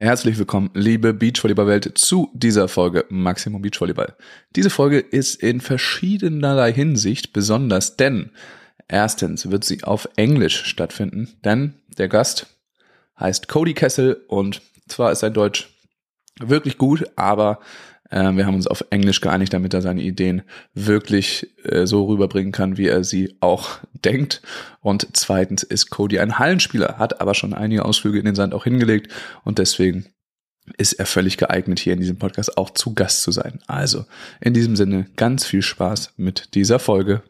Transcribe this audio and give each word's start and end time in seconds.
Herzlich 0.00 0.38
willkommen, 0.38 0.70
liebe 0.74 1.12
Beachvolleyball-Welt, 1.12 1.98
zu 1.98 2.30
dieser 2.32 2.68
Folge 2.68 3.04
Maximum 3.08 3.62
Beachvolleyball. 3.62 4.14
Diese 4.54 4.70
Folge 4.70 5.00
ist 5.00 5.42
in 5.42 5.60
verschiedenerlei 5.60 6.72
Hinsicht 6.72 7.32
besonders, 7.32 7.96
denn 7.96 8.30
erstens 8.86 9.50
wird 9.50 9.64
sie 9.64 9.82
auf 9.82 10.08
Englisch 10.14 10.66
stattfinden, 10.66 11.36
denn 11.44 11.74
der 11.98 12.06
Gast 12.06 12.46
heißt 13.18 13.48
Cody 13.48 13.74
Kessel 13.74 14.22
und 14.28 14.62
zwar 14.86 15.10
ist 15.10 15.18
sein 15.18 15.34
Deutsch 15.34 15.68
wirklich 16.38 16.78
gut, 16.78 17.04
aber 17.16 17.58
äh, 18.10 18.32
wir 18.32 18.46
haben 18.46 18.54
uns 18.54 18.66
auf 18.66 18.84
Englisch 18.90 19.20
geeinigt, 19.20 19.52
damit 19.52 19.74
er 19.74 19.82
seine 19.82 20.02
Ideen 20.02 20.42
wirklich 20.74 21.48
äh, 21.64 21.86
so 21.86 22.06
rüberbringen 22.06 22.52
kann, 22.52 22.76
wie 22.76 22.86
er 22.86 23.04
sie 23.04 23.36
auch 23.40 23.78
denkt. 24.04 24.42
Und 24.80 25.08
zweitens 25.12 25.62
ist 25.62 25.90
Cody 25.90 26.18
ein 26.18 26.38
Hallenspieler, 26.38 26.98
hat 26.98 27.20
aber 27.20 27.34
schon 27.34 27.54
einige 27.54 27.84
Ausflüge 27.84 28.18
in 28.18 28.24
den 28.24 28.34
Sand 28.34 28.54
auch 28.54 28.64
hingelegt 28.64 29.12
und 29.44 29.58
deswegen 29.58 30.06
ist 30.76 30.94
er 30.94 31.06
völlig 31.06 31.38
geeignet, 31.38 31.78
hier 31.78 31.94
in 31.94 32.00
diesem 32.00 32.18
Podcast 32.18 32.58
auch 32.58 32.70
zu 32.70 32.94
Gast 32.94 33.22
zu 33.22 33.32
sein. 33.32 33.60
Also, 33.66 34.04
in 34.40 34.52
diesem 34.52 34.76
Sinne, 34.76 35.06
ganz 35.16 35.46
viel 35.46 35.62
Spaß 35.62 36.12
mit 36.18 36.54
dieser 36.54 36.78
Folge. 36.78 37.22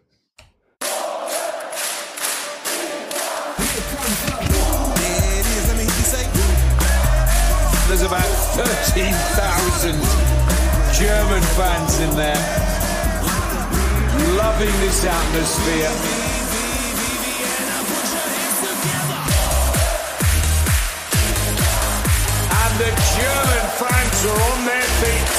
Fans 11.58 11.98
in 11.98 12.14
there, 12.14 12.38
loving 14.36 14.74
this 14.80 15.04
atmosphere. 15.04 15.90
And 22.60 22.72
the 22.78 22.90
German 23.16 23.66
fans 23.74 24.18
are 24.30 24.40
on 24.52 24.58
their 24.70 24.88
feet. 25.00 25.30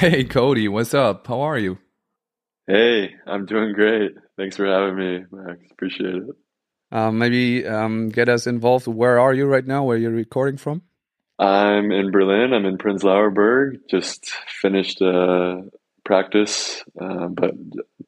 Hey 0.00 0.24
Cody, 0.24 0.66
what's 0.66 0.94
up? 0.94 1.28
How 1.28 1.42
are 1.42 1.58
you? 1.58 1.78
Hey, 2.66 3.14
I'm 3.24 3.46
doing 3.46 3.72
great. 3.72 4.16
Thanks 4.36 4.56
for 4.56 4.66
having 4.66 4.96
me, 4.96 5.24
Max. 5.30 5.60
Appreciate 5.70 6.16
it. 6.16 6.36
Um, 6.90 7.18
maybe 7.18 7.64
um, 7.64 8.08
get 8.08 8.28
us 8.28 8.48
involved. 8.48 8.88
Where 8.88 9.20
are 9.20 9.32
you 9.32 9.46
right 9.46 9.64
now? 9.64 9.84
Where 9.84 9.96
you're 9.96 10.10
recording 10.10 10.56
from? 10.56 10.82
I'm 11.42 11.90
in 11.90 12.10
Berlin. 12.12 12.52
I'm 12.52 12.66
in 12.66 12.78
Prenzlauer 12.78 13.34
Berg. 13.34 13.80
Just 13.90 14.30
finished 14.60 15.02
uh, 15.02 15.62
practice, 16.04 16.82
uh, 17.00 17.26
but 17.28 17.54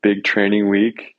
big 0.02 0.24
training 0.24 0.68
week 0.68 1.16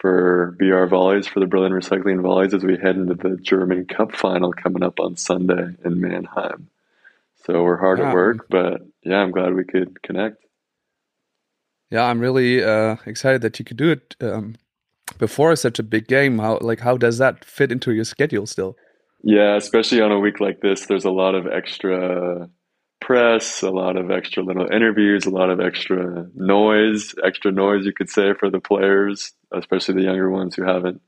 for 0.00 0.56
BR 0.58 0.86
volleys 0.86 1.26
for 1.26 1.40
the 1.40 1.46
Berlin 1.46 1.72
Recycling 1.72 2.22
Volleys 2.22 2.54
as 2.54 2.64
we 2.64 2.78
head 2.78 2.96
into 2.96 3.14
the 3.14 3.36
German 3.36 3.84
Cup 3.86 4.12
final 4.16 4.52
coming 4.52 4.82
up 4.82 4.98
on 5.00 5.16
Sunday 5.16 5.74
in 5.84 6.00
Mannheim. 6.00 6.68
So 7.44 7.62
we're 7.62 7.76
hard 7.76 7.98
Yeah. 7.98 8.08
at 8.08 8.14
work, 8.14 8.46
but 8.48 8.80
yeah, 9.02 9.18
I'm 9.18 9.30
glad 9.30 9.54
we 9.54 9.64
could 9.64 10.02
connect. 10.02 10.42
Yeah, 11.90 12.04
I'm 12.04 12.20
really 12.20 12.64
uh, 12.64 12.96
excited 13.04 13.42
that 13.42 13.58
you 13.58 13.64
could 13.66 13.76
do 13.76 13.90
it 13.90 14.16
um, 14.22 14.56
before 15.18 15.54
such 15.56 15.78
a 15.78 15.82
big 15.82 16.06
game. 16.06 16.38
How 16.38 16.58
like 16.62 16.80
how 16.80 16.96
does 16.96 17.18
that 17.18 17.44
fit 17.44 17.70
into 17.72 17.92
your 17.92 18.04
schedule 18.04 18.46
still? 18.46 18.76
Yeah, 19.22 19.56
especially 19.56 20.00
on 20.00 20.12
a 20.12 20.18
week 20.18 20.40
like 20.40 20.60
this, 20.60 20.86
there's 20.86 21.04
a 21.04 21.10
lot 21.10 21.34
of 21.34 21.46
extra 21.46 22.48
press, 23.00 23.62
a 23.62 23.70
lot 23.70 23.96
of 23.96 24.10
extra 24.10 24.42
little 24.42 24.66
interviews, 24.70 25.26
a 25.26 25.30
lot 25.30 25.50
of 25.50 25.60
extra 25.60 26.26
noise, 26.34 27.14
extra 27.24 27.52
noise, 27.52 27.84
you 27.84 27.92
could 27.92 28.08
say, 28.08 28.32
for 28.38 28.50
the 28.50 28.60
players, 28.60 29.32
especially 29.52 29.94
the 29.94 30.02
younger 30.02 30.30
ones 30.30 30.54
who 30.54 30.64
haven't 30.64 31.02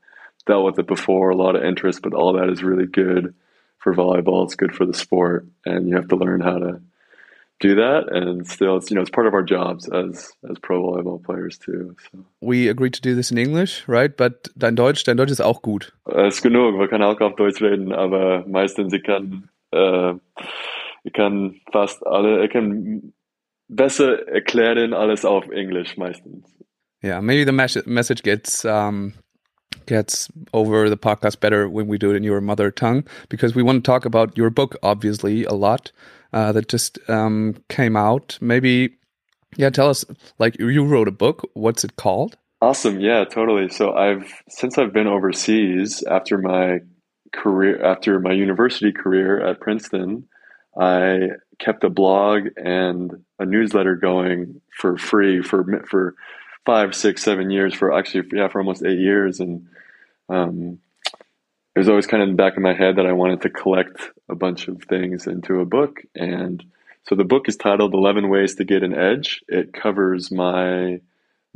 dealt 0.45 0.65
with 0.65 0.79
it 0.79 0.87
before. 0.87 1.29
A 1.29 1.35
lot 1.35 1.55
of 1.55 1.63
interest, 1.63 2.01
but 2.03 2.13
all 2.13 2.33
that 2.33 2.49
is 2.49 2.63
really 2.63 2.85
good 2.85 3.33
for 3.79 3.93
volleyball. 3.93 4.43
It's 4.45 4.55
good 4.55 4.75
for 4.75 4.85
the 4.85 4.93
sport, 4.93 5.47
and 5.65 5.87
you 5.87 5.95
have 5.95 6.09
to 6.09 6.15
learn 6.15 6.41
how 6.41 6.57
to 6.57 6.81
do 7.67 7.75
that. 7.75 8.11
And 8.11 8.45
still, 8.47 8.77
it's 8.77 8.91
you 8.91 8.95
know, 8.95 9.01
it's 9.01 9.09
part 9.09 9.27
of 9.27 9.33
our 9.33 9.43
jobs 9.43 9.87
as 9.89 10.31
as 10.49 10.57
pro 10.61 10.81
volleyball 10.83 11.23
players 11.23 11.57
too. 11.57 11.95
So. 12.11 12.25
We 12.41 12.67
agreed 12.67 12.93
to 12.95 13.01
do 13.01 13.15
this 13.15 13.31
in 13.31 13.37
English, 13.37 13.87
right? 13.87 14.15
But 14.15 14.49
dein 14.57 14.75
Deutsch, 14.75 15.03
dein 15.05 15.17
Deutsch 15.17 15.31
ist 15.31 15.41
auch 15.41 15.61
gut. 15.61 15.91
es 16.05 16.35
ist 16.35 16.41
genug, 16.43 16.75
man 16.75 16.89
kann 16.89 17.01
auch 17.01 17.19
auf 17.21 17.35
Deutsch 17.35 17.61
reden, 17.61 17.93
aber 17.93 18.45
meistens 18.47 18.93
ich 18.93 19.03
kann, 19.03 19.49
äh, 19.71 20.13
ich 21.03 21.13
kann 21.13 21.61
fast 21.71 22.05
alle, 22.05 22.43
ich 22.45 22.51
kann 22.51 23.13
besser 23.69 24.27
erklären 24.27 24.93
alles 24.93 25.25
auf 25.25 25.49
Englisch 25.49 25.97
meistens. 25.97 26.45
Yeah, 27.01 27.21
maybe 27.21 27.45
the 27.45 27.51
mes- 27.51 27.85
message 27.85 28.23
gets 28.23 28.63
um, 28.65 29.13
gets 29.85 30.29
over 30.53 30.89
the 30.89 30.95
podcast 30.97 31.39
better 31.39 31.67
when 31.67 31.87
we 31.87 31.97
do 31.97 32.11
it 32.11 32.15
in 32.15 32.23
your 32.23 32.39
mother 32.41 32.71
tongue 32.71 33.03
because 33.29 33.55
we 33.55 33.63
want 33.63 33.83
to 33.83 33.91
talk 33.91 34.05
about 34.05 34.37
your 34.37 34.49
book, 34.49 34.77
obviously, 34.81 35.45
a 35.45 35.53
lot 35.53 35.91
uh, 36.33 36.51
that 36.51 36.67
just 36.67 36.97
um, 37.09 37.55
came 37.69 37.95
out. 37.95 38.37
Maybe, 38.41 38.97
yeah, 39.55 39.69
tell 39.69 39.89
us 39.89 40.03
like 40.39 40.59
you 40.59 40.83
wrote 40.85 41.07
a 41.07 41.11
book. 41.11 41.49
What's 41.53 41.83
it 41.83 41.95
called? 41.95 42.37
Awesome, 42.61 42.99
yeah, 42.99 43.25
totally. 43.25 43.69
So 43.69 43.93
I've 43.93 44.31
since 44.49 44.77
I've 44.77 44.93
been 44.93 45.07
overseas 45.07 46.03
after 46.03 46.37
my 46.37 46.79
career 47.33 47.83
after 47.83 48.19
my 48.19 48.31
university 48.31 48.91
career 48.91 49.45
at 49.45 49.59
Princeton, 49.59 50.27
I 50.79 51.29
kept 51.59 51.83
a 51.83 51.89
blog 51.89 52.47
and 52.57 53.23
a 53.37 53.45
newsletter 53.45 53.95
going 53.95 54.61
for 54.77 54.97
free 54.97 55.41
for 55.41 55.83
for 55.89 56.15
five, 56.65 56.95
six, 56.95 57.21
seven 57.21 57.51
years 57.51 57.73
for 57.73 57.91
actually 57.91 58.29
yeah 58.31 58.47
for 58.47 58.59
almost 58.59 58.83
eight 58.85 58.99
years, 58.99 59.39
and 59.39 59.67
um, 60.29 60.79
it 61.75 61.79
was 61.79 61.89
always 61.89 62.07
kind 62.07 62.21
of 62.21 62.29
in 62.29 62.35
the 62.35 62.43
back 62.43 62.55
of 62.55 62.63
my 62.63 62.73
head 62.73 62.97
that 62.97 63.05
I 63.05 63.13
wanted 63.13 63.41
to 63.41 63.49
collect 63.49 64.11
a 64.29 64.35
bunch 64.35 64.67
of 64.67 64.83
things 64.83 65.27
into 65.27 65.59
a 65.59 65.65
book, 65.65 66.01
and 66.15 66.63
so 67.03 67.15
the 67.15 67.23
book 67.23 67.47
is 67.47 67.57
titled 67.57 67.93
"11 67.93 68.29
Ways 68.29 68.55
to 68.55 68.63
Get 68.63 68.83
an 68.83 68.95
Edge." 68.95 69.41
It 69.47 69.73
covers 69.73 70.31
my 70.31 71.01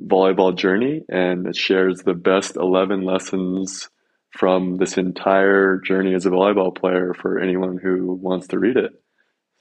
volleyball 0.01 0.55
journey 0.55 1.03
and 1.09 1.47
it 1.47 1.55
shares 1.55 2.03
the 2.03 2.13
best 2.13 2.55
11 2.55 3.01
lessons 3.01 3.89
from 4.29 4.77
this 4.77 4.97
entire 4.97 5.77
journey 5.77 6.13
as 6.13 6.25
a 6.25 6.29
volleyball 6.29 6.75
player 6.75 7.13
for 7.13 7.39
anyone 7.39 7.77
who 7.77 8.13
wants 8.13 8.47
to 8.47 8.59
read 8.59 8.77
it. 8.77 8.91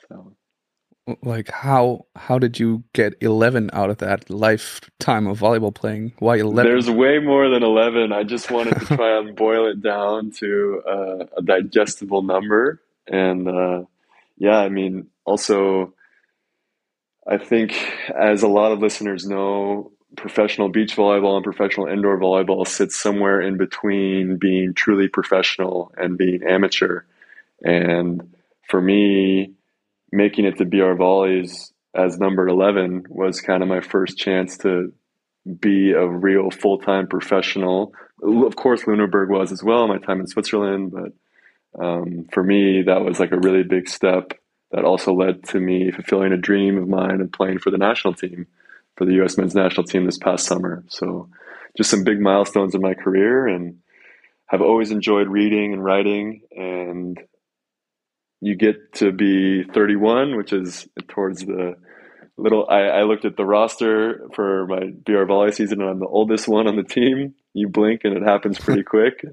So, 0.09 0.35
Like 1.22 1.50
how 1.50 2.06
how 2.17 2.39
did 2.39 2.59
you 2.59 2.83
get 2.93 3.15
eleven 3.21 3.71
out 3.72 3.91
of 3.91 3.99
that 3.99 4.28
lifetime 4.28 5.28
of 5.28 5.39
volleyball 5.39 5.72
playing? 5.72 6.12
Why 6.19 6.39
eleven? 6.39 6.65
there's 6.65 6.91
way 6.91 7.21
more 7.21 7.49
than 7.49 7.62
11. 7.62 8.12
I 8.12 8.25
just 8.25 8.50
wanted 8.50 8.81
to 8.81 8.87
try 8.97 9.19
and 9.19 9.37
boil 9.37 9.71
it 9.71 9.81
down 9.81 10.33
to 10.39 10.83
uh, 10.89 11.25
a 11.37 11.43
digestible 11.43 12.22
number. 12.22 12.83
And 13.06 13.49
uh, 13.49 13.83
yeah, 14.37 14.59
I 14.59 14.69
mean, 14.69 15.06
also, 15.25 15.95
I 17.27 17.39
think 17.39 17.75
as 18.12 18.43
a 18.43 18.49
lot 18.49 18.72
of 18.72 18.81
listeners 18.81 19.27
know, 19.27 19.93
professional 20.16 20.69
beach 20.69 20.97
volleyball 20.97 21.37
and 21.37 21.45
professional 21.45 21.87
indoor 21.87 22.19
volleyball 22.19 22.66
sits 22.66 22.97
somewhere 22.97 23.41
in 23.41 23.56
between 23.56 24.39
being 24.39 24.75
truly 24.75 25.09
professional 25.09 25.93
and 25.97 26.19
being 26.19 26.43
amateur. 26.43 27.03
And 27.62 28.34
for 28.69 28.81
me, 28.81 29.56
making 30.12 30.44
it 30.44 30.59
to 30.59 30.65
BR 30.65 30.94
Volleys 30.94 31.72
as 31.94 32.19
number 32.19 32.47
11 32.47 33.05
was 33.09 33.41
kind 33.41 33.62
of 33.62 33.69
my 33.69 33.81
first 33.81 34.19
chance 34.19 34.59
to 34.59 34.93
be 35.61 35.93
a 35.93 36.06
real 36.06 36.50
full 36.50 36.78
time 36.78 37.06
professional. 37.06 37.94
Of 38.22 38.56
course, 38.56 38.83
Lüneburg 38.83 39.28
was 39.28 39.53
as 39.53 39.62
well, 39.62 39.87
my 39.89 39.99
time 39.99 40.21
in 40.21 40.27
Switzerland, 40.27 40.93
but 40.93 41.83
um, 41.83 42.27
for 42.33 42.43
me, 42.43 42.83
that 42.83 43.03
was 43.03 43.21
like 43.21 43.33
a 43.33 43.39
really 43.39 43.62
big 43.62 43.89
step 43.89 44.33
that 44.72 44.84
also 44.84 45.12
led 45.12 45.45
to 45.45 45.61
me 45.61 45.91
fulfilling 45.91 46.33
a 46.33 46.37
dream 46.37 46.78
of 46.78 46.89
mine 46.89 47.21
and 47.21 47.33
playing 47.33 47.59
for 47.59 47.71
the 47.71 47.78
national 47.78 48.15
team, 48.15 48.47
for 48.97 49.05
the 49.05 49.15
U.S. 49.15 49.39
men's 49.39 49.55
national 49.55 49.84
team 49.84 50.05
this 50.05 50.19
past 50.19 50.47
summer. 50.47 50.83
So, 50.89 51.28
just 51.77 51.91
some 51.91 52.05
big 52.05 52.21
milestones 52.21 52.75
in 52.75 52.81
my 52.81 52.95
career, 52.95 53.47
and 53.47 53.78
have 54.47 54.62
always 54.62 54.91
enjoyed 54.91 55.28
reading 55.28 55.72
and 55.72 55.84
writing. 55.84 56.41
And 56.56 57.21
you 58.41 58.54
get 58.54 58.94
to 58.94 59.12
be 59.12 59.65
31, 59.65 60.36
which 60.36 60.53
is 60.53 60.88
towards 61.09 61.44
the 61.44 61.77
little. 62.36 62.66
I, 62.68 62.83
I 62.83 63.03
looked 63.03 63.24
at 63.24 63.36
the 63.36 63.44
roster 63.44 64.28
for 64.34 64.66
my 64.66 64.91
BR 65.04 65.24
volley 65.24 65.53
season, 65.53 65.80
and 65.80 65.91
I'm 65.91 66.00
the 66.00 66.06
oldest 66.06 66.48
one 66.48 66.66
on 66.66 66.77
the 66.77 66.83
team. 66.83 67.34
You 67.54 67.68
blink, 67.68 68.03
and 68.04 68.16
it 68.16 68.22
happens 68.22 68.59
pretty 68.59 68.83
quick. 68.84 69.24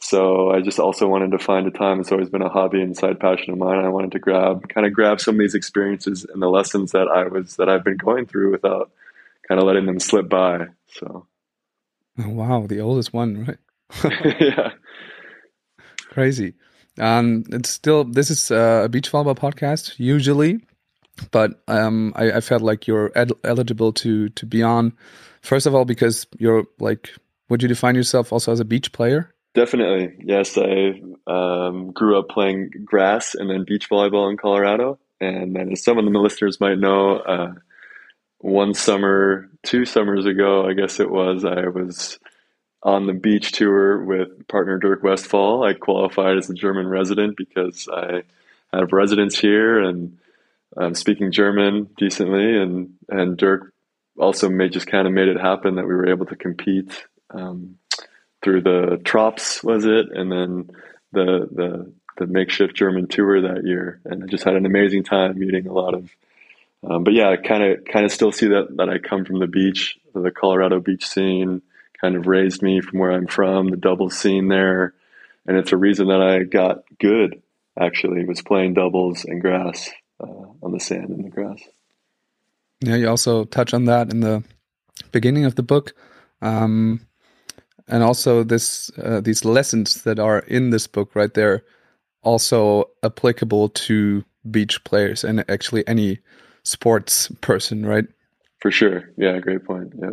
So 0.00 0.50
I 0.50 0.60
just 0.60 0.78
also 0.78 1.08
wanted 1.08 1.32
to 1.32 1.38
find 1.38 1.66
a 1.66 1.72
time. 1.72 2.00
It's 2.00 2.12
always 2.12 2.28
been 2.28 2.42
a 2.42 2.48
hobby 2.48 2.80
and 2.80 2.96
side 2.96 3.18
passion 3.18 3.52
of 3.52 3.58
mine. 3.58 3.84
I 3.84 3.88
wanted 3.88 4.12
to 4.12 4.20
grab, 4.20 4.68
kind 4.68 4.86
of 4.86 4.92
grab 4.92 5.20
some 5.20 5.34
of 5.34 5.40
these 5.40 5.56
experiences 5.56 6.24
and 6.24 6.40
the 6.40 6.48
lessons 6.48 6.92
that 6.92 7.08
I 7.08 7.26
was 7.26 7.56
that 7.56 7.68
I've 7.68 7.82
been 7.82 7.96
going 7.96 8.26
through 8.26 8.52
without 8.52 8.92
kind 9.48 9.60
of 9.60 9.66
letting 9.66 9.86
them 9.86 9.98
slip 9.98 10.28
by. 10.28 10.66
So 10.92 11.26
wow, 12.16 12.66
the 12.68 12.80
oldest 12.80 13.12
one, 13.12 13.44
right? 13.44 13.58
yeah, 14.40 14.70
Crazy. 16.10 16.54
Um, 16.98 17.44
it's 17.50 17.70
still 17.70 18.04
this 18.04 18.30
is 18.30 18.50
uh, 18.50 18.82
a 18.84 18.88
beach 18.88 19.10
volleyball 19.10 19.36
podcast 19.36 19.94
usually, 19.98 20.60
but 21.30 21.60
um, 21.68 22.12
I, 22.16 22.32
I 22.32 22.40
felt 22.40 22.62
like 22.62 22.86
you're 22.86 23.12
ed- 23.14 23.32
eligible 23.44 23.92
to 23.94 24.28
to 24.30 24.46
be 24.46 24.62
on. 24.62 24.92
First 25.42 25.66
of 25.66 25.74
all, 25.74 25.84
because 25.84 26.26
you're 26.38 26.64
like, 26.78 27.10
would 27.48 27.62
you 27.62 27.68
define 27.68 27.94
yourself 27.94 28.32
also 28.32 28.52
as 28.52 28.60
a 28.60 28.64
beach 28.64 28.92
player? 28.92 29.32
Definitely, 29.54 30.14
yes. 30.24 30.58
I 30.58 31.00
um, 31.26 31.90
grew 31.92 32.18
up 32.18 32.28
playing 32.28 32.70
grass 32.84 33.34
and 33.34 33.48
then 33.48 33.64
beach 33.64 33.88
volleyball 33.88 34.30
in 34.30 34.36
Colorado, 34.36 34.98
and 35.20 35.54
then 35.56 35.72
as 35.72 35.82
some 35.82 35.98
of 35.98 36.04
the 36.04 36.18
listeners 36.18 36.60
might 36.60 36.78
know, 36.78 37.18
uh, 37.18 37.54
one 38.38 38.74
summer, 38.74 39.50
two 39.64 39.84
summers 39.84 40.26
ago, 40.26 40.66
I 40.66 40.74
guess 40.74 41.00
it 41.00 41.10
was, 41.10 41.44
I 41.44 41.68
was 41.68 42.18
on 42.82 43.06
the 43.06 43.12
beach 43.12 43.52
tour 43.52 44.02
with 44.04 44.46
partner 44.48 44.78
Dirk 44.78 45.02
Westphal. 45.02 45.62
I 45.62 45.74
qualified 45.74 46.38
as 46.38 46.48
a 46.48 46.54
German 46.54 46.86
resident 46.86 47.36
because 47.36 47.88
I 47.92 48.22
have 48.72 48.92
residence 48.92 49.38
here 49.38 49.78
and 49.78 50.18
I'm 50.76 50.94
speaking 50.94 51.32
German 51.32 51.88
decently, 51.96 52.56
and 52.56 52.94
and 53.08 53.36
Dirk 53.36 53.72
also 54.18 54.48
made 54.48 54.72
just 54.72 54.86
kind 54.86 55.06
of 55.06 55.12
made 55.12 55.28
it 55.28 55.40
happen 55.40 55.76
that 55.76 55.86
we 55.86 55.94
were 55.94 56.08
able 56.08 56.26
to 56.26 56.36
compete 56.36 57.04
um, 57.30 57.78
through 58.42 58.62
the 58.62 59.00
Trops 59.02 59.62
was 59.64 59.84
it, 59.84 60.06
and 60.12 60.30
then 60.30 60.70
the 61.12 61.48
the 61.50 61.92
the 62.18 62.26
makeshift 62.26 62.74
German 62.74 63.08
tour 63.08 63.40
that 63.42 63.64
year, 63.64 64.00
and 64.04 64.24
I 64.24 64.26
just 64.26 64.44
had 64.44 64.54
an 64.54 64.66
amazing 64.66 65.04
time 65.04 65.38
meeting 65.38 65.66
a 65.66 65.72
lot 65.72 65.94
of. 65.94 66.10
Um, 66.88 67.02
but 67.02 67.14
yeah, 67.14 67.30
I 67.30 67.36
kind 67.36 67.62
of 67.62 67.84
kind 67.84 68.04
of 68.04 68.12
still 68.12 68.32
see 68.32 68.48
that 68.48 68.76
that 68.76 68.88
I 68.88 68.98
come 68.98 69.24
from 69.24 69.40
the 69.40 69.46
beach, 69.46 69.98
the 70.14 70.30
Colorado 70.30 70.80
beach 70.80 71.06
scene, 71.08 71.62
kind 72.00 72.16
of 72.16 72.26
raised 72.26 72.62
me 72.62 72.80
from 72.80 72.98
where 72.98 73.12
I'm 73.12 73.26
from, 73.26 73.68
the 73.68 73.76
doubles 73.76 74.16
scene 74.16 74.48
there, 74.48 74.94
and 75.46 75.56
it's 75.56 75.72
a 75.72 75.76
reason 75.76 76.08
that 76.08 76.20
I 76.20 76.44
got 76.44 76.84
good. 76.98 77.42
Actually, 77.78 78.24
was 78.24 78.42
playing 78.42 78.74
doubles 78.74 79.24
and 79.24 79.40
grass 79.40 79.90
uh, 80.20 80.26
on 80.62 80.72
the 80.72 80.80
sand 80.80 81.10
and 81.10 81.24
the 81.24 81.28
grass. 81.28 81.60
Yeah, 82.80 82.96
you 82.96 83.08
also 83.08 83.44
touch 83.44 83.72
on 83.72 83.84
that 83.84 84.10
in 84.10 84.20
the 84.20 84.42
beginning 85.12 85.44
of 85.44 85.54
the 85.54 85.62
book. 85.62 85.94
Um, 86.42 87.08
and 87.88 88.02
also 88.02 88.44
this 88.44 88.90
uh, 88.98 89.20
these 89.20 89.44
lessons 89.44 90.02
that 90.02 90.18
are 90.18 90.40
in 90.40 90.70
this 90.70 90.86
book 90.86 91.14
right 91.14 91.34
there 91.34 91.64
also 92.22 92.84
applicable 93.02 93.70
to 93.70 94.24
beach 94.50 94.82
players 94.84 95.24
and 95.24 95.44
actually 95.48 95.86
any 95.88 96.18
sports 96.62 97.30
person 97.40 97.84
right 97.84 98.06
for 98.60 98.70
sure 98.70 99.10
yeah 99.16 99.38
great 99.38 99.64
point 99.64 99.92
yeah 100.00 100.10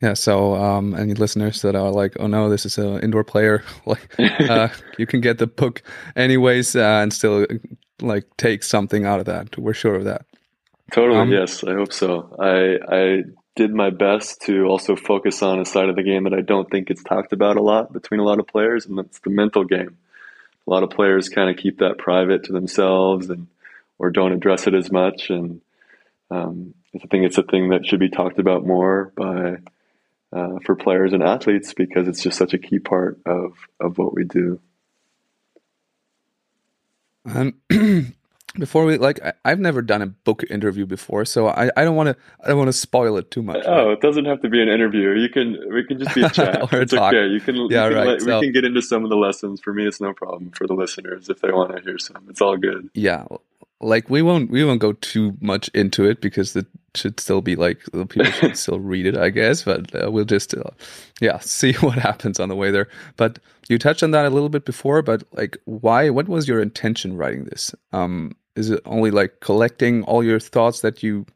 yeah 0.00 0.14
so 0.14 0.54
um, 0.54 0.94
any 0.94 1.14
listeners 1.14 1.62
that 1.62 1.74
are 1.74 1.90
like 1.90 2.16
oh 2.20 2.26
no 2.26 2.48
this 2.48 2.64
is 2.66 2.78
an 2.78 3.00
indoor 3.00 3.24
player 3.24 3.62
like 3.86 4.18
uh, 4.18 4.68
you 4.98 5.06
can 5.06 5.20
get 5.20 5.38
the 5.38 5.46
book 5.46 5.82
anyways 6.16 6.76
uh, 6.76 7.00
and 7.02 7.12
still 7.12 7.46
like 8.00 8.24
take 8.36 8.62
something 8.62 9.04
out 9.04 9.18
of 9.18 9.26
that. 9.26 9.58
We're 9.58 9.74
sure 9.74 9.96
of 9.96 10.04
that. 10.04 10.24
Totally 10.92 11.18
um, 11.18 11.30
yes 11.30 11.64
i 11.64 11.74
hope 11.74 11.92
so. 11.92 12.34
I 12.38 12.78
i 12.94 13.22
did 13.58 13.74
my 13.74 13.90
best 13.90 14.40
to 14.42 14.66
also 14.66 14.94
focus 14.94 15.42
on 15.42 15.58
a 15.58 15.64
side 15.64 15.88
of 15.88 15.96
the 15.96 16.02
game 16.04 16.22
that 16.22 16.32
I 16.32 16.42
don't 16.42 16.70
think 16.70 16.86
gets 16.86 17.02
talked 17.02 17.32
about 17.32 17.56
a 17.56 17.60
lot 17.60 17.92
between 17.92 18.20
a 18.20 18.22
lot 18.22 18.38
of 18.38 18.46
players, 18.46 18.86
and 18.86 18.96
that's 18.96 19.18
the 19.18 19.30
mental 19.30 19.64
game. 19.64 19.96
A 20.64 20.70
lot 20.70 20.84
of 20.84 20.90
players 20.90 21.28
kind 21.28 21.50
of 21.50 21.56
keep 21.56 21.80
that 21.80 21.98
private 21.98 22.44
to 22.44 22.52
themselves 22.52 23.30
and 23.30 23.48
or 23.98 24.10
don't 24.12 24.32
address 24.32 24.68
it 24.68 24.74
as 24.74 24.92
much, 24.92 25.30
and 25.30 25.60
um, 26.30 26.72
I 26.94 27.04
think 27.08 27.24
it's 27.24 27.36
a 27.36 27.42
thing 27.42 27.70
that 27.70 27.84
should 27.84 27.98
be 27.98 28.10
talked 28.10 28.38
about 28.38 28.64
more 28.64 29.12
by 29.16 29.56
uh, 30.32 30.58
for 30.64 30.76
players 30.76 31.12
and 31.12 31.22
athletes 31.22 31.74
because 31.74 32.08
it's 32.08 32.22
just 32.22 32.38
such 32.38 32.54
a 32.54 32.58
key 32.58 32.78
part 32.78 33.20
of 33.26 33.52
of 33.80 33.98
what 33.98 34.14
we 34.14 34.24
do. 34.24 34.60
Um, 37.24 37.54
before 38.58 38.84
we 38.84 38.96
like 38.96 39.20
I, 39.44 39.50
have 39.50 39.60
never 39.60 39.82
done 39.82 40.02
a 40.02 40.06
book 40.06 40.42
interview 40.48 40.86
before 40.86 41.26
so 41.26 41.48
i, 41.48 41.70
I 41.76 41.84
don't 41.84 41.96
want 41.96 42.08
to 42.08 42.16
i 42.42 42.48
don't 42.48 42.56
want 42.56 42.68
to 42.68 42.72
spoil 42.72 43.18
it 43.18 43.30
too 43.30 43.42
much 43.42 43.62
oh 43.66 43.88
right? 43.88 43.92
it 43.92 44.00
doesn't 44.00 44.24
have 44.24 44.40
to 44.42 44.48
be 44.48 44.62
an 44.62 44.68
interview. 44.68 45.10
You 45.10 45.28
can 45.28 45.58
we 45.72 45.84
can 45.84 45.98
just 45.98 46.14
be 46.14 46.22
a 46.22 46.30
chat. 46.30 46.72
It's 46.72 46.92
talk. 46.92 47.12
okay. 47.12 47.26
You 47.26 47.40
can 47.40 47.56
yeah 47.70 47.88
you 47.88 47.90
can 47.90 47.94
right. 47.94 48.06
let, 48.06 48.22
so, 48.22 48.40
we 48.40 48.46
can 48.46 48.52
get 48.52 48.64
into 48.64 48.82
some 48.82 49.04
of 49.04 49.10
the 49.10 49.16
lessons. 49.16 49.60
For 49.60 49.72
me 49.72 49.86
it's 49.86 50.00
no 50.00 50.12
problem 50.12 50.50
for 50.52 50.66
the 50.66 50.74
listeners 50.74 51.28
if 51.28 51.40
they 51.40 51.50
want 51.50 51.76
to 51.76 51.82
hear 51.82 51.98
some. 51.98 52.26
It's 52.28 52.40
all 52.40 52.56
good. 52.56 52.88
Yeah 52.94 53.24
like 53.80 54.10
we 54.10 54.22
won't 54.22 54.50
we 54.50 54.64
won't 54.64 54.80
go 54.80 54.92
too 54.94 55.36
much 55.40 55.68
into 55.68 56.04
it 56.04 56.20
because 56.20 56.56
it 56.56 56.66
should 56.94 57.20
still 57.20 57.40
be 57.40 57.54
like 57.54 57.80
people 58.08 58.24
should 58.24 58.56
still 58.64 58.80
read 58.80 59.06
it 59.06 59.16
i 59.16 59.28
guess 59.28 59.62
but 59.62 59.94
uh, 59.94 60.10
we'll 60.10 60.24
just 60.24 60.54
uh, 60.54 60.64
yeah 61.20 61.38
see 61.40 61.72
what 61.74 61.98
happens 61.98 62.40
on 62.40 62.48
the 62.48 62.56
way 62.56 62.70
there. 62.70 62.88
But 63.16 63.38
you 63.68 63.78
touched 63.78 64.02
on 64.02 64.12
that 64.12 64.26
a 64.26 64.30
little 64.30 64.48
bit 64.48 64.64
before 64.64 65.02
but 65.02 65.24
like 65.32 65.56
why 65.64 66.10
what 66.10 66.28
was 66.28 66.48
your 66.48 66.60
intention 66.60 67.16
writing 67.16 67.44
this? 67.44 67.74
Um 67.92 68.36
is 68.56 68.70
it 68.70 68.80
only 68.86 69.10
like 69.10 69.40
collecting 69.40 70.02
all 70.04 70.24
your 70.24 70.40
thoughts 70.40 70.80
that 70.80 71.02
you 71.02 71.26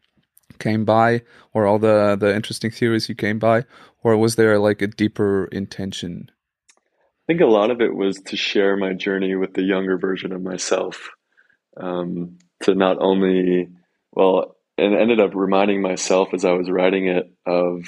came 0.58 0.84
by 0.84 1.22
or 1.52 1.66
all 1.66 1.78
the 1.78 2.16
the 2.18 2.34
interesting 2.34 2.70
theories 2.70 3.08
you 3.08 3.14
came 3.14 3.38
by? 3.38 3.64
Or 4.04 4.16
was 4.16 4.34
there 4.36 4.58
like 4.58 4.82
a 4.82 4.88
deeper 4.88 5.46
intention? 5.46 6.30
I 6.68 7.26
think 7.28 7.40
a 7.40 7.46
lot 7.46 7.70
of 7.70 7.80
it 7.80 7.94
was 7.94 8.16
to 8.26 8.36
share 8.36 8.76
my 8.76 8.94
journey 8.94 9.36
with 9.36 9.54
the 9.54 9.62
younger 9.62 9.96
version 9.96 10.32
of 10.32 10.42
myself 10.42 11.10
um, 11.76 12.38
to 12.62 12.74
not 12.74 12.98
only 13.00 13.68
well 14.12 14.56
and 14.78 14.94
ended 14.94 15.20
up 15.20 15.34
reminding 15.34 15.82
myself 15.82 16.32
as 16.32 16.44
i 16.44 16.52
was 16.52 16.70
writing 16.70 17.08
it 17.08 17.32
of 17.46 17.84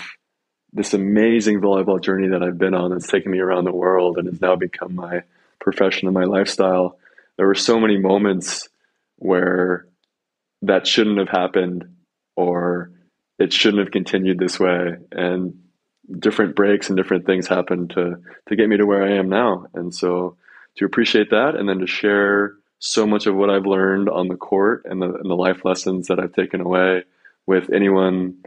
this 0.72 0.94
amazing 0.94 1.60
volleyball 1.60 2.00
journey 2.00 2.28
that 2.28 2.42
i've 2.42 2.58
been 2.58 2.74
on 2.74 2.90
that's 2.90 3.08
taken 3.08 3.30
me 3.30 3.38
around 3.38 3.64
the 3.64 3.72
world 3.72 4.18
and 4.18 4.26
has 4.26 4.40
now 4.40 4.56
become 4.56 4.94
my 4.94 5.22
profession 5.64 6.06
and 6.06 6.14
my 6.14 6.24
lifestyle. 6.24 6.98
There 7.36 7.46
were 7.46 7.56
so 7.56 7.80
many 7.80 7.96
moments 7.96 8.68
where 9.16 9.86
that 10.62 10.86
shouldn't 10.86 11.18
have 11.18 11.28
happened 11.28 11.96
or 12.36 12.92
it 13.38 13.52
shouldn't 13.52 13.80
have 13.80 13.90
continued 13.90 14.38
this 14.38 14.60
way. 14.60 14.96
And 15.10 15.62
different 16.18 16.54
breaks 16.54 16.88
and 16.88 16.96
different 16.96 17.26
things 17.26 17.48
happened 17.48 17.90
to 17.90 18.16
to 18.48 18.56
get 18.56 18.68
me 18.68 18.76
to 18.76 18.86
where 18.86 19.02
I 19.02 19.16
am 19.16 19.28
now. 19.28 19.66
And 19.74 19.92
so 19.92 20.36
to 20.76 20.84
appreciate 20.84 21.30
that 21.30 21.56
and 21.56 21.68
then 21.68 21.78
to 21.80 21.86
share 21.86 22.54
so 22.84 23.06
much 23.06 23.26
of 23.26 23.34
what 23.34 23.48
I've 23.48 23.64
learned 23.64 24.10
on 24.10 24.28
the 24.28 24.36
court 24.36 24.82
and 24.84 25.00
the, 25.00 25.06
and 25.06 25.30
the 25.30 25.34
life 25.34 25.64
lessons 25.64 26.08
that 26.08 26.20
I've 26.20 26.34
taken 26.34 26.60
away 26.60 27.04
with 27.46 27.72
anyone 27.72 28.44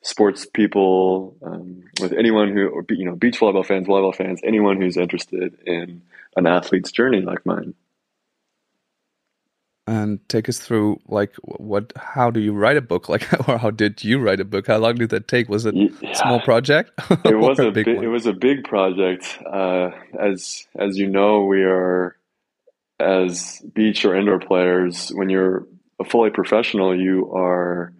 sports 0.00 0.46
people 0.46 1.36
um, 1.42 1.82
with 2.00 2.14
anyone 2.14 2.50
who 2.50 2.68
or, 2.68 2.84
you 2.90 3.04
know 3.04 3.14
beach 3.14 3.38
volleyball 3.38 3.64
fans 3.64 3.86
volleyball 3.86 4.14
fans 4.14 4.40
anyone 4.44 4.80
who's 4.80 4.98
interested 4.98 5.58
in 5.66 6.02
an 6.36 6.46
athlete's 6.46 6.92
journey 6.92 7.20
like 7.20 7.44
mine. 7.44 7.74
And 9.86 10.26
take 10.30 10.48
us 10.48 10.58
through 10.58 11.00
like 11.06 11.34
what 11.42 11.92
how 11.94 12.30
do 12.30 12.40
you 12.40 12.54
write 12.54 12.78
a 12.78 12.82
book? 12.82 13.08
Like 13.14 13.30
or 13.48 13.58
how 13.58 13.70
did 13.70 14.02
you 14.02 14.18
write 14.18 14.40
a 14.40 14.46
book? 14.46 14.66
How 14.66 14.78
long 14.78 14.94
did 14.94 15.10
that 15.10 15.28
take? 15.28 15.50
Was 15.50 15.66
it 15.66 15.74
yeah. 15.74 16.10
a 16.10 16.14
small 16.14 16.40
project? 16.40 16.90
It 17.26 17.36
was 17.36 17.58
a, 17.58 17.70
big, 17.70 17.86
it 17.88 18.08
was 18.08 18.24
a 18.24 18.32
big 18.32 18.64
project. 18.64 19.38
Uh, 19.44 19.90
as 20.18 20.66
as 20.76 20.96
you 20.96 21.06
know 21.06 21.44
we 21.44 21.64
are 21.64 22.16
as 23.04 23.60
beach 23.74 24.04
or 24.04 24.16
indoor 24.16 24.38
players 24.38 25.10
when 25.10 25.28
you're 25.28 25.66
a 26.00 26.04
fully 26.04 26.30
professional 26.30 26.98
you 26.98 27.30
are 27.32 27.92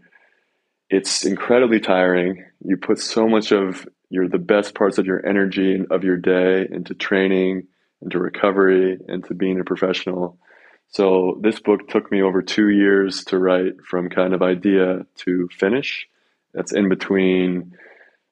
it's 0.91 1.25
incredibly 1.25 1.81
tiring 1.81 2.45
you 2.65 2.77
put 2.77 2.99
so 2.99 3.29
much 3.29 3.53
of 3.53 3.87
your 4.11 4.29
the 4.29 4.39
best 4.39 4.75
parts 4.75 4.99
of 4.99 5.07
your 5.07 5.25
energy 5.27 5.75
and 5.75 5.87
of 5.91 6.05
your 6.05 6.17
day 6.17 6.67
into 6.71 6.95
training 6.95 7.67
into 8.03 8.19
recovery 8.19 8.99
into 9.09 9.35
being 9.35 9.61
a 9.61 9.65
professional 9.65 10.39
so 10.95 11.39
this 11.41 11.59
book 11.59 11.89
took 11.89 12.13
me 12.13 12.23
over 12.23 12.41
two 12.41 12.69
years 12.69 13.25
to 13.25 13.39
write 13.39 13.83
from 13.85 14.09
kind 14.11 14.33
of 14.33 14.43
idea 14.43 15.05
to 15.25 15.49
finish. 15.51 16.07
That's 16.53 16.73
in 16.73 16.89
between 16.89 17.73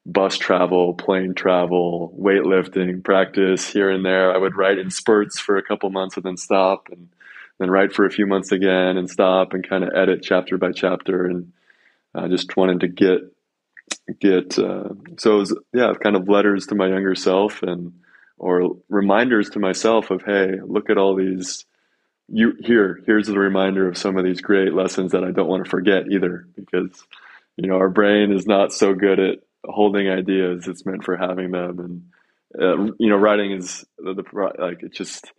bus 0.04 0.36
travel, 0.36 0.94
plane 0.94 1.34
travel, 1.34 2.14
weightlifting, 2.18 3.04
practice 3.04 3.70
here 3.72 3.90
and 3.90 4.04
there. 4.04 4.34
I 4.34 4.38
would 4.38 4.56
write 4.56 4.78
in 4.78 4.90
spurts 4.90 5.38
for 5.38 5.56
a 5.56 5.62
couple 5.62 5.90
months 5.90 6.16
and 6.16 6.24
then 6.24 6.36
stop 6.36 6.88
and 6.90 7.08
then 7.58 7.70
write 7.70 7.92
for 7.92 8.04
a 8.04 8.10
few 8.10 8.26
months 8.26 8.50
again 8.50 8.96
and 8.96 9.08
stop 9.08 9.52
and 9.52 9.68
kind 9.68 9.84
of 9.84 9.90
edit 9.94 10.20
chapter 10.22 10.58
by 10.58 10.72
chapter. 10.72 11.26
And 11.26 11.52
I 12.14 12.28
just 12.28 12.56
wanted 12.56 12.80
to 12.80 12.88
get, 12.88 13.20
get, 14.20 14.58
uh, 14.58 14.88
so 15.18 15.36
it 15.36 15.38
was, 15.38 15.58
yeah, 15.72 15.92
kind 16.02 16.16
of 16.16 16.28
letters 16.28 16.66
to 16.66 16.74
my 16.74 16.88
younger 16.88 17.14
self 17.14 17.62
and, 17.62 17.92
or 18.38 18.76
reminders 18.88 19.50
to 19.50 19.60
myself 19.60 20.10
of, 20.10 20.22
Hey, 20.24 20.58
look 20.64 20.90
at 20.90 20.98
all 20.98 21.14
these, 21.14 21.64
you 22.28 22.54
here 22.60 23.00
here's 23.04 23.26
the 23.26 23.38
reminder 23.38 23.88
of 23.88 23.98
some 23.98 24.16
of 24.16 24.24
these 24.24 24.40
great 24.40 24.72
lessons 24.72 25.12
that 25.12 25.24
I 25.24 25.32
don't 25.32 25.48
want 25.48 25.64
to 25.64 25.70
forget 25.70 26.04
either 26.10 26.46
because 26.56 27.04
you 27.56 27.68
know 27.68 27.76
our 27.76 27.90
brain 27.90 28.32
is 28.32 28.46
not 28.46 28.72
so 28.72 28.94
good 28.94 29.18
at 29.18 29.38
holding 29.64 30.08
ideas 30.08 30.68
it's 30.68 30.86
meant 30.86 31.04
for 31.04 31.16
having 31.16 31.50
them. 31.50 31.78
And 31.78 32.02
uh, 32.60 32.92
you 32.98 33.08
know 33.08 33.16
writing 33.16 33.52
is 33.52 33.84
the, 33.98 34.14
the 34.14 34.24
like 34.58 34.82
it 34.82 34.92
just 34.92 35.32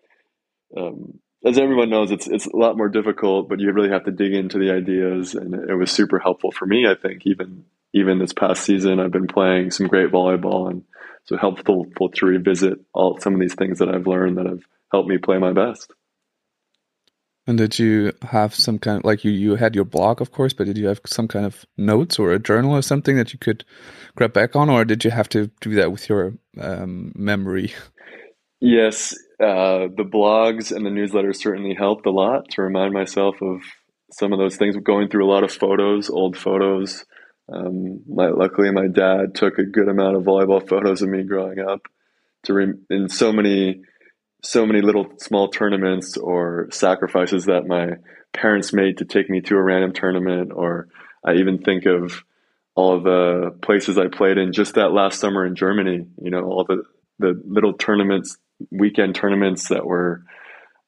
um, 0.76 1.20
as 1.46 1.58
everyone 1.58 1.90
knows 1.90 2.12
it's 2.12 2.28
it's 2.28 2.48
a 2.48 2.56
lot 2.56 2.78
more 2.78 2.90
difficult 2.90 3.50
but 3.50 3.60
you 3.60 3.72
really 3.72 3.90
have 3.90 4.06
to 4.06 4.12
dig 4.12 4.34
into 4.34 4.58
the 4.58 4.72
ideas. 4.72 5.36
And 5.36 5.54
it 5.54 5.76
was 5.76 5.92
super 5.92 6.20
helpful 6.20 6.52
for 6.52 6.66
me 6.66 6.88
I 6.88 6.96
think 6.96 7.26
even 7.26 7.66
even 7.94 8.20
this 8.20 8.34
past 8.34 8.64
season 8.64 9.00
I've 9.00 9.12
been 9.12 9.28
playing 9.28 9.72
some 9.72 9.88
great 9.88 10.12
volleyball 10.12 10.70
and 10.70 10.84
so 11.26 11.38
helpful 11.38 11.86
to 12.16 12.26
revisit 12.26 12.80
all 12.94 13.18
some 13.20 13.34
of 13.34 13.40
these 13.40 13.56
things 13.56 13.80
that 13.80 13.88
I've 13.88 14.08
learned 14.08 14.38
that 14.38 14.46
have 14.46 14.64
helped 14.92 15.08
me 15.08 15.18
play 15.18 15.38
my 15.38 15.54
best 15.54 15.92
And 17.46 17.58
did 17.58 17.78
you 17.78 18.14
have 18.22 18.56
some 18.56 18.80
kind 18.80 19.00
of 19.00 19.04
like 19.04 19.26
you 19.26 19.32
you 19.32 19.56
had 19.56 19.76
your 19.76 19.84
blog, 19.84 20.22
of 20.22 20.32
course, 20.32 20.54
but 20.54 20.66
did 20.66 20.78
you 20.78 20.88
have 20.88 21.02
some 21.06 21.28
kind 21.28 21.46
of 21.46 21.66
notes 21.78 22.18
or 22.18 22.32
a 22.32 22.40
journal 22.40 22.72
or 22.72 22.82
something 22.82 23.18
that 23.18 23.34
you 23.34 23.40
could 23.40 23.66
grab 24.16 24.32
back 24.32 24.56
on, 24.56 24.70
or 24.70 24.86
did 24.86 25.04
you 25.04 25.12
have 25.12 25.28
to 25.30 25.52
do 25.60 25.76
that 25.76 25.92
with 25.92 26.08
your 26.08 26.34
um, 26.60 27.12
memory? 27.16 27.74
Yes, 28.62 29.14
uh, 29.42 29.92
the 29.98 30.10
blogs 30.10 30.74
and 30.74 30.86
the 30.86 30.90
newsletters 30.90 31.36
certainly 31.36 31.76
helped 31.76 32.06
a 32.06 32.12
lot 32.12 32.50
to 32.52 32.62
remind 32.62 32.94
myself 32.94 33.42
of 33.42 33.62
some 34.10 34.32
of 34.32 34.40
those 34.40 34.56
things. 34.56 34.78
Going 34.78 35.10
through 35.10 35.26
a 35.26 35.34
lot 35.34 35.44
of 35.44 35.52
photos, 35.52 36.10
old 36.10 36.38
photos. 36.38 37.04
Um, 37.52 38.04
my, 38.08 38.30
luckily, 38.30 38.72
my 38.72 38.88
dad 38.88 39.36
took 39.36 39.58
a 39.58 39.66
good 39.66 39.90
amount 39.90 40.16
of 40.16 40.24
volleyball 40.24 40.66
photos 40.66 41.02
of 41.02 41.10
me 41.10 41.24
growing 41.24 41.60
up. 41.60 41.82
To 42.46 42.54
re- 42.54 42.74
in 42.90 43.10
so 43.10 43.34
many 43.34 43.82
so 44.44 44.66
many 44.66 44.82
little 44.82 45.08
small 45.18 45.48
tournaments 45.48 46.18
or 46.18 46.68
sacrifices 46.72 47.46
that 47.46 47.66
my 47.66 47.94
parents 48.34 48.74
made 48.74 48.98
to 48.98 49.06
take 49.06 49.30
me 49.30 49.42
to 49.42 49.56
a 49.56 49.62
random 49.62 49.94
tournament 49.94 50.52
or 50.54 50.88
i 51.24 51.34
even 51.34 51.60
think 51.60 51.86
of 51.86 52.24
all 52.76 53.00
the 53.00 53.56
places 53.62 53.98
i 53.98 54.08
played 54.08 54.38
in 54.38 54.52
just 54.52 54.76
that 54.76 54.92
last 54.92 55.20
summer 55.20 55.46
in 55.46 55.56
germany 55.56 56.06
you 56.22 56.32
know 56.32 56.44
all 56.44 56.66
the 56.66 56.84
the 57.20 57.40
little 57.46 57.74
tournaments 57.74 58.38
weekend 58.72 59.16
tournaments 59.16 59.70
that 59.70 59.86
were 59.86 60.24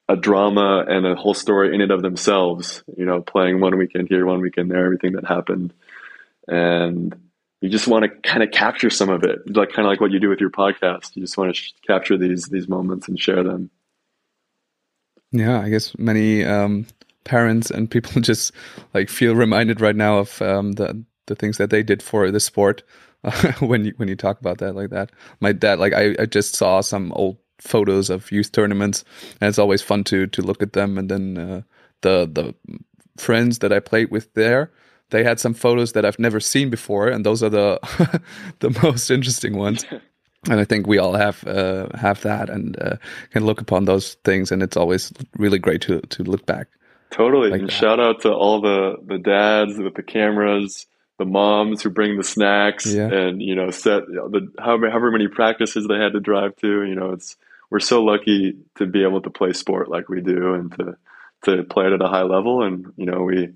a 0.08 0.16
drama 0.16 0.86
and 0.88 1.06
a 1.06 1.16
whole 1.16 1.34
story 1.34 1.74
in 1.74 1.82
and 1.82 1.92
of 1.92 2.02
themselves 2.02 2.84
you 2.96 3.06
know 3.06 3.22
playing 3.22 3.60
one 3.60 3.78
weekend 3.78 4.08
here 4.08 4.26
one 4.26 4.42
weekend 4.42 4.70
there 4.70 4.86
everything 4.86 5.14
that 5.14 5.26
happened. 5.26 5.74
And 6.48 7.16
you 7.66 7.72
just 7.72 7.88
want 7.88 8.04
to 8.04 8.10
kind 8.30 8.44
of 8.44 8.52
capture 8.52 8.92
some 8.92 9.10
of 9.10 9.24
it, 9.24 9.40
like 9.56 9.70
kind 9.70 9.88
of 9.88 9.90
like 9.90 10.00
what 10.00 10.12
you 10.12 10.20
do 10.20 10.30
with 10.30 10.40
your 10.40 10.52
podcast. 10.52 11.16
You 11.16 11.24
just 11.24 11.36
want 11.36 11.50
to 11.50 11.60
sh- 11.60 11.74
capture 11.88 12.16
these 12.16 12.46
these 12.46 12.68
moments 12.68 13.08
and 13.08 13.20
share 13.20 13.44
them. 13.44 13.72
Yeah, 15.32 15.60
I 15.60 15.70
guess 15.70 15.98
many 15.98 16.46
um, 16.46 16.86
parents 17.24 17.72
and 17.72 17.90
people 17.90 18.22
just 18.22 18.52
like 18.94 19.10
feel 19.10 19.34
reminded 19.34 19.82
right 19.82 19.96
now 19.96 20.20
of 20.20 20.40
um, 20.44 20.74
the 20.74 21.04
the 21.26 21.34
things 21.34 21.58
that 21.58 21.72
they 21.72 21.82
did 21.82 22.04
for 22.04 22.30
the 22.30 22.40
sport 22.40 22.84
when 23.60 23.86
you 23.86 23.94
when 23.98 24.10
you 24.10 24.16
talk 24.16 24.40
about 24.40 24.60
that 24.60 24.76
like 24.76 24.92
that. 24.92 25.12
My 25.40 25.52
dad, 25.52 25.80
like 25.80 25.94
I, 25.94 26.16
I 26.20 26.28
just 26.28 26.56
saw 26.56 26.82
some 26.82 27.12
old 27.14 27.38
photos 27.58 28.12
of 28.12 28.32
youth 28.32 28.52
tournaments, 28.52 29.04
and 29.42 29.50
it's 29.50 29.58
always 29.58 29.82
fun 29.82 30.04
to 30.04 30.28
to 30.28 30.42
look 30.44 30.62
at 30.62 30.74
them. 30.74 31.00
And 31.00 31.10
then 31.10 31.38
uh, 31.40 31.62
the 32.02 32.30
the 32.32 32.54
friends 33.18 33.58
that 33.60 33.74
I 33.74 33.80
played 33.80 34.12
with 34.12 34.32
there 34.36 34.72
they 35.10 35.24
had 35.24 35.40
some 35.40 35.54
photos 35.54 35.92
that 35.94 36.06
I've 36.06 36.20
never 36.20 36.40
seen 36.40 36.70
before, 36.70 37.08
and 37.08 37.26
those 37.26 37.44
are 37.44 37.50
the 37.50 37.80
the 38.60 38.78
most 38.84 39.10
interesting 39.10 39.58
ones. 39.58 39.86
and 40.50 40.60
I 40.60 40.66
think 40.66 40.88
we 40.88 40.98
all 40.98 41.14
have 41.14 41.46
uh, 41.48 41.88
have 41.96 42.22
that 42.22 42.50
and 42.50 42.80
uh, 42.82 42.98
can 43.32 43.46
look 43.46 43.62
upon 43.62 43.86
those 43.86 44.16
things, 44.24 44.52
and 44.52 44.62
it's 44.62 44.78
always 44.78 45.12
really 45.38 45.60
great 45.60 45.82
to 45.82 46.02
to 46.02 46.24
look 46.24 46.46
back. 46.46 46.68
Totally, 47.12 47.50
like 47.50 47.62
and 47.62 47.70
that. 47.70 47.74
shout 47.74 48.00
out 48.00 48.22
to 48.22 48.34
all 48.34 48.62
the 48.62 48.96
the 49.06 49.18
dads 49.18 49.78
with 49.78 49.96
the 49.96 50.04
cameras, 50.04 50.86
the 51.18 51.26
moms 51.26 51.82
who 51.82 51.90
bring 51.90 52.18
the 52.18 52.24
snacks, 52.24 52.86
yeah. 52.86 53.12
and 53.12 53.42
you 53.42 53.56
know 53.56 53.70
set 53.72 54.06
the 54.08 54.52
however, 54.60 54.90
however 54.90 55.12
many 55.12 55.28
practices 55.28 55.88
they 55.88 55.98
had 55.98 56.14
to 56.14 56.20
drive 56.20 56.56
to. 56.58 56.84
You 56.84 56.96
know, 56.96 57.12
it's 57.12 57.38
we're 57.70 57.80
so 57.80 58.04
lucky 58.04 58.58
to 58.78 58.86
be 58.86 59.04
able 59.04 59.22
to 59.22 59.30
play 59.30 59.54
sport 59.54 59.90
like 59.90 60.10
we 60.10 60.22
do, 60.22 60.54
and 60.54 60.72
to 60.74 60.98
to 61.46 61.64
play 61.64 61.86
it 61.86 61.94
at 61.94 62.02
a 62.02 62.08
high 62.08 62.24
level, 62.24 62.64
and 62.64 62.92
you 62.98 63.06
know 63.06 63.22
we 63.22 63.50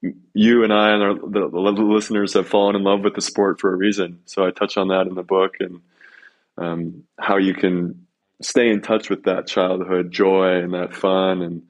you 0.00 0.64
and 0.64 0.72
I 0.72 0.92
and 0.92 1.02
our, 1.02 1.14
the, 1.14 1.48
the, 1.50 1.58
listeners 1.58 2.34
have 2.34 2.48
fallen 2.48 2.76
in 2.76 2.84
love 2.84 3.00
with 3.00 3.14
the 3.14 3.20
sport 3.20 3.60
for 3.60 3.72
a 3.72 3.76
reason. 3.76 4.20
So 4.26 4.46
I 4.46 4.50
touch 4.50 4.76
on 4.76 4.88
that 4.88 5.06
in 5.06 5.14
the 5.14 5.22
book 5.22 5.56
and 5.60 5.80
um, 6.56 7.04
how 7.18 7.36
you 7.36 7.54
can 7.54 8.06
stay 8.40 8.68
in 8.68 8.80
touch 8.80 9.10
with 9.10 9.24
that 9.24 9.46
childhood 9.46 10.12
joy 10.12 10.58
and 10.58 10.74
that 10.74 10.94
fun 10.94 11.42
and 11.42 11.62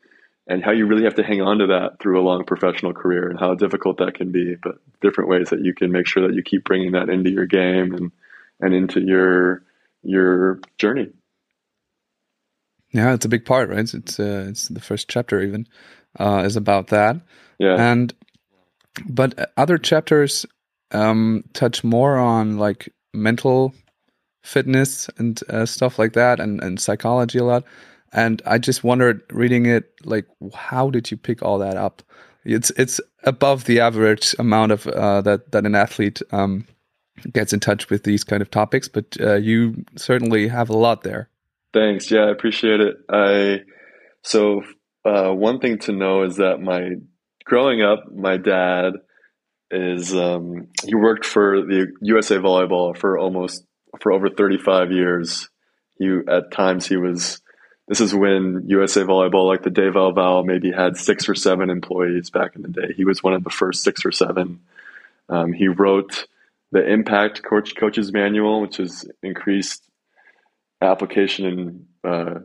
and 0.51 0.65
how 0.65 0.73
you 0.73 0.87
really 0.87 1.05
have 1.05 1.15
to 1.17 1.23
hang 1.23 1.43
on 1.43 1.59
to 1.59 1.67
that 1.67 2.01
through 2.01 2.19
a 2.19 2.25
long 2.25 2.43
professional 2.45 2.95
career 2.95 3.29
and 3.29 3.39
how 3.39 3.55
difficult 3.55 3.99
that 3.99 4.15
can 4.15 4.33
be, 4.33 4.57
but 4.63 4.77
different 5.03 5.29
ways 5.29 5.51
that 5.51 5.63
you 5.63 5.75
can 5.75 5.93
make 5.93 6.07
sure 6.07 6.27
that 6.27 6.35
you 6.35 6.43
keep 6.43 6.65
bringing 6.65 6.93
that 6.93 7.11
into 7.11 7.31
your 7.31 7.45
game 7.45 7.95
and 7.95 8.11
and 8.61 8.75
into 8.75 9.01
your 9.01 9.63
your 10.03 10.59
journey. 10.79 11.09
Yeah, 12.91 13.13
it's 13.13 13.27
a 13.27 13.29
big 13.29 13.45
part, 13.45 13.69
right? 13.69 13.93
It's 13.93 14.19
uh, 14.19 14.47
it's 14.49 14.69
the 14.69 14.81
first 14.81 15.09
chapter 15.09 15.41
even 15.43 15.67
uh, 16.19 16.43
is 16.45 16.57
about 16.57 16.89
that. 16.89 17.21
Yeah. 17.59 17.77
And 17.77 18.15
but 19.09 19.53
other 19.57 19.79
chapters 19.79 20.47
um, 20.91 21.45
touch 21.53 21.85
more 21.85 22.17
on 22.17 22.59
like 22.59 22.93
mental 23.15 23.75
fitness 24.43 25.09
and 25.19 25.41
uh, 25.51 25.67
stuff 25.67 25.99
like 25.99 26.15
that, 26.15 26.41
and 26.41 26.63
and 26.63 26.81
psychology 26.81 27.39
a 27.39 27.45
lot. 27.45 27.65
And 28.13 28.41
I 28.47 28.57
just 28.57 28.83
wondered, 28.83 29.23
reading 29.31 29.67
it, 29.67 29.93
like, 30.05 30.27
how 30.55 30.89
did 30.89 31.11
you 31.11 31.17
pick 31.19 31.43
all 31.43 31.59
that 31.59 31.77
up? 31.77 32.03
It's 32.45 32.71
it's 32.71 33.01
above 33.25 33.65
the 33.65 33.81
average 33.81 34.35
amount 34.39 34.73
of 34.73 34.87
uh, 34.87 35.21
that 35.23 35.53
that 35.53 35.67
an 35.67 35.75
athlete 35.75 36.23
um, 36.33 36.67
gets 37.33 37.53
in 37.53 37.61
touch 37.61 37.91
with 37.91 38.05
these 38.05 38.25
kind 38.25 38.41
of 38.41 38.51
topics, 38.51 38.89
but 38.89 39.17
uh, 39.21 39.35
you 39.35 39.85
certainly 39.97 40.49
have 40.49 40.71
a 40.71 40.77
lot 40.77 41.03
there. 41.03 41.29
Thanks. 41.75 42.11
Yeah, 42.11 42.21
I 42.21 42.31
appreciate 42.31 42.81
it. 42.81 42.97
I 43.11 43.61
so 44.23 44.63
uh, 45.05 45.31
one 45.31 45.61
thing 45.61 45.79
to 45.79 45.93
know 45.93 46.23
is 46.23 46.37
that 46.37 46.61
my 46.61 46.97
growing 47.45 47.83
up, 47.83 48.11
my 48.13 48.37
dad 48.37 48.95
is 49.71 50.15
um, 50.15 50.69
he 50.85 50.95
worked 50.95 51.25
for 51.25 51.63
the 51.63 51.89
USA 52.03 52.37
Volleyball 52.37 52.97
for 52.97 53.19
almost 53.19 53.65
for 54.01 54.13
over 54.13 54.29
35 54.29 54.93
years. 54.93 55.49
He 55.99 56.19
at 56.29 56.53
times 56.53 56.87
he 56.87 56.97
was 56.97 57.41
this 57.89 58.01
is 58.01 58.15
when 58.15 58.65
USA 58.67 59.03
Volleyball, 59.03 59.47
like 59.47 59.63
the 59.63 59.71
Dave 59.71 59.95
Val, 59.95 60.45
maybe 60.45 60.71
had 60.71 60.97
six 60.97 61.29
or 61.29 61.35
seven 61.35 61.71
employees 61.71 62.29
back 62.29 62.55
in 62.55 62.63
the 62.63 62.69
day. 62.69 62.93
He 62.95 63.05
was 63.05 63.23
one 63.23 63.33
of 63.33 63.45
the 63.45 63.51
first 63.51 63.83
six 63.83 64.05
or 64.05 64.13
seven. 64.13 64.61
Um, 65.31 65.53
he 65.55 65.69
wrote 65.69 66.27
the 66.71 66.87
Impact 66.87 67.43
Coach 67.43 67.75
Coaches 67.77 68.13
Manual, 68.13 68.61
which 68.61 68.79
is 68.79 69.11
increased 69.23 69.83
application 70.83 71.47
and 71.47 71.87
uh, 72.05 72.41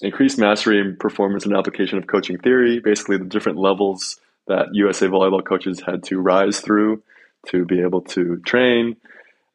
increased 0.00 0.38
mastery 0.38 0.80
and 0.80 0.98
performance 0.98 1.44
and 1.44 1.56
application 1.56 1.98
of 1.98 2.06
coaching 2.06 2.38
theory, 2.38 2.80
basically 2.80 3.16
the 3.16 3.24
different 3.24 3.58
levels 3.58 4.20
that 4.46 4.68
USA 4.72 5.06
volleyball 5.06 5.44
coaches 5.44 5.80
had 5.80 6.02
to 6.04 6.20
rise 6.20 6.60
through 6.60 7.02
to 7.46 7.64
be 7.64 7.80
able 7.80 8.02
to 8.02 8.38
train. 8.38 8.96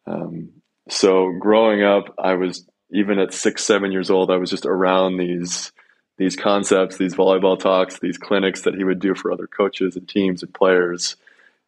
Um, 0.07 0.49
so 0.89 1.31
growing 1.39 1.83
up, 1.83 2.15
I 2.17 2.33
was 2.35 2.65
even 2.91 3.19
at 3.19 3.33
six, 3.33 3.63
seven 3.63 3.91
years 3.91 4.09
old, 4.09 4.31
I 4.31 4.37
was 4.37 4.49
just 4.49 4.65
around 4.65 5.17
these 5.17 5.71
these 6.17 6.35
concepts, 6.35 6.97
these 6.97 7.15
volleyball 7.15 7.57
talks, 7.57 7.97
these 7.99 8.17
clinics 8.17 8.63
that 8.63 8.75
he 8.75 8.83
would 8.83 8.99
do 8.99 9.15
for 9.15 9.31
other 9.31 9.47
coaches 9.47 9.95
and 9.95 10.07
teams 10.07 10.43
and 10.43 10.53
players. 10.53 11.15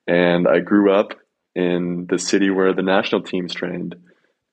And 0.07 0.45
I 0.45 0.59
grew 0.59 0.93
up 0.93 1.13
in 1.55 2.05
the 2.07 2.19
city 2.19 2.49
where 2.49 2.73
the 2.73 2.81
national 2.81 3.21
teams 3.21 3.53
trained. 3.53 3.95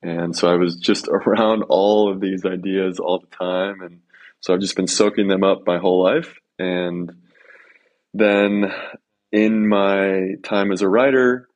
And 0.01 0.33
so 0.33 0.49
I 0.49 0.55
was 0.55 0.77
just 0.77 1.07
around 1.11 1.63
all 1.63 2.09
of 2.09 2.21
these 2.21 2.45
ideas 2.45 2.97
all 2.97 3.19
the 3.19 3.35
time. 3.35 3.81
And 3.81 3.99
so 4.41 4.53
I've 4.53 4.61
just 4.61 4.75
been 4.75 4.87
soaking 4.87 5.27
them 5.27 5.43
up 5.43 5.65
my 5.65 5.77
whole 5.77 6.03
life. 6.03 6.35
And 6.57 7.11
then 8.13 8.73
in 9.31 9.67
my 9.67 10.35
time 10.43 10.71
as 10.71 10.81
a 10.81 10.89
writer 10.89 11.47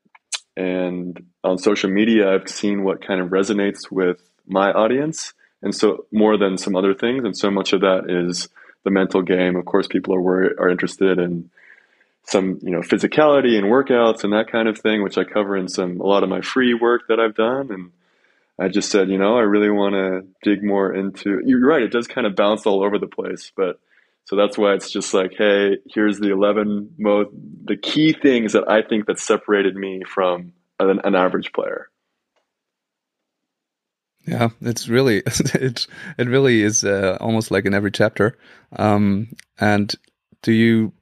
and 0.55 1.25
on 1.43 1.57
social 1.57 1.89
media, 1.89 2.33
I've 2.33 2.49
seen 2.49 2.83
what 2.83 3.05
kind 3.05 3.21
of 3.21 3.29
resonates 3.29 3.91
with 3.91 4.21
my 4.45 4.71
audience. 4.71 5.33
And 5.61 5.73
so 5.73 6.05
more 6.11 6.37
than 6.37 6.57
some 6.57 6.75
other 6.75 6.93
things. 6.93 7.23
And 7.23 7.37
so 7.37 7.49
much 7.49 7.73
of 7.73 7.81
that 7.81 8.09
is 8.09 8.49
the 8.83 8.91
mental 8.91 9.21
game. 9.21 9.55
Of 9.55 9.65
course, 9.65 9.87
people 9.87 10.15
are 10.15 10.59
are 10.59 10.69
interested 10.69 11.19
in 11.19 11.49
some, 12.25 12.59
you 12.61 12.71
know, 12.71 12.79
physicality 12.79 13.57
and 13.57 13.67
workouts 13.67 14.23
and 14.23 14.33
that 14.33 14.51
kind 14.51 14.67
of 14.67 14.77
thing, 14.77 15.03
which 15.03 15.17
I 15.17 15.23
cover 15.23 15.57
in 15.57 15.67
some 15.67 15.99
a 15.99 16.05
lot 16.05 16.23
of 16.23 16.29
my 16.29 16.41
free 16.41 16.73
work 16.73 17.03
that 17.07 17.19
I've 17.19 17.35
done. 17.35 17.71
And 17.71 17.91
I 18.59 18.67
just 18.67 18.91
said, 18.91 19.09
you 19.09 19.17
know, 19.17 19.37
I 19.37 19.41
really 19.41 19.71
want 19.71 19.93
to 19.95 20.21
dig 20.43 20.63
more 20.63 20.93
into. 20.93 21.41
You're 21.45 21.65
right; 21.65 21.81
it 21.81 21.91
does 21.91 22.07
kind 22.07 22.27
of 22.27 22.35
bounce 22.35 22.65
all 22.65 22.83
over 22.83 22.99
the 22.99 23.07
place, 23.07 23.51
but 23.55 23.79
so 24.25 24.35
that's 24.35 24.57
why 24.57 24.73
it's 24.73 24.91
just 24.91 25.13
like, 25.13 25.33
hey, 25.37 25.77
here's 25.89 26.19
the 26.19 26.31
eleven 26.31 26.91
most 26.97 27.31
the 27.65 27.77
key 27.77 28.13
things 28.13 28.53
that 28.53 28.69
I 28.69 28.81
think 28.81 29.07
that 29.07 29.19
separated 29.19 29.75
me 29.75 30.03
from 30.07 30.53
an, 30.79 30.99
an 31.03 31.15
average 31.15 31.51
player. 31.51 31.89
Yeah, 34.25 34.49
it's 34.61 34.87
really 34.87 35.17
it 35.25 35.87
it 36.17 36.27
really 36.27 36.61
is 36.61 36.83
uh, 36.83 37.17
almost 37.19 37.51
like 37.51 37.65
in 37.65 37.73
every 37.73 37.91
chapter. 37.91 38.37
Um, 38.75 39.29
and 39.59 39.93
do 40.43 40.51
you 40.51 40.93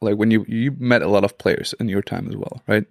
like 0.00 0.16
when 0.16 0.30
you 0.30 0.44
you 0.48 0.74
met 0.78 1.02
a 1.02 1.08
lot 1.08 1.24
of 1.24 1.38
players 1.38 1.74
in 1.78 1.88
your 1.88 2.02
time 2.02 2.28
as 2.28 2.36
well, 2.36 2.62
right? 2.66 2.86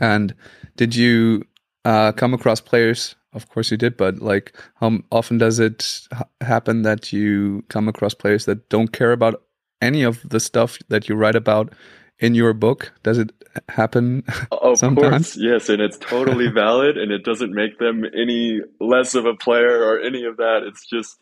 And 0.00 0.34
did 0.76 0.94
you 0.94 1.44
uh, 1.84 2.12
come 2.12 2.34
across 2.34 2.60
players 2.60 3.16
of 3.32 3.48
course 3.48 3.70
you 3.70 3.76
did, 3.76 3.96
but 3.96 4.18
like, 4.18 4.56
how 4.76 4.98
often 5.10 5.38
does 5.38 5.58
it 5.58 6.08
ha- 6.12 6.24
happen 6.40 6.82
that 6.82 7.12
you 7.12 7.64
come 7.68 7.88
across 7.88 8.14
players 8.14 8.44
that 8.46 8.68
don't 8.68 8.92
care 8.92 9.12
about 9.12 9.42
any 9.80 10.02
of 10.02 10.20
the 10.28 10.40
stuff 10.40 10.78
that 10.88 11.08
you 11.08 11.14
write 11.14 11.36
about 11.36 11.72
in 12.18 12.34
your 12.34 12.52
book? 12.52 12.92
Does 13.02 13.18
it 13.18 13.32
happen? 13.68 14.24
Of 14.50 14.78
sometimes? 14.78 15.34
course, 15.34 15.36
yes, 15.36 15.68
and 15.68 15.80
it's 15.80 15.98
totally 15.98 16.48
valid, 16.52 16.96
and 16.96 17.12
it 17.12 17.24
doesn't 17.24 17.52
make 17.52 17.78
them 17.78 18.04
any 18.04 18.60
less 18.80 19.14
of 19.14 19.26
a 19.26 19.34
player 19.34 19.82
or 19.82 20.00
any 20.00 20.24
of 20.24 20.36
that. 20.38 20.62
It's 20.66 20.86
just 20.86 21.18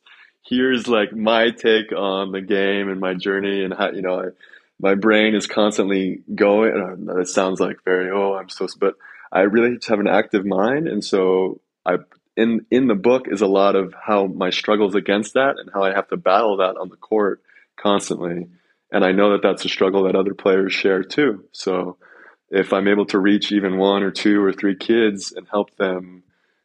here's 0.49 0.89
like 0.89 1.13
my 1.13 1.51
take 1.51 1.93
on 1.93 2.33
the 2.33 2.41
game 2.41 2.89
and 2.89 3.01
my 3.01 3.15
journey 3.15 3.65
and 3.65 3.75
how 3.75 3.91
you 3.91 4.03
know 4.03 4.21
I, 4.21 4.25
my 4.81 4.95
brain 4.95 5.35
is 5.35 5.47
constantly 5.47 6.23
going. 6.35 7.09
Uh, 7.09 7.19
it 7.19 7.29
sounds 7.29 7.61
like 7.61 7.85
very 7.85 8.11
oh 8.11 8.35
I'm 8.35 8.49
so, 8.49 8.67
but 8.79 8.95
I 9.31 9.41
really 9.41 9.77
just 9.77 9.89
have 9.89 10.01
an 10.01 10.09
active 10.09 10.47
mind, 10.47 10.89
and 10.89 11.05
so 11.05 11.61
I 11.89 11.97
in 12.37 12.67
in 12.71 12.87
the 12.87 12.95
book 12.95 13.27
is 13.29 13.41
a 13.41 13.47
lot 13.47 13.75
of 13.75 13.95
how 13.95 14.27
my 14.27 14.51
struggles 14.51 14.95
against 14.95 15.35
that 15.35 15.57
and 15.59 15.71
how 15.73 15.83
I 15.83 15.95
have 15.95 16.09
to 16.09 16.17
battle 16.17 16.59
that 16.59 16.77
on 16.77 16.89
the 16.89 16.97
court 16.97 17.43
constantly. 17.77 18.49
And 18.93 19.05
I 19.05 19.13
know 19.13 19.33
that 19.33 19.43
that's 19.43 19.65
a 19.65 19.69
struggle 19.69 20.05
that 20.05 20.17
other 20.17 20.35
players 20.35 20.73
share 20.73 21.03
too. 21.03 21.45
So 21.53 21.97
if 22.51 22.73
I'm 22.73 22.89
able 22.89 23.07
to 23.07 23.19
reach 23.19 23.53
even 23.53 23.77
one 23.77 24.03
or 24.03 24.11
two 24.11 24.43
or 24.43 24.53
three 24.53 24.77
kids 24.77 25.33
and 25.33 25.47
help 25.49 25.77
them 25.77 26.23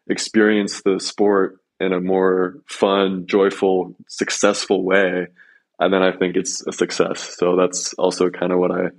experience 0.08 0.82
the 0.82 1.00
sport 1.00 1.60
in 1.80 1.92
a 1.92 2.00
more 2.00 2.56
fun, 2.66 3.26
joyful, 3.28 3.96
successful 4.08 4.84
way, 4.84 5.28
and 5.80 5.94
then 5.94 6.02
I 6.02 6.12
think 6.12 6.36
it's 6.36 6.66
a 6.66 6.72
success. 6.72 7.36
So 7.38 7.58
that's 7.58 7.94
also 7.96 8.30
kind 8.30 8.52
of 8.52 8.60
what 8.60 8.72
I 8.72 8.90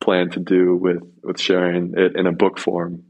plan 0.00 0.30
to 0.30 0.40
do 0.40 0.76
with 0.76 1.02
with 1.22 1.40
sharing 1.40 1.94
it 1.96 2.16
in 2.16 2.26
a 2.26 2.32
book 2.32 2.58
form. 2.58 3.04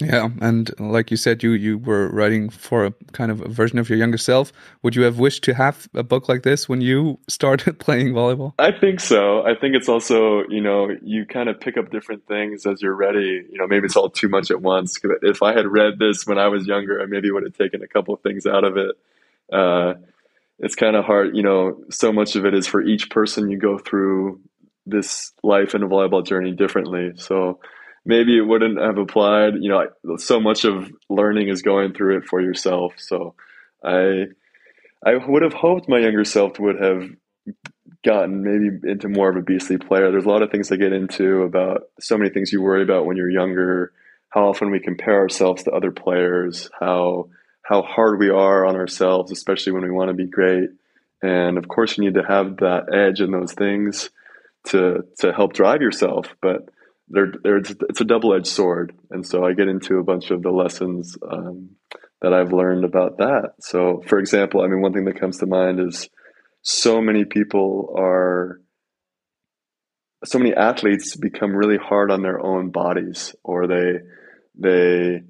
Yeah, 0.00 0.28
and 0.40 0.70
like 0.78 1.10
you 1.10 1.16
said, 1.16 1.42
you 1.42 1.52
you 1.52 1.78
were 1.78 2.08
writing 2.10 2.50
for 2.50 2.86
a 2.86 2.92
kind 3.12 3.32
of 3.32 3.40
a 3.40 3.48
version 3.48 3.78
of 3.78 3.88
your 3.88 3.98
younger 3.98 4.18
self. 4.18 4.52
Would 4.82 4.94
you 4.94 5.02
have 5.02 5.18
wished 5.18 5.42
to 5.44 5.54
have 5.54 5.88
a 5.92 6.04
book 6.04 6.28
like 6.28 6.44
this 6.44 6.68
when 6.68 6.80
you 6.80 7.18
started 7.28 7.78
playing 7.86 8.10
volleyball? 8.10 8.54
I 8.58 8.70
think 8.70 9.00
so. 9.00 9.44
I 9.44 9.54
think 9.56 9.74
it's 9.74 9.88
also 9.88 10.44
you 10.48 10.60
know 10.60 10.90
you 11.02 11.26
kind 11.26 11.48
of 11.48 11.58
pick 11.58 11.76
up 11.76 11.90
different 11.90 12.26
things 12.26 12.64
as 12.64 12.80
you're 12.80 12.94
ready. 12.94 13.44
You 13.50 13.58
know, 13.58 13.66
maybe 13.66 13.86
it's 13.86 13.96
all 13.96 14.10
too 14.10 14.28
much 14.28 14.50
at 14.50 14.62
once. 14.62 14.98
If 15.22 15.42
I 15.42 15.52
had 15.52 15.66
read 15.66 15.98
this 15.98 16.26
when 16.26 16.38
I 16.38 16.46
was 16.46 16.66
younger, 16.66 17.02
I 17.02 17.06
maybe 17.06 17.30
would 17.30 17.42
have 17.42 17.56
taken 17.56 17.82
a 17.82 17.88
couple 17.88 18.14
of 18.14 18.20
things 18.20 18.46
out 18.46 18.64
of 18.64 18.76
it. 18.76 18.96
Uh, 19.52 19.94
it's 20.60 20.74
kind 20.74 20.94
of 20.94 21.04
hard, 21.04 21.36
you 21.36 21.42
know. 21.42 21.82
So 21.90 22.12
much 22.12 22.36
of 22.36 22.46
it 22.46 22.54
is 22.54 22.68
for 22.68 22.80
each 22.80 23.10
person 23.10 23.50
you 23.50 23.58
go 23.58 23.78
through 23.78 24.40
this 24.86 25.32
life 25.42 25.74
and 25.74 25.84
a 25.84 25.86
volleyball 25.86 26.24
journey 26.24 26.52
differently. 26.52 27.12
So 27.16 27.60
maybe 28.04 28.36
it 28.36 28.46
wouldn't 28.46 28.80
have 28.80 28.98
applied. 28.98 29.54
You 29.60 29.70
know, 29.70 30.16
so 30.16 30.40
much 30.40 30.64
of 30.64 30.90
learning 31.08 31.48
is 31.48 31.62
going 31.62 31.94
through 31.94 32.18
it 32.18 32.26
for 32.26 32.40
yourself. 32.40 32.94
So 32.98 33.34
I 33.84 34.26
I 35.04 35.16
would 35.16 35.42
have 35.42 35.54
hoped 35.54 35.88
my 35.88 35.98
younger 35.98 36.24
self 36.24 36.58
would 36.58 36.80
have 36.80 37.10
gotten 38.04 38.42
maybe 38.42 38.90
into 38.90 39.08
more 39.08 39.30
of 39.30 39.36
a 39.36 39.42
beastly 39.42 39.76
player. 39.76 40.10
There's 40.10 40.24
a 40.24 40.28
lot 40.28 40.42
of 40.42 40.50
things 40.50 40.68
to 40.68 40.76
get 40.76 40.92
into 40.92 41.42
about 41.42 41.82
so 42.00 42.16
many 42.16 42.30
things 42.30 42.52
you 42.52 42.62
worry 42.62 42.82
about 42.82 43.06
when 43.06 43.16
you're 43.16 43.30
younger, 43.30 43.92
how 44.30 44.48
often 44.48 44.70
we 44.70 44.80
compare 44.80 45.16
ourselves 45.16 45.64
to 45.64 45.72
other 45.72 45.90
players, 45.90 46.70
how 46.78 47.28
how 47.62 47.82
hard 47.82 48.18
we 48.18 48.30
are 48.30 48.64
on 48.64 48.76
ourselves, 48.76 49.30
especially 49.30 49.72
when 49.72 49.82
we 49.82 49.90
want 49.90 50.08
to 50.08 50.14
be 50.14 50.26
great. 50.26 50.70
And 51.22 51.58
of 51.58 51.68
course 51.68 51.98
you 51.98 52.04
need 52.04 52.14
to 52.14 52.26
have 52.26 52.58
that 52.58 52.92
edge 52.92 53.20
in 53.20 53.30
those 53.30 53.52
things 53.52 54.10
to 54.68 55.04
to 55.20 55.32
help 55.32 55.52
drive 55.52 55.82
yourself. 55.82 56.28
But 56.40 56.68
they're, 57.10 57.32
they're, 57.42 57.58
it's 57.58 58.00
a 58.00 58.04
double 58.04 58.34
edged 58.34 58.46
sword, 58.46 58.94
and 59.10 59.26
so 59.26 59.44
I 59.44 59.54
get 59.54 59.68
into 59.68 59.98
a 59.98 60.04
bunch 60.04 60.30
of 60.30 60.42
the 60.42 60.50
lessons 60.50 61.16
um, 61.30 61.70
that 62.20 62.32
I've 62.32 62.52
learned 62.52 62.84
about 62.84 63.18
that. 63.18 63.52
So, 63.60 64.02
for 64.06 64.18
example, 64.18 64.62
I 64.62 64.66
mean, 64.66 64.80
one 64.80 64.92
thing 64.92 65.04
that 65.04 65.20
comes 65.20 65.38
to 65.38 65.46
mind 65.46 65.80
is 65.80 66.08
so 66.62 67.00
many 67.00 67.24
people 67.24 67.94
are 67.96 68.60
so 70.24 70.38
many 70.38 70.54
athletes 70.54 71.16
become 71.16 71.54
really 71.54 71.76
hard 71.76 72.10
on 72.10 72.22
their 72.22 72.44
own 72.44 72.70
bodies 72.70 73.34
or 73.44 73.66
they 73.66 74.00
they 74.58 75.22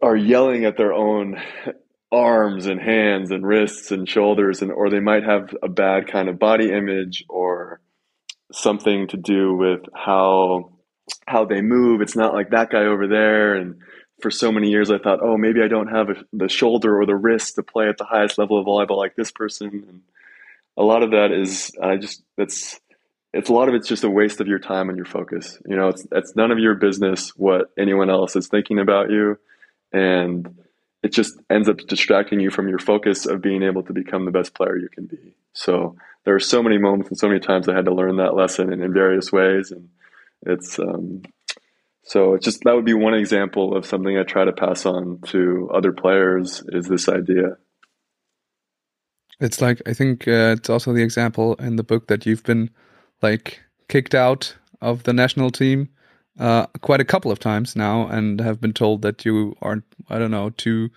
are 0.00 0.16
yelling 0.16 0.64
at 0.64 0.76
their 0.76 0.92
own 0.92 1.36
arms 2.12 2.66
and 2.66 2.80
hands 2.80 3.32
and 3.32 3.44
wrists 3.44 3.90
and 3.90 4.08
shoulders 4.08 4.62
and 4.62 4.70
or 4.70 4.88
they 4.90 5.00
might 5.00 5.24
have 5.24 5.54
a 5.62 5.68
bad 5.68 6.06
kind 6.06 6.28
of 6.28 6.38
body 6.38 6.70
image 6.70 7.24
or 7.28 7.80
something 8.52 9.08
to 9.08 9.16
do 9.16 9.54
with 9.54 9.80
how 9.94 10.72
how 11.26 11.44
they 11.44 11.60
move. 11.60 12.00
It's 12.00 12.16
not 12.16 12.34
like 12.34 12.50
that 12.50 12.70
guy 12.70 12.84
over 12.84 13.06
there. 13.06 13.54
And 13.54 13.76
for 14.20 14.30
so 14.30 14.50
many 14.50 14.70
years, 14.70 14.90
I 14.90 14.98
thought, 14.98 15.20
oh, 15.22 15.36
maybe 15.36 15.62
I 15.62 15.68
don't 15.68 15.88
have 15.88 16.10
a, 16.10 16.14
the 16.32 16.48
shoulder 16.48 17.00
or 17.00 17.06
the 17.06 17.14
wrist 17.14 17.56
to 17.56 17.62
play 17.62 17.88
at 17.88 17.98
the 17.98 18.04
highest 18.04 18.38
level 18.38 18.58
of 18.58 18.66
volleyball 18.66 18.96
like 18.96 19.14
this 19.14 19.30
person. 19.30 19.84
And 19.88 20.00
a 20.76 20.82
lot 20.82 21.02
of 21.02 21.10
that 21.12 21.32
is, 21.32 21.72
I 21.82 21.96
just 21.96 22.22
that's 22.36 22.80
it's 23.32 23.50
a 23.50 23.52
lot 23.52 23.68
of 23.68 23.74
it's 23.74 23.88
just 23.88 24.04
a 24.04 24.10
waste 24.10 24.40
of 24.40 24.46
your 24.46 24.58
time 24.58 24.88
and 24.88 24.96
your 24.96 25.06
focus. 25.06 25.58
You 25.66 25.76
know, 25.76 25.88
it's 25.88 26.06
it's 26.12 26.34
none 26.36 26.50
of 26.50 26.58
your 26.58 26.74
business 26.74 27.30
what 27.36 27.70
anyone 27.78 28.10
else 28.10 28.36
is 28.36 28.48
thinking 28.48 28.78
about 28.78 29.10
you, 29.10 29.38
and 29.92 30.58
it 31.02 31.12
just 31.12 31.38
ends 31.50 31.68
up 31.68 31.78
distracting 31.86 32.40
you 32.40 32.50
from 32.50 32.68
your 32.68 32.78
focus 32.78 33.26
of 33.26 33.42
being 33.42 33.62
able 33.62 33.82
to 33.84 33.92
become 33.92 34.24
the 34.24 34.30
best 34.30 34.54
player 34.54 34.76
you 34.76 34.88
can 34.88 35.06
be. 35.06 35.36
So 35.52 35.96
there 36.26 36.34
are 36.34 36.40
so 36.40 36.60
many 36.60 36.76
moments 36.76 37.08
and 37.08 37.18
so 37.18 37.28
many 37.28 37.40
times 37.40 37.68
I 37.68 37.74
had 37.74 37.84
to 37.84 37.94
learn 37.94 38.16
that 38.16 38.34
lesson 38.34 38.72
in, 38.72 38.82
in 38.82 38.92
various 38.92 39.32
ways, 39.32 39.70
and 39.70 39.88
it's 40.42 40.78
um, 40.78 41.22
so 42.02 42.34
it's 42.34 42.44
just 42.44 42.62
that 42.64 42.74
would 42.74 42.84
be 42.84 42.94
one 42.94 43.14
example 43.14 43.76
of 43.76 43.86
something 43.86 44.18
I 44.18 44.24
try 44.24 44.44
to 44.44 44.52
pass 44.52 44.84
on 44.84 45.20
to 45.28 45.70
other 45.72 45.92
players 45.92 46.62
is 46.68 46.88
this 46.88 47.08
idea. 47.08 47.56
It's 49.40 49.60
like 49.60 49.80
I 49.86 49.94
think 49.94 50.26
uh, 50.26 50.56
it's 50.58 50.68
also 50.68 50.92
the 50.92 51.02
example 51.02 51.54
in 51.54 51.76
the 51.76 51.84
book 51.84 52.08
that 52.08 52.26
you've 52.26 52.42
been 52.42 52.70
like 53.22 53.60
kicked 53.88 54.14
out 54.14 54.56
of 54.80 55.04
the 55.04 55.12
national 55.12 55.50
team 55.50 55.90
uh, 56.40 56.66
quite 56.82 57.00
a 57.00 57.04
couple 57.04 57.30
of 57.30 57.38
times 57.38 57.76
now, 57.76 58.08
and 58.08 58.40
have 58.40 58.60
been 58.60 58.72
told 58.72 59.02
that 59.02 59.24
you 59.24 59.54
aren't 59.62 59.84
I 60.10 60.18
don't 60.18 60.32
know 60.32 60.50
too 60.50 60.90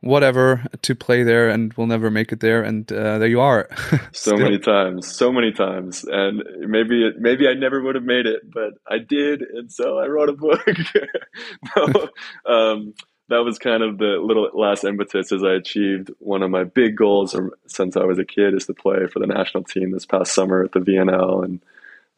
whatever 0.00 0.64
to 0.80 0.94
play 0.94 1.22
there 1.22 1.48
and 1.50 1.72
we'll 1.74 1.86
never 1.86 2.10
make 2.10 2.32
it 2.32 2.40
there. 2.40 2.62
And 2.62 2.90
uh, 2.90 3.18
there 3.18 3.28
you 3.28 3.40
are. 3.40 3.68
So 4.12 4.36
many 4.36 4.58
times 4.58 5.06
so 5.06 5.32
many 5.32 5.52
times. 5.52 6.04
And 6.04 6.42
maybe 6.60 7.06
it, 7.06 7.18
maybe 7.18 7.48
i 7.48 7.54
never 7.54 7.82
would 7.82 7.94
have 7.94 8.04
made 8.04 8.26
it 8.26 8.42
but 8.52 8.74
i 8.88 8.98
did 8.98 9.42
and 9.42 9.70
so 9.70 9.98
i 9.98 10.06
wrote 10.06 10.28
a 10.28 10.32
book. 10.32 10.60
No, 11.76 12.08
um, 12.46 12.94
that 13.28 13.44
was 13.44 13.58
kind 13.58 13.82
of 13.82 13.98
the 13.98 14.18
little 14.22 14.50
last 14.54 14.84
impetus 14.84 15.32
as 15.32 15.44
i 15.44 15.52
achieved. 15.52 16.10
One 16.18 16.42
of 16.42 16.50
my 16.50 16.64
big 16.64 16.96
goals 16.96 17.36
since 17.66 17.96
i 17.96 18.04
was 18.04 18.18
a 18.18 18.24
kid 18.24 18.54
is 18.54 18.66
to 18.66 18.74
play 18.74 19.06
for 19.06 19.18
the 19.18 19.26
national 19.26 19.64
team 19.64 19.92
this 19.92 20.06
past 20.06 20.34
summer 20.34 20.64
at 20.64 20.72
the 20.72 20.80
vnl 20.80 21.44
and 21.44 21.62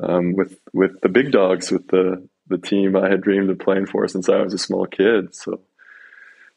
um, 0.01 0.35
with 0.35 0.59
with 0.73 1.01
the 1.01 1.09
big 1.09 1.33
dogs 1.33 1.71
with 1.71 1.89
the 1.89 2.27
the 2.49 2.59
team 2.59 2.97
i 2.97 3.09
had 3.09 3.21
dreamed 3.21 3.51
of 3.51 3.59
playing 3.59 3.87
for 3.87 4.07
since 4.09 4.29
i 4.29 4.41
was 4.41 4.55
a 4.55 4.59
small 4.59 4.87
kid. 4.87 5.35
So 5.35 5.61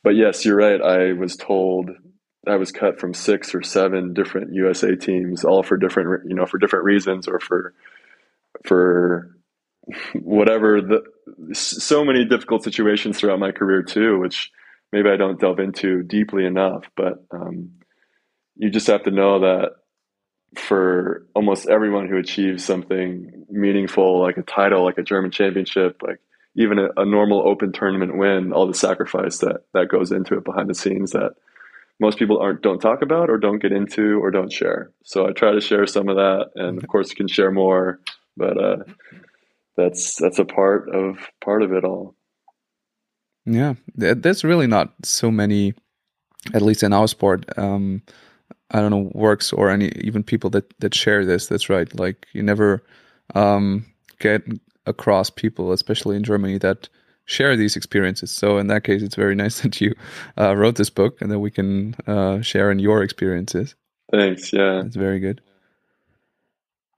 but 0.06 0.16
yes, 0.16 0.46
you're 0.46 0.56
right. 0.56 0.80
I 0.80 1.14
was 1.14 1.36
told 1.36 1.90
I 2.48 2.58
was 2.58 2.72
cut 2.72 3.00
from 3.00 3.16
six 3.16 3.56
or 3.56 3.64
seven 3.64 4.14
different 4.14 4.54
USA 4.54 4.96
teams, 4.96 5.44
all 5.44 5.64
for 5.64 5.78
different, 5.78 6.30
you 6.30 6.36
know, 6.36 6.46
for 6.46 6.60
different 6.60 6.86
reasons 6.86 7.28
or 7.28 7.40
for 7.40 7.74
for 8.64 9.36
whatever. 10.14 10.80
The 10.80 11.56
so 11.56 12.06
many 12.06 12.24
difficult 12.24 12.64
situations 12.64 13.18
throughout 13.18 13.40
my 13.40 13.52
career 13.52 13.82
too, 13.82 14.20
which 14.20 14.52
maybe 14.92 15.10
I 15.10 15.18
don't 15.18 15.40
delve 15.40 15.60
into 15.60 16.04
deeply 16.04 16.46
enough. 16.46 16.84
But 16.96 17.26
um, 17.32 17.72
you 18.58 18.70
just 18.70 18.86
have 18.86 19.04
to 19.06 19.12
know 19.12 19.40
that 19.40 19.72
for 20.56 21.26
almost 21.34 21.68
everyone 21.68 22.08
who 22.08 22.18
achieves 22.18 22.64
something 22.64 23.48
meaningful, 23.50 24.22
like 24.22 24.38
a 24.38 24.44
title, 24.44 24.86
like 24.86 25.00
a 25.00 25.04
German 25.04 25.32
championship, 25.32 26.04
like 26.04 26.20
even 26.56 26.80
a, 26.80 26.90
a, 26.98 27.06
normal 27.06 27.48
open 27.48 27.72
tournament 27.72 28.18
win, 28.18 28.54
all 28.54 28.68
the 28.68 28.74
sacrifice 28.74 29.40
that 29.40 29.66
that 29.74 29.90
goes 29.90 30.12
into 30.12 30.38
it 30.38 30.46
behind 30.46 30.70
the 30.70 30.76
scenes 30.76 31.12
that 31.12 31.34
most 32.00 32.18
people 32.18 32.40
aren't 32.40 32.62
don't 32.62 32.80
talk 32.80 33.02
about 33.02 33.30
or 33.30 33.38
don't 33.38 33.62
get 33.62 33.72
into 33.72 34.20
or 34.22 34.32
don't 34.32 34.52
share. 34.52 34.92
So 35.04 35.28
I 35.28 35.32
try 35.32 35.52
to 35.52 35.62
share 35.62 35.86
some 35.86 36.10
of 36.10 36.16
that, 36.16 36.52
and 36.56 36.78
of 36.78 36.88
course, 36.88 37.10
you 37.10 37.16
can 37.16 37.28
share 37.28 37.52
more, 37.52 38.00
but 38.38 38.58
uh, 38.58 38.78
that's 39.78 40.16
that's 40.16 40.40
a 40.40 40.46
part 40.46 40.90
of 40.90 41.18
part 41.42 41.62
of 41.62 41.72
it 41.72 41.84
all. 41.84 42.16
Yeah, 43.46 43.76
there's 43.96 44.44
really 44.44 44.68
not 44.68 44.94
so 45.04 45.30
many, 45.30 45.76
at 46.54 46.64
least 46.64 46.84
in 46.84 46.94
our 46.94 47.08
sport. 47.08 47.46
Um, 47.58 48.02
I 48.72 48.82
don't 48.82 48.92
know 48.92 49.12
works 49.14 49.54
or 49.54 49.70
any 49.70 49.90
even 50.02 50.24
people 50.24 50.50
that 50.52 50.74
that 50.80 50.96
share 50.96 51.26
this. 51.26 51.48
That's 51.48 51.70
right. 51.70 51.94
Like 51.98 52.26
you 52.34 52.42
never 52.42 52.84
um, 53.36 53.86
get 54.20 54.44
across 54.86 55.30
people, 55.30 55.72
especially 55.72 56.16
in 56.16 56.24
Germany, 56.24 56.58
that 56.60 56.90
share 57.26 57.56
these 57.58 57.76
experiences. 57.76 58.32
So 58.32 58.58
in 58.58 58.68
that 58.68 58.84
case, 58.84 59.02
it's 59.02 59.16
very 59.16 59.36
nice 59.44 59.62
that 59.62 59.80
you 59.82 59.94
uh, 60.38 60.56
wrote 60.56 60.76
this 60.76 60.90
book 60.90 61.22
and 61.22 61.32
that 61.32 61.40
we 61.40 61.52
can 61.52 61.96
uh, 62.08 62.42
share 62.42 62.72
in 62.72 62.80
your 62.80 63.04
experiences. 63.04 63.76
Thanks. 64.12 64.54
Yeah, 64.54 64.82
it's 64.86 64.96
very 64.96 65.20
good. 65.20 65.42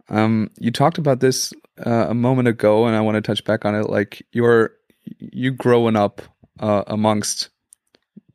Um, 0.09 0.51
you 0.57 0.71
talked 0.71 0.97
about 0.97 1.19
this 1.19 1.53
uh, 1.85 2.07
a 2.09 2.13
moment 2.13 2.47
ago, 2.47 2.85
and 2.85 2.95
I 2.95 3.01
want 3.01 3.15
to 3.15 3.21
touch 3.21 3.43
back 3.43 3.65
on 3.65 3.75
it. 3.75 3.89
Like 3.89 4.25
you're 4.31 4.71
you 5.19 5.51
growing 5.51 5.95
up 5.95 6.21
uh, 6.59 6.83
amongst 6.87 7.49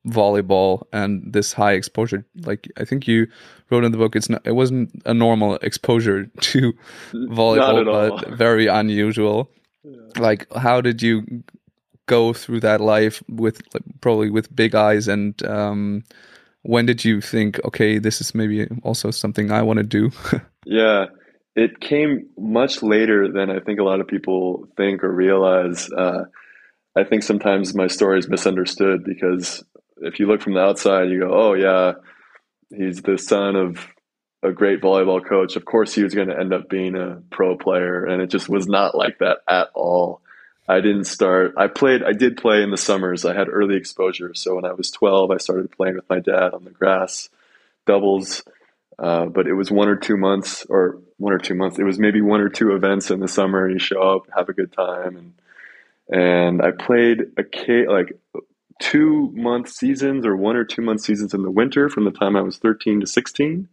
volleyball 0.07 0.83
and 0.93 1.33
this 1.33 1.53
high 1.53 1.73
exposure 1.73 2.25
like 2.45 2.69
i 2.77 2.85
think 2.85 3.07
you 3.07 3.27
wrote 3.71 3.85
in 3.85 3.93
the 3.93 3.99
book 3.99 4.17
it's 4.17 4.29
not 4.29 4.43
it 4.45 4.53
wasn't 4.53 4.91
a 5.07 5.15
normal 5.15 5.57
exposure 5.57 6.27
to 6.41 6.73
volleyball 7.13 8.21
but 8.21 8.29
very 8.31 8.67
unusual. 8.67 9.51
Yeah. 9.85 9.97
like 10.19 10.53
how 10.55 10.81
did 10.81 11.03
you 11.03 11.45
go 12.07 12.33
through 12.33 12.61
that 12.61 12.81
life 12.81 13.23
with 13.29 13.63
like, 13.75 13.83
probably 14.01 14.31
with 14.31 14.55
big 14.55 14.75
eyes 14.75 15.09
and 15.09 15.41
um, 15.47 16.05
when 16.63 16.87
did 16.87 17.05
you 17.05 17.21
think 17.21 17.61
okay 17.65 17.99
this 17.99 18.21
is 18.21 18.35
maybe 18.35 18.67
also 18.83 19.11
something 19.11 19.51
i 19.51 19.63
want 19.63 19.79
to 19.79 19.85
do? 19.85 20.11
Yeah. 20.65 21.07
It 21.57 21.81
came 21.81 22.29
much 22.39 22.83
later 22.83 23.31
than 23.31 23.51
i 23.51 23.59
think 23.61 23.81
a 23.81 23.85
lot 23.85 24.01
of 24.01 24.07
people 24.07 24.69
think 24.77 25.03
or 25.03 25.13
realize. 25.13 25.91
Uh, 25.91 26.25
i 26.97 27.05
think 27.05 27.23
sometimes 27.23 27.75
my 27.75 27.89
story 27.89 28.19
is 28.19 28.29
misunderstood 28.29 29.03
because 29.05 29.65
if 30.03 30.21
you 30.21 30.27
look 30.27 30.43
from 30.43 30.55
the 30.55 30.61
outside 30.61 31.09
you 31.09 31.21
go 31.21 31.31
oh 31.33 31.55
yeah 31.55 31.93
he's 32.71 33.03
the 33.03 33.19
son 33.19 33.57
of 33.57 33.87
a 34.43 34.53
great 34.53 34.81
volleyball 34.81 35.25
coach 35.25 35.57
of 35.57 35.65
course 35.65 35.95
he 35.95 36.03
was 36.03 36.15
going 36.15 36.29
to 36.29 36.39
end 36.39 36.53
up 36.53 36.69
being 36.69 36.97
a 36.97 37.23
pro 37.31 37.57
player 37.57 38.05
and 38.05 38.21
it 38.21 38.29
just 38.29 38.49
was 38.49 38.67
not 38.67 38.95
like 38.95 39.19
that 39.19 39.39
at 39.49 39.69
all 39.75 40.23
I 40.69 40.81
didn't 40.81 41.05
start. 41.05 41.55
I 41.57 41.67
played. 41.67 42.03
I 42.03 42.13
did 42.13 42.37
play 42.37 42.63
in 42.63 42.71
the 42.71 42.77
summers. 42.77 43.25
I 43.25 43.35
had 43.35 43.49
early 43.49 43.77
exposure. 43.77 44.33
So 44.35 44.55
when 44.55 44.65
I 44.65 44.73
was 44.73 44.91
12, 44.91 45.31
I 45.31 45.39
started 45.39 45.73
playing 45.73 45.97
with 45.97 46.09
my 46.09 46.21
dad 46.21 46.55
on 46.55 46.65
the 46.65 46.71
grass, 46.71 47.29
doubles. 47.85 48.43
Uh, 48.99 49.27
but 49.27 49.47
it 49.47 49.55
was 49.55 49.71
one 49.71 49.89
or 49.89 49.97
two 49.97 50.17
months, 50.17 50.65
or 50.69 51.01
one 51.17 51.33
or 51.33 51.39
two 51.39 51.55
months. 51.55 51.79
It 51.79 51.85
was 51.85 51.99
maybe 51.99 52.21
one 52.21 52.41
or 52.41 52.49
two 52.49 52.75
events 52.75 53.11
in 53.11 53.21
the 53.21 53.29
summer. 53.29 53.69
You 53.69 53.79
show 53.79 54.01
up, 54.01 54.29
have 54.37 54.49
a 54.49 54.53
good 54.53 54.73
time, 54.73 55.17
and 55.17 55.35
and 56.09 56.63
I 56.63 56.71
played 56.71 57.21
a 57.37 57.43
K 57.43 57.87
like 57.89 58.17
two 58.83 59.31
month 59.33 59.69
seasons 59.69 60.27
or 60.27 60.37
one 60.37 60.57
or 60.57 60.65
two 60.65 60.83
month 60.83 61.01
seasons 61.03 61.33
in 61.35 61.43
the 61.43 61.51
winter 61.51 61.89
from 61.89 62.05
the 62.05 62.11
time 62.11 62.35
I 62.35 62.43
was 62.43 62.59
13 62.59 63.01
to 63.01 63.07
16. 63.07 63.69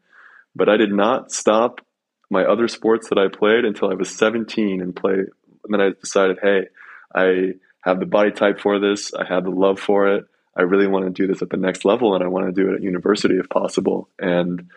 But 0.55 0.69
I 0.69 0.77
did 0.77 0.91
not 0.91 1.31
stop 1.31 1.81
my 2.29 2.43
other 2.43 2.67
sports 2.67 3.09
that 3.09 3.17
I 3.17 3.27
played 3.27 3.65
until 3.65 3.89
I 3.89 3.95
was 3.95 4.15
17 4.15 4.81
and 4.81 4.95
play. 4.95 5.13
And 5.13 5.27
then 5.69 5.81
I 5.81 5.89
decided, 5.99 6.37
hey, 6.41 6.67
I 7.13 7.53
have 7.81 7.99
the 7.99 8.05
body 8.05 8.31
type 8.31 8.59
for 8.59 8.79
this. 8.79 9.11
I 9.15 9.25
have 9.27 9.45
the 9.45 9.49
love 9.49 9.79
for 9.79 10.13
it. 10.13 10.25
I 10.55 10.61
really 10.61 10.87
want 10.87 11.05
to 11.05 11.11
do 11.11 11.25
this 11.25 11.41
at 11.41 11.49
the 11.49 11.57
next 11.57 11.85
level 11.85 12.13
and 12.13 12.23
I 12.23 12.27
want 12.27 12.45
to 12.45 12.51
do 12.51 12.69
it 12.69 12.75
at 12.75 12.83
university 12.83 13.35
if 13.35 13.49
possible. 13.49 14.09
And 14.19 14.69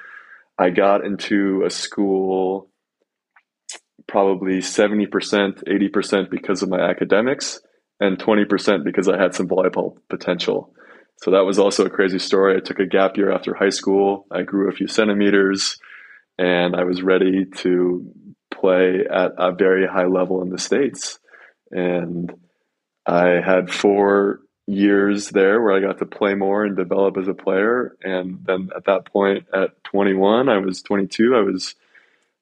I 0.59 0.71
got 0.71 1.05
into 1.05 1.63
a 1.67 1.71
school 1.71 2.69
probably 4.07 4.59
70%, 4.59 5.09
80% 5.65 6.31
because 6.31 6.63
of 6.63 6.71
my 6.71 6.81
academics 6.81 7.61
and 8.03 8.19
20% 8.19 8.85
because 8.85 9.09
I 9.09 9.17
had 9.17 9.35
some 9.35 9.49
volleyball 9.49 9.97
potential. 10.11 10.75
So 11.17 11.31
that 11.31 11.45
was 11.45 11.59
also 11.59 11.85
a 11.87 11.91
crazy 11.91 12.19
story. 12.19 12.57
I 12.57 12.61
took 12.61 12.81
a 12.81 12.87
gap 12.87 13.17
year 13.17 13.31
after 13.31 13.55
high 13.55 13.71
school. 13.71 14.27
I 14.31 14.43
grew 14.43 14.69
a 14.69 14.75
few 14.75 14.89
centimeters 14.89 15.79
and 16.37 16.75
I 16.75 16.83
was 16.83 17.01
ready 17.03 17.45
to 17.59 18.13
play 18.53 19.05
at 19.09 19.33
a 19.39 19.53
very 19.53 19.87
high 19.87 20.07
level 20.07 20.43
in 20.43 20.51
the 20.51 20.59
States. 20.59 21.21
And 21.71 22.33
I 23.07 23.41
had 23.41 23.71
four 23.71 24.41
years 24.67 25.31
there 25.31 25.63
where 25.63 25.77
I 25.77 25.81
got 25.81 25.99
to 25.99 26.07
play 26.07 26.35
more 26.35 26.65
and 26.65 26.77
develop 26.77 27.17
as 27.17 27.29
a 27.29 27.35
player. 27.35 27.97
And 28.03 28.41
then 28.45 28.71
at 28.75 28.87
that 28.87 29.07
point, 29.07 29.47
at 29.55 29.83
21, 29.85 30.49
I 30.49 30.59
was 30.59 30.83
22. 30.83 31.37
I 31.37 31.41
was 31.43 31.77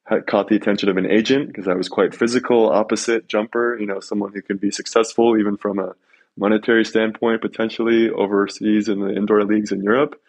had 0.05 0.27
caught 0.27 0.47
the 0.47 0.55
attention 0.55 0.89
of 0.89 0.97
an 0.97 1.09
agent 1.09 1.47
because 1.47 1.67
I 1.67 1.73
was 1.73 1.89
quite 1.89 2.15
physical, 2.15 2.69
opposite 2.69 3.27
jumper. 3.27 3.77
You 3.79 3.85
know, 3.85 3.99
someone 3.99 4.33
who 4.33 4.41
can 4.41 4.57
be 4.57 4.71
successful 4.71 5.37
even 5.37 5.57
from 5.57 5.79
a 5.79 5.93
monetary 6.37 6.85
standpoint, 6.85 7.41
potentially 7.41 8.09
overseas 8.09 8.87
in 8.87 8.99
the 8.99 9.13
indoor 9.13 9.43
leagues 9.43 9.71
in 9.71 9.83
Europe. 9.83 10.19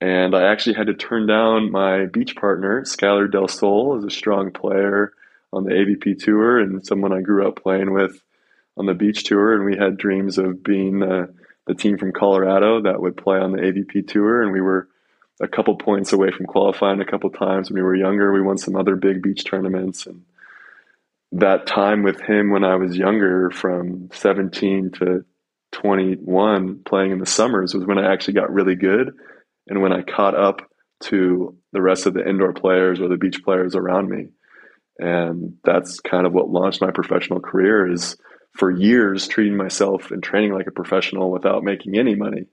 And 0.00 0.34
I 0.34 0.50
actually 0.50 0.76
had 0.76 0.86
to 0.86 0.94
turn 0.94 1.26
down 1.26 1.70
my 1.70 2.06
beach 2.06 2.34
partner, 2.36 2.82
Skylar 2.82 3.30
Del 3.30 3.48
Sol, 3.48 3.98
as 3.98 4.04
a 4.04 4.10
strong 4.10 4.50
player 4.50 5.12
on 5.52 5.64
the 5.64 5.72
AVP 5.72 6.18
tour 6.22 6.58
and 6.58 6.84
someone 6.86 7.12
I 7.12 7.20
grew 7.20 7.46
up 7.46 7.62
playing 7.62 7.92
with 7.92 8.22
on 8.76 8.86
the 8.86 8.94
beach 8.94 9.24
tour, 9.24 9.54
and 9.54 9.64
we 9.64 9.76
had 9.76 9.98
dreams 9.98 10.38
of 10.38 10.62
being 10.62 11.02
uh, 11.02 11.26
the 11.66 11.74
team 11.74 11.98
from 11.98 12.12
Colorado 12.12 12.82
that 12.82 13.00
would 13.00 13.16
play 13.16 13.36
on 13.38 13.52
the 13.52 13.58
AVP 13.58 14.08
tour, 14.08 14.42
and 14.42 14.52
we 14.52 14.60
were 14.60 14.88
a 15.40 15.48
couple 15.48 15.74
points 15.76 16.12
away 16.12 16.30
from 16.30 16.46
qualifying 16.46 17.00
a 17.00 17.06
couple 17.06 17.30
times 17.30 17.70
when 17.70 17.76
we 17.76 17.82
were 17.82 17.96
younger. 17.96 18.32
We 18.32 18.42
won 18.42 18.58
some 18.58 18.76
other 18.76 18.96
big 18.96 19.22
beach 19.22 19.44
tournaments, 19.44 20.06
and 20.06 20.22
that 21.32 21.66
time 21.66 22.02
with 22.02 22.20
him 22.20 22.50
when 22.50 22.64
I 22.64 22.76
was 22.76 22.96
younger, 22.96 23.50
from 23.50 24.10
17 24.12 24.92
to 24.98 25.24
21, 25.72 26.82
playing 26.84 27.12
in 27.12 27.18
the 27.18 27.26
summers, 27.26 27.74
was 27.74 27.86
when 27.86 27.98
I 27.98 28.12
actually 28.12 28.34
got 28.34 28.52
really 28.52 28.74
good, 28.74 29.14
and 29.68 29.80
when 29.80 29.92
I 29.92 30.02
caught 30.02 30.34
up 30.34 30.62
to 31.04 31.56
the 31.72 31.80
rest 31.80 32.06
of 32.06 32.14
the 32.14 32.28
indoor 32.28 32.52
players 32.52 33.00
or 33.00 33.08
the 33.08 33.16
beach 33.16 33.42
players 33.42 33.74
around 33.74 34.08
me. 34.08 34.28
And 34.98 35.56
that's 35.64 36.00
kind 36.00 36.26
of 36.26 36.34
what 36.34 36.50
launched 36.50 36.82
my 36.82 36.90
professional 36.90 37.40
career 37.40 37.90
is 37.90 38.16
for 38.52 38.70
years 38.70 39.26
treating 39.28 39.56
myself 39.56 40.10
and 40.10 40.22
training 40.22 40.52
like 40.52 40.66
a 40.66 40.72
professional 40.72 41.30
without 41.30 41.64
making 41.64 41.96
any 41.96 42.14
money 42.14 42.46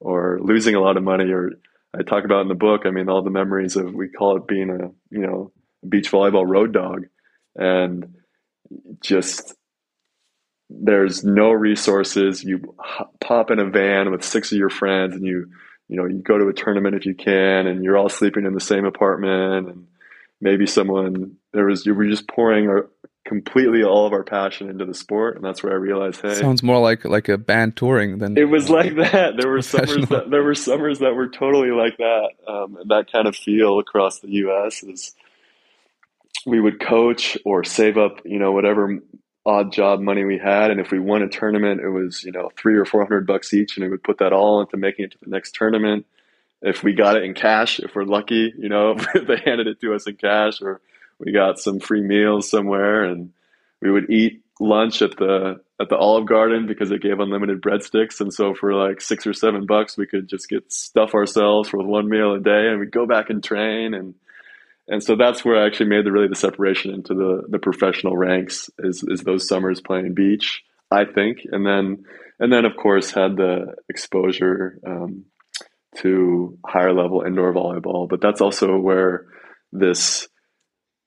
or 0.00 0.38
losing 0.42 0.74
a 0.74 0.80
lot 0.80 0.98
of 0.98 1.02
money 1.02 1.30
or 1.30 1.52
I 1.94 2.02
talk 2.02 2.24
about 2.24 2.42
in 2.42 2.48
the 2.48 2.54
book, 2.54 2.82
I 2.84 2.90
mean 2.90 3.08
all 3.08 3.22
the 3.22 3.30
memories 3.30 3.76
of 3.76 3.94
we 3.94 4.08
call 4.08 4.36
it 4.36 4.46
being 4.46 4.70
a, 4.70 4.90
you 5.10 5.26
know, 5.26 5.52
beach 5.88 6.10
volleyball 6.10 6.46
road 6.46 6.72
dog 6.72 7.06
and 7.54 8.14
just 9.00 9.54
there's 10.70 11.24
no 11.24 11.50
resources. 11.50 12.42
You 12.42 12.74
pop 13.20 13.50
in 13.50 13.58
a 13.58 13.70
van 13.70 14.10
with 14.10 14.24
six 14.24 14.50
of 14.50 14.58
your 14.58 14.70
friends 14.70 15.14
and 15.14 15.24
you 15.24 15.50
you 15.88 15.96
know, 15.96 16.06
you 16.06 16.22
go 16.22 16.38
to 16.38 16.48
a 16.48 16.54
tournament 16.54 16.94
if 16.94 17.04
you 17.04 17.14
can 17.14 17.66
and 17.66 17.84
you're 17.84 17.98
all 17.98 18.08
sleeping 18.08 18.46
in 18.46 18.54
the 18.54 18.60
same 18.60 18.86
apartment 18.86 19.68
and 19.68 19.86
maybe 20.40 20.66
someone 20.66 21.36
there 21.52 21.66
was 21.66 21.84
you 21.84 21.94
were 21.94 22.06
just 22.06 22.26
pouring 22.26 22.68
our, 22.68 22.88
completely 23.24 23.82
all 23.82 24.06
of 24.06 24.12
our 24.12 24.22
passion 24.22 24.68
into 24.68 24.84
the 24.84 24.94
sport 24.94 25.36
and 25.36 25.44
that's 25.44 25.62
where 25.62 25.72
i 25.72 25.76
realized 25.76 26.20
hey 26.20 26.34
sounds 26.34 26.62
more 26.62 26.78
like 26.78 27.04
like 27.04 27.28
a 27.28 27.38
band 27.38 27.74
touring 27.74 28.18
than 28.18 28.36
it 28.36 28.44
was 28.44 28.68
like 28.68 28.94
that. 28.96 29.36
There 29.38 29.48
were 29.48 29.62
summers 29.62 30.08
that 30.08 30.30
there 30.30 30.42
were 30.42 30.54
summers 30.54 30.98
that 30.98 31.14
were 31.14 31.28
totally 31.28 31.70
like 31.70 31.96
that 31.96 32.28
um, 32.46 32.76
and 32.76 32.90
that 32.90 33.10
kind 33.10 33.26
of 33.26 33.34
feel 33.34 33.78
across 33.78 34.20
the 34.20 34.28
us 34.28 34.82
is 34.82 35.14
we 36.44 36.60
would 36.60 36.80
coach 36.80 37.38
or 37.46 37.64
save 37.64 37.96
up 37.96 38.20
you 38.24 38.38
know 38.38 38.52
whatever 38.52 38.98
odd 39.46 39.72
job 39.72 40.00
money 40.00 40.24
we 40.24 40.38
had 40.38 40.70
and 40.70 40.80
if 40.80 40.90
we 40.90 40.98
won 40.98 41.22
a 41.22 41.28
tournament 41.28 41.80
it 41.80 41.90
was 41.90 42.24
you 42.24 42.32
know 42.32 42.50
three 42.56 42.76
or 42.76 42.84
four 42.84 43.02
hundred 43.02 43.26
bucks 43.26 43.54
each 43.54 43.76
and 43.76 43.84
we 43.84 43.90
would 43.90 44.02
put 44.02 44.18
that 44.18 44.32
all 44.32 44.60
into 44.60 44.76
making 44.76 45.06
it 45.06 45.12
to 45.12 45.18
the 45.22 45.30
next 45.30 45.54
tournament. 45.54 46.06
If 46.62 46.82
we 46.82 46.94
got 46.94 47.16
it 47.16 47.24
in 47.24 47.34
cash, 47.34 47.78
if 47.78 47.94
we're 47.94 48.04
lucky, 48.04 48.54
you 48.56 48.70
know, 48.70 48.92
if 48.92 49.26
they 49.26 49.36
handed 49.36 49.66
it 49.66 49.82
to 49.82 49.94
us 49.94 50.06
in 50.06 50.16
cash 50.16 50.62
or 50.62 50.80
we 51.18 51.32
got 51.32 51.58
some 51.58 51.80
free 51.80 52.02
meals 52.02 52.50
somewhere 52.50 53.04
and 53.04 53.32
we 53.80 53.90
would 53.90 54.10
eat 54.10 54.42
lunch 54.60 55.02
at 55.02 55.16
the 55.16 55.60
at 55.80 55.88
the 55.88 55.96
Olive 55.96 56.26
Garden 56.26 56.66
because 56.66 56.90
it 56.90 57.02
gave 57.02 57.18
unlimited 57.18 57.60
breadsticks. 57.60 58.20
And 58.20 58.32
so 58.32 58.54
for 58.54 58.72
like 58.74 59.00
6 59.00 59.26
or 59.26 59.32
7 59.32 59.66
bucks 59.66 59.96
we 59.96 60.06
could 60.06 60.28
just 60.28 60.48
get 60.48 60.72
stuff 60.72 61.14
ourselves 61.14 61.68
for 61.68 61.78
one 61.84 62.08
meal 62.08 62.34
a 62.34 62.40
day 62.40 62.68
and 62.68 62.80
we'd 62.80 62.92
go 62.92 63.06
back 63.06 63.30
and 63.30 63.42
train. 63.42 63.94
And 63.94 64.14
and 64.86 65.02
so 65.02 65.16
that's 65.16 65.44
where 65.44 65.62
I 65.62 65.66
actually 65.66 65.88
made 65.88 66.04
the 66.04 66.12
really 66.12 66.28
the 66.28 66.36
separation 66.36 66.92
into 66.92 67.14
the 67.14 67.42
the 67.48 67.58
professional 67.58 68.16
ranks 68.16 68.70
is 68.78 69.04
is 69.06 69.20
those 69.20 69.48
summers 69.48 69.80
playing 69.80 70.14
beach 70.14 70.62
I 70.90 71.04
think. 71.04 71.40
And 71.50 71.66
then 71.66 72.04
and 72.38 72.52
then 72.52 72.64
of 72.64 72.76
course 72.76 73.10
had 73.10 73.36
the 73.36 73.74
exposure 73.88 74.78
um, 74.86 75.24
to 75.96 76.58
higher 76.64 76.92
level 76.92 77.22
indoor 77.22 77.52
volleyball. 77.52 78.08
But 78.08 78.20
that's 78.20 78.40
also 78.40 78.78
where 78.78 79.26
this 79.72 80.28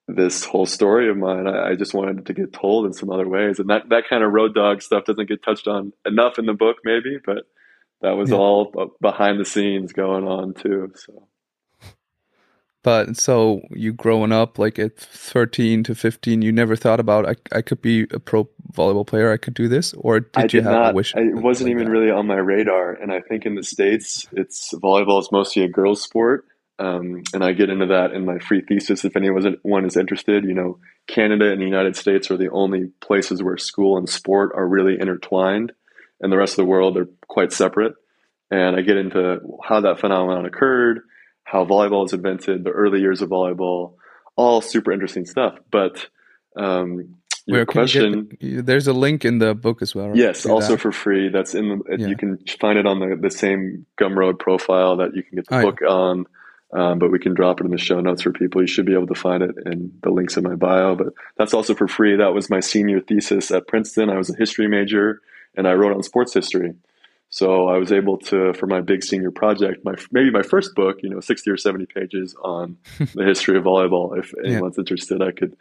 this 0.07 0.45
whole 0.45 0.65
story 0.65 1.09
of 1.09 1.17
mine, 1.17 1.47
I, 1.47 1.71
I, 1.71 1.75
just 1.75 1.93
wanted 1.93 2.25
to 2.25 2.33
get 2.33 2.53
told 2.53 2.85
in 2.85 2.93
some 2.93 3.11
other 3.11 3.27
ways. 3.27 3.59
And 3.59 3.69
that, 3.69 3.89
that 3.89 4.03
kind 4.09 4.23
of 4.23 4.31
road 4.31 4.55
dog 4.55 4.81
stuff 4.81 5.03
doesn't 5.05 5.27
get 5.27 5.43
touched 5.43 5.67
on 5.67 5.91
enough 6.05 6.39
in 6.39 6.45
the 6.45 6.53
book, 6.53 6.77
maybe, 6.85 7.17
but 7.25 7.45
that 8.01 8.15
was 8.15 8.29
yeah. 8.29 8.37
all 8.37 8.95
behind 9.01 9.39
the 9.39 9.45
scenes 9.45 9.91
going 9.91 10.25
on 10.25 10.53
too. 10.53 10.93
So. 10.95 11.27
But 12.83 13.17
so 13.17 13.61
you 13.71 13.91
growing 13.91 14.31
up 14.31 14.57
like 14.57 14.79
at 14.79 14.97
13 14.97 15.83
to 15.83 15.95
15, 15.95 16.41
you 16.41 16.53
never 16.53 16.77
thought 16.77 17.01
about 17.01 17.27
I, 17.27 17.35
I 17.51 17.61
could 17.61 17.81
be 17.81 18.07
a 18.11 18.19
pro 18.19 18.47
volleyball 18.71 19.05
player. 19.05 19.29
I 19.29 19.35
could 19.35 19.55
do 19.55 19.67
this, 19.67 19.93
or 19.97 20.21
did, 20.21 20.29
I 20.35 20.41
you 20.43 20.47
did 20.47 20.63
have 20.63 20.71
not, 20.71 20.91
a 20.91 20.95
wish? 20.95 21.13
It 21.13 21.35
wasn't 21.35 21.67
like 21.67 21.71
even 21.71 21.85
that? 21.85 21.91
really 21.91 22.11
on 22.11 22.27
my 22.27 22.37
radar. 22.37 22.93
And 22.93 23.11
I 23.11 23.19
think 23.19 23.45
in 23.45 23.55
the 23.55 23.63
states, 23.63 24.25
it's 24.31 24.73
volleyball 24.73 25.19
is 25.19 25.29
mostly 25.33 25.63
a 25.63 25.67
girls' 25.67 26.01
sport, 26.01 26.45
um, 26.79 27.23
and 27.33 27.43
I 27.43 27.53
get 27.53 27.69
into 27.69 27.87
that 27.87 28.11
in 28.11 28.25
my 28.25 28.39
free 28.39 28.61
thesis. 28.61 29.05
If 29.05 29.15
anyone 29.15 29.85
is 29.85 29.97
interested, 29.97 30.43
you 30.43 30.53
know, 30.53 30.79
Canada 31.07 31.51
and 31.51 31.61
the 31.61 31.65
United 31.65 31.95
States 31.95 32.29
are 32.29 32.37
the 32.37 32.49
only 32.49 32.91
places 33.01 33.41
where 33.41 33.57
school 33.57 33.97
and 33.97 34.09
sport 34.09 34.51
are 34.55 34.67
really 34.67 34.99
intertwined, 34.99 35.71
and 36.21 36.31
the 36.31 36.37
rest 36.37 36.53
of 36.53 36.57
the 36.57 36.69
world 36.69 36.97
are 36.97 37.07
quite 37.27 37.53
separate. 37.53 37.93
And 38.49 38.75
I 38.75 38.81
get 38.81 38.97
into 38.97 39.39
how 39.63 39.81
that 39.81 39.99
phenomenon 39.99 40.45
occurred 40.45 41.01
how 41.47 41.63
volleyball 41.63 42.01
was 42.01 42.11
invented, 42.11 42.65
the 42.65 42.71
early 42.71 42.99
years 42.99 43.21
of 43.21 43.29
volleyball, 43.29 43.93
all 44.35 44.59
super 44.59 44.91
interesting 44.91 45.25
stuff. 45.25 45.57
But 45.71 46.05
um, 46.57 47.15
your 47.45 47.59
Where 47.59 47.65
question, 47.65 48.35
you 48.41 48.57
get, 48.57 48.65
there's 48.65 48.87
a 48.87 48.93
link 48.93 49.23
in 49.23 49.39
the 49.39 49.55
book 49.55 49.81
as 49.81 49.95
well. 49.95 50.09
Right? 50.09 50.17
Yes, 50.17 50.45
also 50.45 50.73
that. 50.73 50.81
for 50.81 50.91
free. 50.91 51.29
That's 51.29 51.55
in 51.55 51.69
the. 51.69 51.97
Yeah. 51.97 52.07
You 52.07 52.17
can 52.17 52.37
find 52.59 52.77
it 52.77 52.85
on 52.85 52.99
the 52.99 53.17
the 53.19 53.31
same 53.31 53.85
Gumroad 53.97 54.39
profile 54.39 54.97
that 54.97 55.15
you 55.15 55.23
can 55.23 55.37
get 55.37 55.47
the 55.47 55.59
oh, 55.59 55.61
book 55.61 55.79
yeah. 55.81 55.87
on. 55.87 56.25
Um, 56.73 56.99
but 56.99 57.11
we 57.11 57.19
can 57.19 57.33
drop 57.33 57.61
it 57.61 57.65
in 57.65 57.71
the 57.71 57.77
show 57.77 58.01
notes 58.01 58.23
for 58.23 58.31
people. 58.31 58.61
You 58.61 58.67
should 58.67 58.85
be 58.85 58.93
able 58.93 59.07
to 59.07 59.15
find 59.15 59.41
it 59.41 59.55
in 59.65 59.93
the 60.03 60.09
links 60.09 60.35
in 60.35 60.43
my 60.43 60.55
bio. 60.55 60.95
But 60.95 61.13
that's 61.37 61.53
also 61.53 61.73
for 61.73 61.87
free. 61.87 62.17
That 62.17 62.33
was 62.33 62.49
my 62.49 62.59
senior 62.59 62.99
thesis 62.99 63.51
at 63.51 63.67
Princeton. 63.67 64.09
I 64.09 64.17
was 64.17 64.29
a 64.29 64.35
history 64.35 64.67
major, 64.67 65.21
and 65.55 65.67
I 65.67 65.73
wrote 65.73 65.95
on 65.95 66.03
sports 66.03 66.33
history. 66.33 66.73
So 67.29 67.67
I 67.67 67.77
was 67.77 67.91
able 67.91 68.17
to, 68.17 68.53
for 68.53 68.67
my 68.67 68.81
big 68.81 69.03
senior 69.03 69.31
project, 69.31 69.83
my 69.83 69.95
maybe 70.11 70.31
my 70.31 70.43
first 70.43 70.75
book, 70.75 70.97
you 71.03 71.09
know, 71.09 71.19
sixty 71.19 71.51
or 71.51 71.57
seventy 71.57 71.85
pages 71.85 72.35
on 72.41 72.77
the 73.15 73.23
history 73.23 73.57
of 73.57 73.63
volleyball. 73.63 74.17
If 74.17 74.33
anyone's 74.43 74.77
yeah. 74.77 74.81
interested, 74.81 75.21
I 75.21 75.31
could 75.31 75.55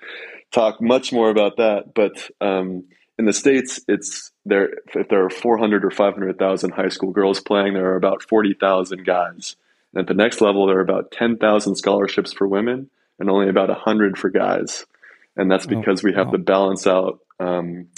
talk 0.52 0.80
much 0.80 1.12
more 1.12 1.30
about 1.30 1.56
that. 1.56 1.92
But 1.94 2.30
um, 2.40 2.84
in 3.18 3.24
the 3.24 3.32
states, 3.32 3.80
it's 3.88 4.30
there. 4.44 4.70
If 4.94 5.08
there 5.08 5.24
are 5.24 5.30
four 5.30 5.58
hundred 5.58 5.84
or 5.84 5.90
five 5.90 6.14
hundred 6.14 6.38
thousand 6.38 6.70
high 6.70 6.88
school 6.88 7.10
girls 7.10 7.40
playing, 7.40 7.74
there 7.74 7.86
are 7.86 7.96
about 7.96 8.22
forty 8.22 8.54
thousand 8.54 9.04
guys. 9.04 9.56
And 9.96 10.02
at 10.02 10.08
the 10.08 10.22
next 10.22 10.42
level, 10.42 10.66
there 10.66 10.76
are 10.76 10.82
about 10.82 11.10
ten 11.10 11.38
thousand 11.38 11.76
scholarships 11.76 12.30
for 12.30 12.46
women 12.46 12.90
and 13.18 13.30
only 13.30 13.48
about 13.48 13.70
hundred 13.70 14.18
for 14.18 14.28
guys. 14.28 14.84
And 15.36 15.50
that's 15.50 15.64
oh, 15.64 15.70
because 15.70 16.04
oh, 16.04 16.08
we 16.08 16.14
have 16.14 16.26
wow. 16.26 16.32
to 16.32 16.38
balance 16.38 16.86
out. 16.86 17.20
Um, 17.40 17.88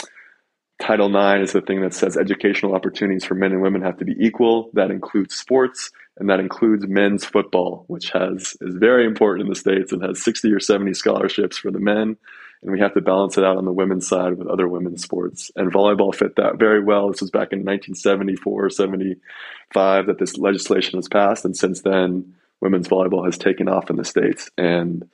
Title 0.80 1.08
IX 1.08 1.42
is 1.42 1.52
the 1.52 1.60
thing 1.60 1.80
that 1.82 1.92
says 1.92 2.16
educational 2.16 2.76
opportunities 2.76 3.24
for 3.24 3.34
men 3.34 3.50
and 3.50 3.62
women 3.62 3.82
have 3.82 3.96
to 3.98 4.04
be 4.04 4.14
equal. 4.16 4.70
That 4.74 4.92
includes 4.92 5.34
sports, 5.34 5.90
and 6.16 6.30
that 6.30 6.38
includes 6.38 6.86
men's 6.86 7.24
football, 7.24 7.84
which 7.88 8.10
has 8.10 8.56
is 8.60 8.76
very 8.76 9.04
important 9.04 9.46
in 9.46 9.50
the 9.50 9.58
states 9.58 9.90
and 9.90 10.00
has 10.04 10.22
60 10.22 10.52
or 10.52 10.60
70 10.60 10.94
scholarships 10.94 11.58
for 11.58 11.72
the 11.72 11.80
men. 11.80 12.16
And 12.62 12.72
we 12.72 12.80
have 12.80 12.94
to 12.94 13.00
balance 13.00 13.38
it 13.38 13.44
out 13.44 13.56
on 13.56 13.64
the 13.64 13.72
women's 13.72 14.08
side 14.08 14.36
with 14.36 14.48
other 14.48 14.66
women's 14.66 15.02
sports. 15.02 15.50
And 15.54 15.72
volleyball 15.72 16.14
fit 16.14 16.36
that 16.36 16.58
very 16.58 16.82
well. 16.82 17.08
This 17.08 17.20
was 17.20 17.30
back 17.30 17.52
in 17.52 17.60
1974, 17.60 18.70
75 18.70 20.06
that 20.06 20.18
this 20.18 20.36
legislation 20.36 20.96
was 20.96 21.08
passed. 21.08 21.44
And 21.44 21.56
since 21.56 21.82
then, 21.82 22.34
women's 22.60 22.88
volleyball 22.88 23.24
has 23.24 23.38
taken 23.38 23.68
off 23.68 23.90
in 23.90 23.96
the 23.96 24.04
States. 24.04 24.50
And 24.58 25.08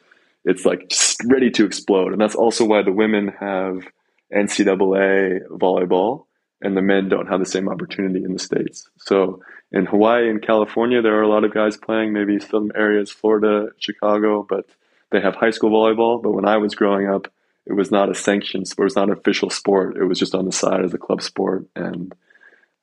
it's 0.44 0.64
like 0.64 0.92
ready 1.26 1.50
to 1.50 1.66
explode. 1.66 2.12
And 2.12 2.20
that's 2.20 2.35
also 2.35 2.64
why 2.64 2.83
the 2.83 2.92
women 2.92 3.28
have 3.40 3.87
NCAA 4.35 5.46
volleyball, 5.48 6.26
and 6.61 6.76
the 6.76 6.83
men 6.83 7.09
don't 7.09 7.26
have 7.26 7.40
the 7.40 7.46
same 7.46 7.68
opportunity 7.68 8.24
in 8.24 8.33
the 8.33 8.38
states. 8.38 8.88
So 8.98 9.42
in 9.70 9.87
Hawaii 9.87 10.30
and 10.30 10.42
California, 10.42 11.02
there 11.02 11.18
are 11.18 11.22
a 11.22 11.28
lot 11.28 11.44
of 11.44 11.52
guys 11.52 11.76
playing. 11.76 12.12
Maybe 12.12 12.38
some 12.40 12.72
areas, 12.74 13.11
Florida, 13.11 13.68
Chicago, 13.78 14.46
but 14.48 14.66
they 15.11 15.20
have 15.20 15.35
high 15.35 15.50
school 15.50 15.70
volleyball. 15.70 16.22
But 16.22 16.33
when 16.33 16.46
I 16.46 16.57
was 16.57 16.74
growing 16.74 17.09
up, 17.09 17.30
it 17.66 17.72
was 17.72 17.90
not 17.90 18.11
a 18.11 18.14
sanctioned 18.14 18.68
sport. 18.68 18.85
It 18.85 18.87
was 18.87 18.96
not 18.96 19.09
an 19.09 19.18
official 19.18 19.50
sport. 19.50 19.96
It 19.96 20.05
was 20.05 20.18
just 20.18 20.35
on 20.35 20.44
the 20.44 20.53
side 20.53 20.85
as 20.85 20.94
a 20.94 20.98
club 20.98 21.22
sport, 21.22 21.66
and 21.74 22.14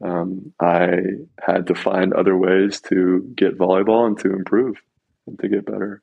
um, 0.04 0.54
I 0.60 0.98
had 1.40 1.68
to 1.68 1.76
find 1.76 2.14
other 2.14 2.36
ways 2.36 2.82
to 2.90 3.32
get 3.36 3.58
volleyball 3.58 4.08
and 4.08 4.18
to 4.20 4.34
improve 4.34 4.82
and 5.28 5.40
to 5.40 5.48
get 5.48 5.66
better. 5.66 6.02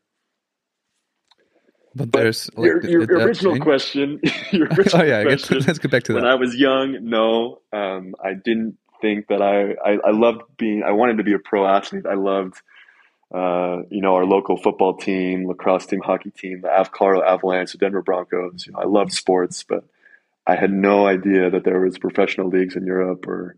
But, 1.94 2.12
but 2.12 2.20
there's 2.20 2.50
like, 2.54 2.66
your, 2.66 2.84
your 2.84 3.26
original 3.26 3.54
change? 3.54 3.64
question. 3.64 4.20
Your 4.52 4.66
original 4.70 5.02
oh 5.02 5.04
yeah, 5.04 5.22
question, 5.24 5.58
let's 5.66 5.78
get 5.78 5.90
back 5.90 6.04
to 6.04 6.12
that. 6.12 6.22
When 6.22 6.30
I 6.30 6.36
was 6.36 6.54
young, 6.54 6.98
no, 7.02 7.60
um, 7.72 8.14
I 8.22 8.34
didn't 8.34 8.78
think 9.00 9.26
that 9.28 9.42
I, 9.42 9.72
I, 9.84 9.98
I 10.06 10.10
loved 10.10 10.42
being. 10.56 10.82
I 10.84 10.92
wanted 10.92 11.18
to 11.18 11.24
be 11.24 11.32
a 11.32 11.38
pro 11.38 11.66
athlete. 11.66 12.04
I 12.08 12.14
loved, 12.14 12.60
uh, 13.34 13.82
you 13.90 14.00
know, 14.00 14.14
our 14.14 14.24
local 14.24 14.56
football 14.56 14.96
team, 14.96 15.46
lacrosse 15.46 15.86
team, 15.86 16.00
hockey 16.00 16.30
team, 16.30 16.62
the 16.62 16.70
Av 16.70 16.90
Colorado 16.92 17.24
Avalanche, 17.24 17.72
the 17.72 17.78
Denver 17.78 18.02
Broncos. 18.02 18.66
You 18.66 18.72
know, 18.72 18.80
I 18.80 18.86
loved 18.86 19.12
sports, 19.12 19.62
but 19.62 19.84
I 20.46 20.56
had 20.56 20.72
no 20.72 21.06
idea 21.06 21.50
that 21.50 21.64
there 21.64 21.80
was 21.80 21.98
professional 21.98 22.48
leagues 22.48 22.76
in 22.76 22.86
Europe 22.86 23.26
or. 23.26 23.56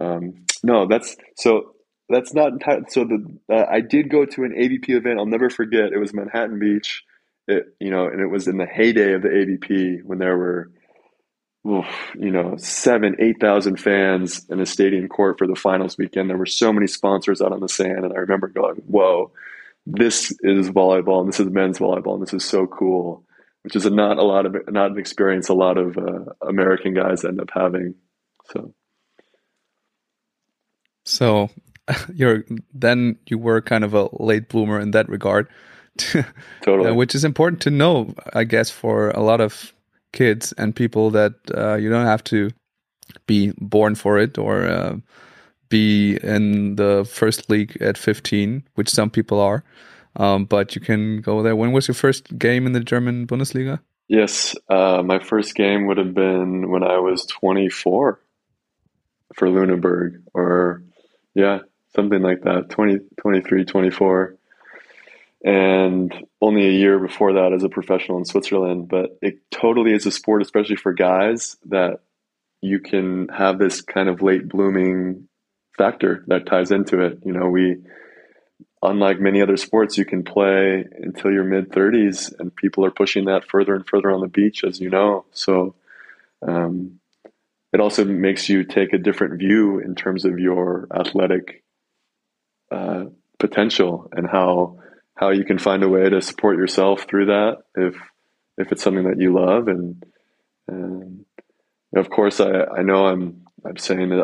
Um, 0.00 0.46
no, 0.62 0.86
that's 0.86 1.16
so. 1.36 1.74
That's 2.08 2.32
not 2.34 2.52
so. 2.88 3.04
The 3.04 3.38
uh, 3.52 3.66
I 3.70 3.80
did 3.80 4.08
go 4.08 4.24
to 4.24 4.44
an 4.44 4.52
AVP 4.52 4.88
event. 4.88 5.18
I'll 5.18 5.26
never 5.26 5.50
forget. 5.50 5.92
It 5.92 5.98
was 5.98 6.14
Manhattan 6.14 6.58
Beach 6.58 7.04
it, 7.50 7.74
you 7.80 7.90
know, 7.90 8.06
and 8.06 8.20
it 8.20 8.26
was 8.26 8.48
in 8.48 8.56
the 8.56 8.66
heyday 8.66 9.12
of 9.14 9.22
the 9.22 9.28
AVP 9.28 10.04
when 10.04 10.18
there 10.18 10.36
were, 10.36 10.70
oof, 11.66 11.86
you 12.18 12.30
know, 12.30 12.56
seven, 12.56 13.16
8,000 13.18 13.76
fans 13.78 14.46
in 14.48 14.60
a 14.60 14.66
stadium 14.66 15.08
court 15.08 15.38
for 15.38 15.46
the 15.46 15.54
finals 15.54 15.98
weekend. 15.98 16.30
There 16.30 16.38
were 16.38 16.46
so 16.46 16.72
many 16.72 16.86
sponsors 16.86 17.42
out 17.42 17.52
on 17.52 17.60
the 17.60 17.68
sand. 17.68 18.04
And 18.04 18.12
I 18.12 18.18
remember 18.18 18.48
going, 18.48 18.76
whoa, 18.86 19.32
this 19.86 20.32
is 20.40 20.70
volleyball 20.70 21.20
and 21.20 21.28
this 21.28 21.40
is 21.40 21.48
men's 21.48 21.78
volleyball 21.78 22.14
and 22.14 22.22
this 22.22 22.34
is 22.34 22.44
so 22.44 22.66
cool, 22.66 23.24
which 23.62 23.76
is 23.76 23.86
a, 23.86 23.90
not 23.90 24.18
a 24.18 24.22
lot 24.22 24.46
of, 24.46 24.56
not 24.68 24.92
an 24.92 24.98
experience 24.98 25.48
a 25.48 25.54
lot 25.54 25.76
of 25.76 25.98
uh, 25.98 26.32
American 26.46 26.94
guys 26.94 27.24
end 27.24 27.40
up 27.40 27.50
having. 27.52 27.94
So. 28.52 28.74
So 31.04 31.50
you're 32.14 32.44
then 32.72 33.18
you 33.26 33.38
were 33.38 33.60
kind 33.60 33.84
of 33.84 33.94
a 33.94 34.08
late 34.12 34.48
bloomer 34.48 34.80
in 34.80 34.92
that 34.92 35.08
regard. 35.08 35.48
totally. 36.62 36.90
Uh, 36.90 36.94
which 36.94 37.14
is 37.14 37.24
important 37.24 37.60
to 37.62 37.70
know, 37.70 38.14
I 38.32 38.44
guess, 38.44 38.70
for 38.70 39.10
a 39.10 39.20
lot 39.20 39.40
of 39.40 39.74
kids 40.12 40.52
and 40.52 40.74
people 40.74 41.10
that 41.10 41.34
uh, 41.56 41.74
you 41.74 41.90
don't 41.90 42.06
have 42.06 42.24
to 42.24 42.50
be 43.26 43.52
born 43.58 43.94
for 43.94 44.18
it 44.18 44.38
or 44.38 44.66
uh, 44.66 44.96
be 45.68 46.16
in 46.22 46.76
the 46.76 47.08
first 47.10 47.48
league 47.50 47.76
at 47.80 47.96
15, 47.96 48.64
which 48.74 48.88
some 48.88 49.10
people 49.10 49.40
are. 49.40 49.64
Um, 50.16 50.44
but 50.44 50.74
you 50.74 50.80
can 50.80 51.20
go 51.20 51.42
there. 51.42 51.54
When 51.54 51.72
was 51.72 51.86
your 51.86 51.94
first 51.94 52.36
game 52.38 52.66
in 52.66 52.72
the 52.72 52.80
German 52.80 53.26
Bundesliga? 53.26 53.80
Yes, 54.08 54.56
uh, 54.68 55.02
my 55.04 55.20
first 55.20 55.54
game 55.54 55.86
would 55.86 55.98
have 55.98 56.14
been 56.14 56.68
when 56.68 56.82
I 56.82 56.98
was 56.98 57.26
24 57.26 58.20
for 59.34 59.48
Lüneburg, 59.48 60.22
or 60.34 60.82
yeah, 61.34 61.60
something 61.94 62.20
like 62.20 62.42
that, 62.42 62.70
20, 62.70 62.98
23, 63.20 63.64
24 63.64 64.36
and 65.42 66.12
only 66.40 66.66
a 66.66 66.72
year 66.72 66.98
before 66.98 67.34
that 67.34 67.52
as 67.52 67.62
a 67.62 67.68
professional 67.68 68.18
in 68.18 68.24
Switzerland. 68.24 68.88
But 68.88 69.18
it 69.22 69.38
totally 69.50 69.92
is 69.92 70.06
a 70.06 70.10
sport, 70.10 70.42
especially 70.42 70.76
for 70.76 70.92
guys, 70.92 71.56
that 71.66 72.00
you 72.60 72.80
can 72.80 73.28
have 73.28 73.58
this 73.58 73.80
kind 73.80 74.08
of 74.08 74.22
late 74.22 74.48
blooming 74.48 75.28
factor 75.78 76.24
that 76.26 76.46
ties 76.46 76.70
into 76.70 77.00
it. 77.00 77.20
You 77.24 77.32
know, 77.32 77.48
we, 77.48 77.78
unlike 78.82 79.18
many 79.18 79.40
other 79.40 79.56
sports, 79.56 79.96
you 79.96 80.04
can 80.04 80.24
play 80.24 80.84
until 80.98 81.32
your 81.32 81.44
mid 81.44 81.70
30s, 81.70 82.38
and 82.38 82.54
people 82.54 82.84
are 82.84 82.90
pushing 82.90 83.24
that 83.24 83.48
further 83.48 83.74
and 83.74 83.88
further 83.88 84.10
on 84.10 84.20
the 84.20 84.28
beach, 84.28 84.62
as 84.62 84.78
you 84.78 84.90
know. 84.90 85.24
So, 85.32 85.74
um, 86.46 87.00
it 87.72 87.80
also 87.80 88.04
makes 88.04 88.48
you 88.48 88.64
take 88.64 88.92
a 88.92 88.98
different 88.98 89.38
view 89.38 89.78
in 89.78 89.94
terms 89.94 90.24
of 90.24 90.38
your 90.38 90.88
athletic 90.92 91.62
uh, 92.70 93.04
potential 93.38 94.08
and 94.12 94.28
how 94.28 94.80
how 95.20 95.30
you 95.30 95.44
can 95.44 95.58
find 95.58 95.82
a 95.82 95.88
way 95.88 96.08
to 96.08 96.22
support 96.22 96.56
yourself 96.56 97.04
through 97.08 97.26
that 97.26 97.58
if 97.76 97.94
if 98.56 98.72
it's 98.72 98.82
something 98.82 99.04
that 99.04 99.20
you 99.20 99.34
love 99.34 99.68
and 99.68 100.02
and 100.66 101.26
of 101.94 102.08
course 102.08 102.40
I, 102.40 102.50
I 102.78 102.82
know 102.82 103.06
I'm 103.06 103.44
I'm 103.64 103.76
saying 103.76 104.08
that 104.08 104.22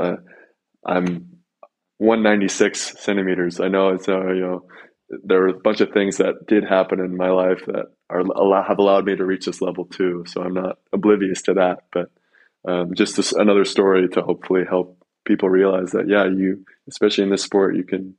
I, 0.87 0.93
I'm 0.93 1.37
196 1.99 3.01
centimeters. 3.01 3.61
I 3.61 3.69
know 3.69 3.91
it's 3.91 4.09
uh, 4.09 4.33
you 4.33 4.41
know 4.41 4.67
there 5.25 5.43
are 5.45 5.49
a 5.49 5.61
bunch 5.61 5.81
of 5.81 5.91
things 5.91 6.17
that 6.17 6.47
did 6.47 6.65
happen 6.65 7.01
in 7.01 7.17
my 7.17 7.31
life 7.31 7.65
that 7.67 7.87
are 8.11 8.23
have 8.65 8.79
allowed 8.79 9.05
me 9.05 9.17
to 9.17 9.25
reach 9.25 9.47
this 9.47 9.61
level 9.61 9.85
too. 9.85 10.25
So 10.27 10.43
I'm 10.43 10.55
not 10.55 10.79
oblivious 10.93 11.43
to 11.43 11.55
that, 11.55 11.85
but 11.93 12.11
um, 12.69 12.95
just 12.95 13.17
this, 13.17 13.33
another 13.33 13.65
story 13.65 14.09
to 14.09 14.23
hopefully 14.23 14.63
help 14.69 14.99
people 15.25 15.49
realize 15.49 15.93
that 15.93 16.09
yeah, 16.09 16.25
you 16.25 16.65
especially 16.89 17.25
in 17.25 17.31
this 17.31 17.43
sport 17.43 17.77
you 17.77 17.85
can 17.85 18.17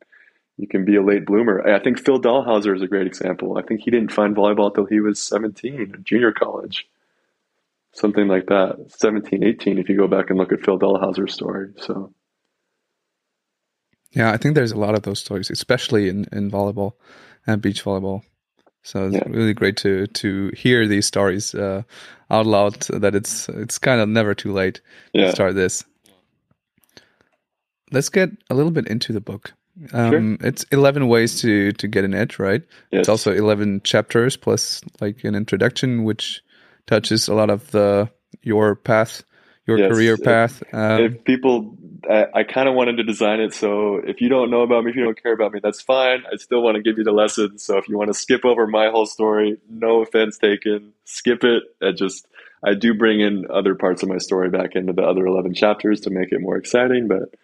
you 0.58 0.68
can 0.68 0.86
be 0.86 0.96
a 0.96 1.04
late 1.04 1.26
bloomer. 1.26 1.68
I 1.68 1.80
think 1.80 2.00
Phil 2.04 2.20
Dalhausser 2.20 2.76
is 2.76 2.82
a 2.82 2.88
great 2.88 3.08
example. 3.08 3.58
I 3.58 3.62
think 3.62 3.82
he 3.82 3.92
didn't 3.92 4.12
find 4.12 4.36
volleyball 4.36 4.68
until 4.68 4.86
he 4.86 5.00
was 5.00 5.22
17, 5.22 6.02
junior 6.04 6.32
college, 6.32 6.88
something 7.94 8.28
like 8.28 8.48
that. 8.48 8.88
17, 8.90 9.44
18, 9.44 9.78
if 9.78 9.88
you 9.88 9.96
go 9.96 10.08
back 10.08 10.30
and 10.30 10.40
look 10.40 10.52
at 10.52 10.66
Phil 10.66 10.80
Dalhausser's 10.80 11.34
story. 11.34 11.70
So, 11.78 12.12
yeah, 14.12 14.32
I 14.32 14.38
think 14.38 14.56
there's 14.56 14.72
a 14.72 14.80
lot 14.80 14.96
of 14.96 15.04
those 15.04 15.20
stories, 15.20 15.52
especially 15.52 16.10
in, 16.10 16.26
in 16.32 16.50
volleyball 16.50 16.94
and 17.46 17.62
beach 17.62 17.84
volleyball. 17.84 18.24
So 18.82 19.08
it's 19.08 19.16
yeah. 19.16 19.24
really 19.28 19.54
great 19.54 19.76
to 19.78 20.08
to 20.08 20.50
hear 20.56 20.88
these 20.88 21.06
stories 21.06 21.54
uh, 21.54 21.84
out 22.32 22.46
loud. 22.46 22.80
That 22.84 23.16
it's 23.16 23.50
it's 23.50 23.78
kind 23.78 24.00
of 24.00 24.08
never 24.08 24.34
too 24.34 24.54
late 24.54 24.80
yeah. 25.12 25.26
to 25.26 25.32
start 25.34 25.56
this. 25.56 25.84
Let's 27.92 28.08
get 28.08 28.30
a 28.50 28.56
little 28.56 28.72
bit 28.72 28.88
into 28.88 29.12
the 29.12 29.20
book. 29.20 29.54
Um, 29.94 30.38
sure. 30.40 30.48
It's 30.48 30.64
11 30.72 31.08
ways 31.08 31.42
to, 31.42 31.72
to 31.74 31.88
get 31.88 32.04
an 32.04 32.14
edge, 32.14 32.40
right? 32.40 32.64
Yes. 32.92 33.02
It's 33.02 33.10
also 33.10 33.32
11 33.32 33.82
chapters 33.84 34.38
plus 34.38 34.82
like 35.00 35.24
an 35.24 35.36
introduction, 35.36 36.04
which 36.04 36.42
touches 36.88 37.28
a 37.28 37.34
lot 37.34 37.50
of 37.50 37.70
the 37.72 38.10
your 38.42 38.76
path, 38.76 39.24
your 39.66 39.78
yes. 39.78 39.92
career 39.92 40.18
path. 40.18 40.62
If, 40.62 40.74
um, 40.74 41.02
if 41.02 41.24
people, 41.24 41.78
I, 42.10 42.28
I 42.34 42.44
kind 42.44 42.70
of 42.70 42.76
wanted 42.76 42.98
to 42.98 43.04
design 43.04 43.40
it 43.40 43.54
so 43.54 43.98
if 43.98 44.22
you 44.22 44.30
don't 44.30 44.50
know 44.50 44.62
about 44.62 44.84
me, 44.84 44.92
if 44.92 44.96
you 44.96 45.04
don't 45.04 45.22
care 45.22 45.34
about 45.34 45.54
me, 45.54 45.60
that's 45.62 45.82
fine. 45.82 46.24
I 46.32 46.38
still 46.38 46.62
want 46.62 46.76
to 46.76 46.82
give 46.82 46.98
you 46.98 47.04
the 47.04 47.12
lesson. 47.12 47.58
So 47.60 47.78
if 47.78 47.88
you 47.88 47.98
want 47.98 48.08
to 48.10 48.14
skip 48.14 48.46
over 48.46 48.66
my 48.68 48.90
whole 48.90 49.06
story, 49.06 49.58
no 49.70 50.02
offense 50.02 50.38
taken, 50.38 50.94
skip 51.04 51.44
it. 51.44 51.64
I 51.82 51.92
just, 51.92 52.28
I 52.64 52.74
do 52.74 52.94
bring 52.94 53.20
in 53.20 53.46
other 53.52 53.76
parts 53.76 54.02
of 54.02 54.10
my 54.10 54.18
story 54.18 54.50
back 54.50 54.76
into 54.76 54.94
the 54.94 55.04
other 55.04 55.26
11 55.26 55.54
chapters 55.54 56.02
to 56.02 56.10
make 56.10 56.32
it 56.32 56.42
more 56.42 56.58
exciting, 56.58 57.08
but 57.08 57.36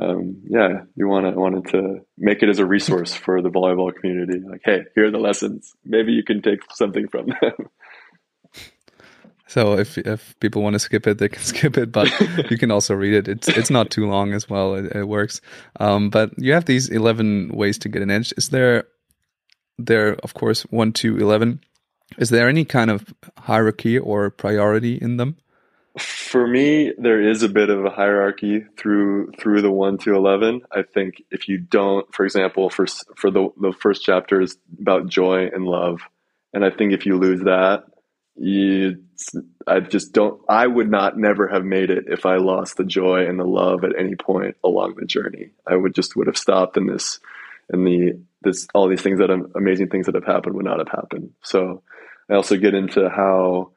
um, 0.00 0.42
yeah, 0.48 0.82
you 0.94 1.08
want 1.08 1.26
to 1.26 1.38
wanted 1.38 1.68
to 1.68 2.00
make 2.16 2.42
it 2.42 2.48
as 2.48 2.58
a 2.58 2.66
resource 2.66 3.14
for 3.14 3.42
the 3.42 3.50
volleyball 3.50 3.94
community. 3.94 4.40
Like, 4.40 4.62
hey, 4.64 4.84
here 4.94 5.06
are 5.06 5.10
the 5.10 5.18
lessons. 5.18 5.74
Maybe 5.84 6.12
you 6.12 6.22
can 6.22 6.42
take 6.42 6.60
something 6.74 7.08
from 7.08 7.26
them. 7.40 7.52
So 9.48 9.78
if 9.78 9.96
if 9.96 10.38
people 10.40 10.62
want 10.62 10.74
to 10.74 10.78
skip 10.78 11.06
it, 11.06 11.16
they 11.16 11.30
can 11.30 11.42
skip 11.52 11.78
it, 11.78 11.90
but 11.90 12.08
you 12.50 12.58
can 12.58 12.70
also 12.70 12.94
read 12.94 13.14
it. 13.14 13.28
It's 13.28 13.48
it's 13.48 13.70
not 13.70 13.90
too 13.90 14.06
long 14.06 14.34
as 14.34 14.48
well. 14.48 14.74
It, 14.74 14.94
it 14.94 15.08
works. 15.08 15.40
Um, 15.80 16.10
but 16.10 16.38
you 16.38 16.52
have 16.52 16.66
these 16.66 16.90
eleven 16.90 17.48
ways 17.54 17.78
to 17.78 17.88
get 17.88 18.02
an 18.02 18.10
edge. 18.10 18.32
Is 18.36 18.50
there 18.50 18.84
there 19.78 20.16
of 20.22 20.34
course 20.34 20.62
one 20.64 20.92
to 21.00 21.16
eleven? 21.16 21.60
Is 22.18 22.28
there 22.28 22.48
any 22.48 22.66
kind 22.66 22.90
of 22.90 23.14
hierarchy 23.38 23.98
or 23.98 24.30
priority 24.30 24.96
in 24.96 25.16
them? 25.16 25.36
For 25.98 26.46
me, 26.46 26.92
there 26.98 27.20
is 27.20 27.42
a 27.42 27.48
bit 27.48 27.70
of 27.70 27.84
a 27.84 27.90
hierarchy 27.90 28.64
through 28.76 29.32
through 29.38 29.62
the 29.62 29.70
one 29.70 29.98
to 29.98 30.14
eleven. 30.14 30.62
I 30.70 30.82
think 30.82 31.22
if 31.30 31.48
you 31.48 31.58
don't, 31.58 32.12
for 32.14 32.24
example, 32.24 32.70
for 32.70 32.86
for 33.16 33.30
the 33.30 33.48
the 33.60 33.72
first 33.72 34.02
chapter 34.02 34.40
is 34.40 34.56
about 34.80 35.08
joy 35.08 35.48
and 35.52 35.64
love, 35.64 36.00
and 36.52 36.64
I 36.64 36.70
think 36.70 36.92
if 36.92 37.06
you 37.06 37.18
lose 37.18 37.40
that, 37.44 37.84
you 38.36 39.02
I 39.66 39.80
just 39.80 40.12
don't 40.12 40.40
I 40.48 40.66
would 40.66 40.90
not 40.90 41.18
never 41.18 41.48
have 41.48 41.64
made 41.64 41.90
it 41.90 42.04
if 42.08 42.24
I 42.26 42.36
lost 42.36 42.76
the 42.76 42.84
joy 42.84 43.26
and 43.26 43.38
the 43.38 43.44
love 43.44 43.84
at 43.84 43.98
any 43.98 44.14
point 44.14 44.56
along 44.64 44.94
the 44.94 45.06
journey. 45.06 45.50
I 45.66 45.76
would 45.76 45.94
just 45.94 46.16
would 46.16 46.26
have 46.26 46.38
stopped 46.38 46.76
in 46.76 46.86
this 46.86 47.20
and 47.70 47.86
the 47.86 48.20
this 48.42 48.66
all 48.74 48.88
these 48.88 49.02
things 49.02 49.18
that 49.18 49.30
um, 49.30 49.50
amazing 49.56 49.88
things 49.88 50.06
that 50.06 50.14
have 50.14 50.24
happened 50.24 50.54
would 50.54 50.64
not 50.64 50.78
have 50.78 50.88
happened. 50.88 51.32
So 51.42 51.82
I 52.30 52.34
also 52.34 52.56
get 52.56 52.74
into 52.74 53.08
how 53.08 53.72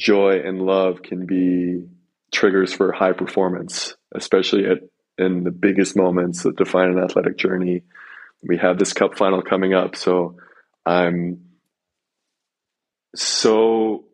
joy 0.00 0.40
and 0.44 0.62
love 0.62 1.02
can 1.02 1.26
be 1.26 1.86
triggers 2.32 2.72
for 2.72 2.90
high 2.92 3.12
performance, 3.12 3.94
especially 4.14 4.66
at 4.66 4.78
in 5.18 5.44
the 5.44 5.50
biggest 5.50 5.96
moments 5.96 6.44
that 6.44 6.56
define 6.56 6.88
an 6.88 6.98
athletic 6.98 7.36
journey. 7.36 7.82
We 8.42 8.56
have 8.56 8.78
this 8.78 8.94
cup 8.94 9.18
final 9.18 9.42
coming 9.42 9.74
up, 9.74 9.94
so 9.96 10.36
I'm 10.86 11.42
so 13.14 14.04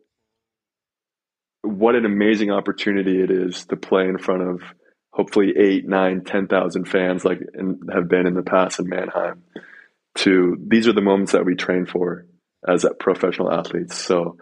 what 1.61 1.95
an 1.95 2.05
amazing 2.05 2.51
opportunity 2.51 3.21
it 3.21 3.31
is 3.31 3.65
to 3.65 3.77
play 3.77 4.07
in 4.07 4.17
front 4.17 4.41
of 4.43 4.61
hopefully 5.11 5.53
eight, 5.57 5.87
nine, 5.87 6.23
ten 6.23 6.47
thousand 6.47 6.85
fans 6.85 7.23
like 7.23 7.39
in, 7.53 7.79
have 7.93 8.09
been 8.09 8.27
in 8.27 8.33
the 8.33 8.43
past 8.43 8.79
in 8.79 8.89
Mannheim. 8.89 9.43
To 10.15 10.57
these 10.59 10.87
are 10.87 10.93
the 10.93 11.01
moments 11.01 11.31
that 11.31 11.45
we 11.45 11.55
train 11.55 11.85
for 11.85 12.25
as 12.67 12.85
professional 12.99 13.51
athletes. 13.51 13.95
So 13.95 14.37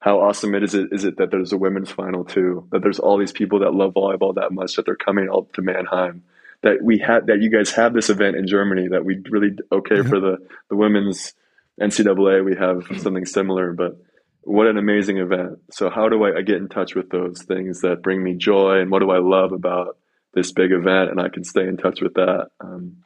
how 0.00 0.20
awesome 0.20 0.54
it 0.54 0.62
is 0.62 0.74
it 0.74 0.88
is 0.92 1.04
it 1.04 1.16
that 1.18 1.30
there's 1.30 1.52
a 1.52 1.58
women's 1.58 1.90
final 1.90 2.24
too, 2.24 2.66
that 2.70 2.82
there's 2.82 2.98
all 2.98 3.18
these 3.18 3.32
people 3.32 3.60
that 3.60 3.74
love 3.74 3.94
volleyball 3.94 4.34
that 4.34 4.52
much 4.52 4.76
that 4.76 4.86
they're 4.86 4.96
coming 4.96 5.28
all 5.28 5.44
to 5.54 5.62
Mannheim. 5.62 6.22
That 6.62 6.82
we 6.82 6.98
had 6.98 7.28
that 7.28 7.40
you 7.40 7.50
guys 7.50 7.70
have 7.72 7.94
this 7.94 8.10
event 8.10 8.36
in 8.36 8.46
Germany 8.46 8.88
that 8.88 9.04
we 9.04 9.18
really 9.30 9.56
okay 9.70 9.96
mm-hmm. 9.96 10.08
for 10.08 10.20
the 10.20 10.38
the 10.68 10.76
women's 10.76 11.34
NCAA, 11.80 12.44
we 12.44 12.56
have 12.56 12.84
something 13.00 13.24
similar, 13.24 13.72
but 13.72 13.96
what 14.42 14.66
an 14.66 14.78
amazing 14.78 15.18
event. 15.18 15.58
So, 15.70 15.90
how 15.90 16.08
do 16.08 16.24
I, 16.24 16.38
I, 16.38 16.42
get 16.42 16.56
in 16.56 16.68
touch 16.68 16.94
with 16.94 17.10
those 17.10 17.42
things 17.42 17.82
that 17.82 18.02
bring 18.02 18.22
me 18.22 18.34
joy, 18.34 18.80
and 18.80 18.90
what 18.90 19.00
do 19.00 19.10
I 19.10 19.18
love 19.18 19.52
about 19.52 19.96
this 20.34 20.52
big 20.52 20.72
event? 20.72 21.10
And 21.10 21.20
I 21.20 21.28
can 21.28 21.44
stay 21.44 21.66
in 21.66 21.76
touch 21.76 22.00
with 22.00 22.14
that. 22.14 22.48
Um, 22.60 23.04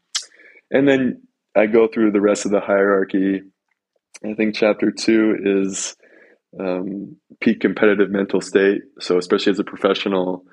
and 0.71 0.89
then 0.89 1.23
I 1.55 1.67
go 1.67 1.89
through 1.89 2.13
the 2.13 2.21
rest 2.21 2.47
of 2.47 2.53
the 2.53 2.61
hierarchy. 2.61 3.43
I 4.25 4.35
think 4.35 4.55
chapter 4.55 4.91
two 4.91 5.37
is 5.45 5.97
um, 6.59 7.17
peak 7.41 7.61
competitive 7.61 8.11
mental 8.11 8.41
state. 8.41 8.83
So, 9.01 9.19
especially 9.19 9.53
as 9.53 9.59
a 9.59 9.65
professional, 9.65 10.45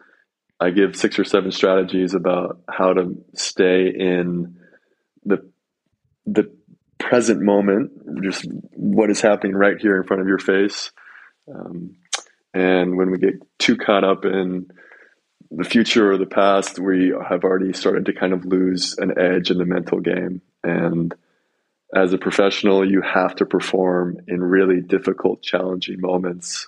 I 0.60 0.72
give 0.72 0.96
six 0.96 1.18
or 1.20 1.24
seven 1.24 1.52
strategies 1.52 2.14
about 2.14 2.62
how 2.70 2.94
to 2.94 3.24
stay 3.34 3.88
in 3.88 4.58
the 5.26 5.50
the 6.26 6.52
present 6.98 7.42
moment, 7.42 7.92
just 8.22 8.46
what 8.72 9.10
is 9.10 9.22
happening 9.22 9.56
right 9.56 9.80
here 9.80 9.98
in 9.98 10.04
front 10.04 10.22
of 10.22 10.28
your 10.28 10.38
face. 10.38 10.92
Um, 11.54 11.96
and 12.54 12.98
when 12.98 13.12
we 13.12 13.18
get 13.18 13.36
too 13.58 13.78
caught 13.78 14.04
up 14.04 14.26
in 14.26 14.68
the 15.52 15.64
future 15.64 16.12
or 16.12 16.18
the 16.18 16.26
past, 16.26 16.78
we 16.78 17.14
have 17.28 17.44
already 17.44 17.74
started 17.74 18.06
to 18.06 18.14
kind 18.14 18.34
of 18.34 18.46
lose 18.46 18.98
an 18.98 19.18
edge 19.18 19.50
in 19.50 19.58
the 19.58 19.66
mental 19.66 20.00
game. 20.00 20.42
And 20.64 21.14
as 21.94 22.14
a 22.14 22.18
professional, 22.18 22.90
you 22.90 23.02
have 23.02 23.36
to 23.36 23.46
perform 23.46 24.18
in 24.28 24.44
really 24.44 24.82
difficult, 24.82 25.42
challenging 25.42 26.00
moments 26.00 26.68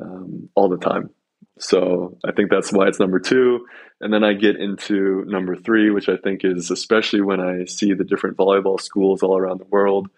um, 0.00 0.48
all 0.54 0.68
the 0.68 0.78
time. 0.78 1.10
So 1.58 2.18
I 2.24 2.32
think 2.32 2.50
that's 2.50 2.72
why 2.72 2.88
it's 2.88 3.00
number 3.00 3.18
two. 3.18 3.66
And 4.00 4.12
then 4.12 4.24
I 4.24 4.32
get 4.34 4.56
into 4.56 5.24
number 5.26 5.56
three, 5.56 5.90
which 5.90 6.08
I 6.08 6.16
think 6.16 6.44
is 6.44 6.70
especially 6.70 7.20
when 7.20 7.40
I 7.40 7.64
see 7.66 7.92
the 7.92 8.04
different 8.04 8.36
volleyball 8.36 8.80
schools 8.80 9.22
all 9.22 9.36
around 9.36 9.60
the 9.60 9.66
world. 9.66 10.08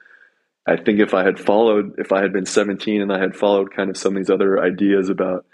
I 0.67 0.77
think 0.77 1.01
if 1.01 1.13
I 1.13 1.25
had 1.25 1.39
followed, 1.39 1.95
if 1.99 2.13
I 2.13 2.23
had 2.23 2.33
been 2.33 2.47
17 2.47 3.03
and 3.03 3.13
I 3.13 3.21
had 3.21 3.37
followed 3.37 3.75
kind 3.75 3.91
of 3.91 3.97
some 3.97 4.17
of 4.17 4.21
these 4.21 4.31
other 4.31 4.63
ideas 4.63 5.11
about 5.11 5.45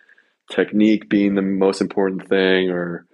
technique 0.51 1.09
being 1.09 1.35
the 1.35 1.43
most 1.43 1.81
important 1.81 2.29
thing, 2.29 2.71
or 2.71 3.07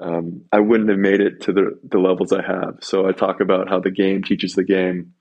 um, 0.00 0.42
I 0.52 0.58
wouldn't 0.60 0.90
have 0.90 0.98
made 0.98 1.20
it 1.20 1.42
to 1.42 1.52
the, 1.52 1.78
the 1.88 1.98
levels 1.98 2.32
I 2.32 2.42
have. 2.42 2.78
So 2.80 3.06
I 3.06 3.12
talk 3.12 3.40
about 3.40 3.68
how 3.68 3.78
the 3.78 3.90
game 3.90 4.24
teaches 4.24 4.54
the 4.54 4.64
game 4.64 5.13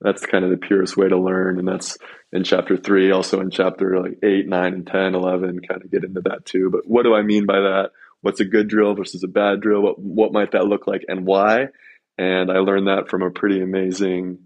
that's 0.00 0.24
kind 0.26 0.44
of 0.44 0.50
the 0.50 0.56
purest 0.56 0.96
way 0.96 1.08
to 1.08 1.18
learn 1.18 1.58
and 1.58 1.66
that's 1.66 1.98
in 2.32 2.44
chapter 2.44 2.76
three 2.76 3.10
also 3.10 3.40
in 3.40 3.50
chapter 3.50 4.00
like 4.00 4.18
8 4.22 4.48
9 4.48 4.74
and 4.74 4.86
10 4.86 5.14
11 5.14 5.60
kind 5.68 5.82
of 5.82 5.90
get 5.90 6.04
into 6.04 6.20
that 6.22 6.44
too. 6.44 6.70
But 6.70 6.86
what 6.86 7.02
do 7.02 7.14
i 7.14 7.22
mean 7.22 7.46
by 7.46 7.60
that? 7.60 7.90
What's 8.20 8.40
a 8.40 8.44
good 8.44 8.68
drill 8.68 8.94
versus 8.94 9.22
a 9.22 9.28
bad 9.28 9.60
drill? 9.60 9.80
What, 9.80 9.98
what 9.98 10.32
might 10.32 10.52
that 10.52 10.66
look 10.66 10.86
like 10.86 11.04
and 11.08 11.26
why? 11.26 11.68
And 12.16 12.50
i 12.50 12.58
learned 12.58 12.88
that 12.88 13.08
from 13.08 13.22
a 13.22 13.30
pretty 13.30 13.60
amazing 13.60 14.38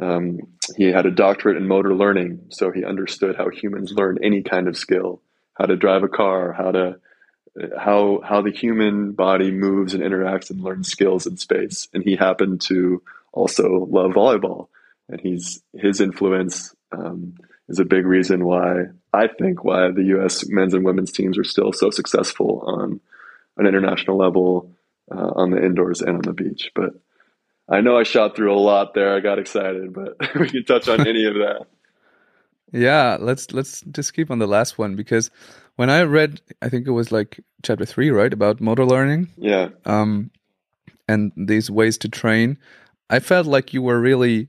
um, 0.00 0.38
he 0.76 0.84
had 0.84 1.04
a 1.04 1.10
doctorate 1.10 1.58
in 1.58 1.68
motor 1.68 1.94
learning 1.94 2.46
so 2.48 2.70
he 2.70 2.84
understood 2.84 3.36
how 3.36 3.50
humans 3.50 3.92
learn 3.92 4.18
any 4.22 4.42
kind 4.42 4.66
of 4.66 4.76
skill 4.76 5.20
how 5.52 5.66
to 5.66 5.76
drive 5.76 6.02
a 6.02 6.08
car 6.08 6.52
how 6.52 6.70
to 6.70 6.96
how 7.78 8.20
how 8.24 8.40
the 8.42 8.50
human 8.50 9.12
body 9.12 9.50
moves 9.50 9.94
and 9.94 10.02
interacts 10.02 10.50
and 10.50 10.62
learns 10.62 10.88
skills 10.88 11.26
in 11.26 11.36
space. 11.36 11.88
And 11.92 12.02
he 12.02 12.16
happened 12.16 12.62
to 12.62 13.02
also 13.32 13.86
love 13.90 14.12
volleyball, 14.12 14.68
and 15.08 15.20
he's 15.20 15.62
his 15.74 16.00
influence 16.00 16.74
um, 16.92 17.34
is 17.68 17.78
a 17.78 17.84
big 17.84 18.06
reason 18.06 18.44
why 18.44 18.84
I 19.12 19.28
think 19.28 19.64
why 19.64 19.90
the 19.90 20.04
U.S. 20.04 20.46
men's 20.48 20.74
and 20.74 20.84
women's 20.84 21.12
teams 21.12 21.38
are 21.38 21.44
still 21.44 21.72
so 21.72 21.90
successful 21.90 22.62
on 22.66 23.00
an 23.56 23.66
international 23.66 24.16
level 24.16 24.74
uh, 25.10 25.32
on 25.34 25.50
the 25.50 25.64
indoors 25.64 26.00
and 26.00 26.16
on 26.16 26.22
the 26.22 26.32
beach. 26.32 26.70
But 26.74 26.94
I 27.68 27.80
know 27.80 27.96
I 27.96 28.02
shot 28.02 28.36
through 28.36 28.54
a 28.54 28.58
lot 28.58 28.94
there. 28.94 29.14
I 29.14 29.20
got 29.20 29.38
excited, 29.38 29.92
but 29.92 30.16
we 30.38 30.48
can 30.48 30.64
touch 30.64 30.88
on 30.88 31.06
any 31.06 31.24
of 31.24 31.34
that. 31.34 31.66
Yeah, 32.72 33.18
let's 33.20 33.52
let's 33.52 33.82
just 33.82 34.14
keep 34.14 34.30
on 34.30 34.38
the 34.38 34.46
last 34.46 34.78
one 34.78 34.96
because 34.96 35.30
when 35.76 35.90
I 35.90 36.02
read, 36.02 36.40
I 36.62 36.68
think 36.68 36.86
it 36.86 36.92
was 36.92 37.12
like 37.12 37.40
chapter 37.62 37.84
three, 37.84 38.10
right, 38.10 38.32
about 38.32 38.60
motor 38.60 38.86
learning. 38.86 39.28
Yeah. 39.36 39.70
Um, 39.84 40.30
and 41.08 41.32
these 41.36 41.70
ways 41.70 41.98
to 41.98 42.08
train. 42.08 42.58
I 43.12 43.20
felt 43.20 43.46
like 43.46 43.74
you 43.74 43.82
were 43.82 44.00
really 44.00 44.48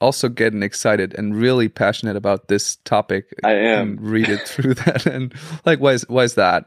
also 0.00 0.28
getting 0.28 0.62
excited 0.62 1.14
and 1.18 1.34
really 1.34 1.68
passionate 1.68 2.14
about 2.14 2.46
this 2.46 2.76
topic. 2.84 3.34
I 3.42 3.54
am. 3.54 3.98
read 4.00 4.28
it 4.28 4.46
through 4.46 4.74
that 4.86 5.04
and 5.04 5.34
like 5.66 5.80
why 5.80 5.94
is 5.94 6.08
why 6.08 6.22
is 6.22 6.36
that? 6.36 6.66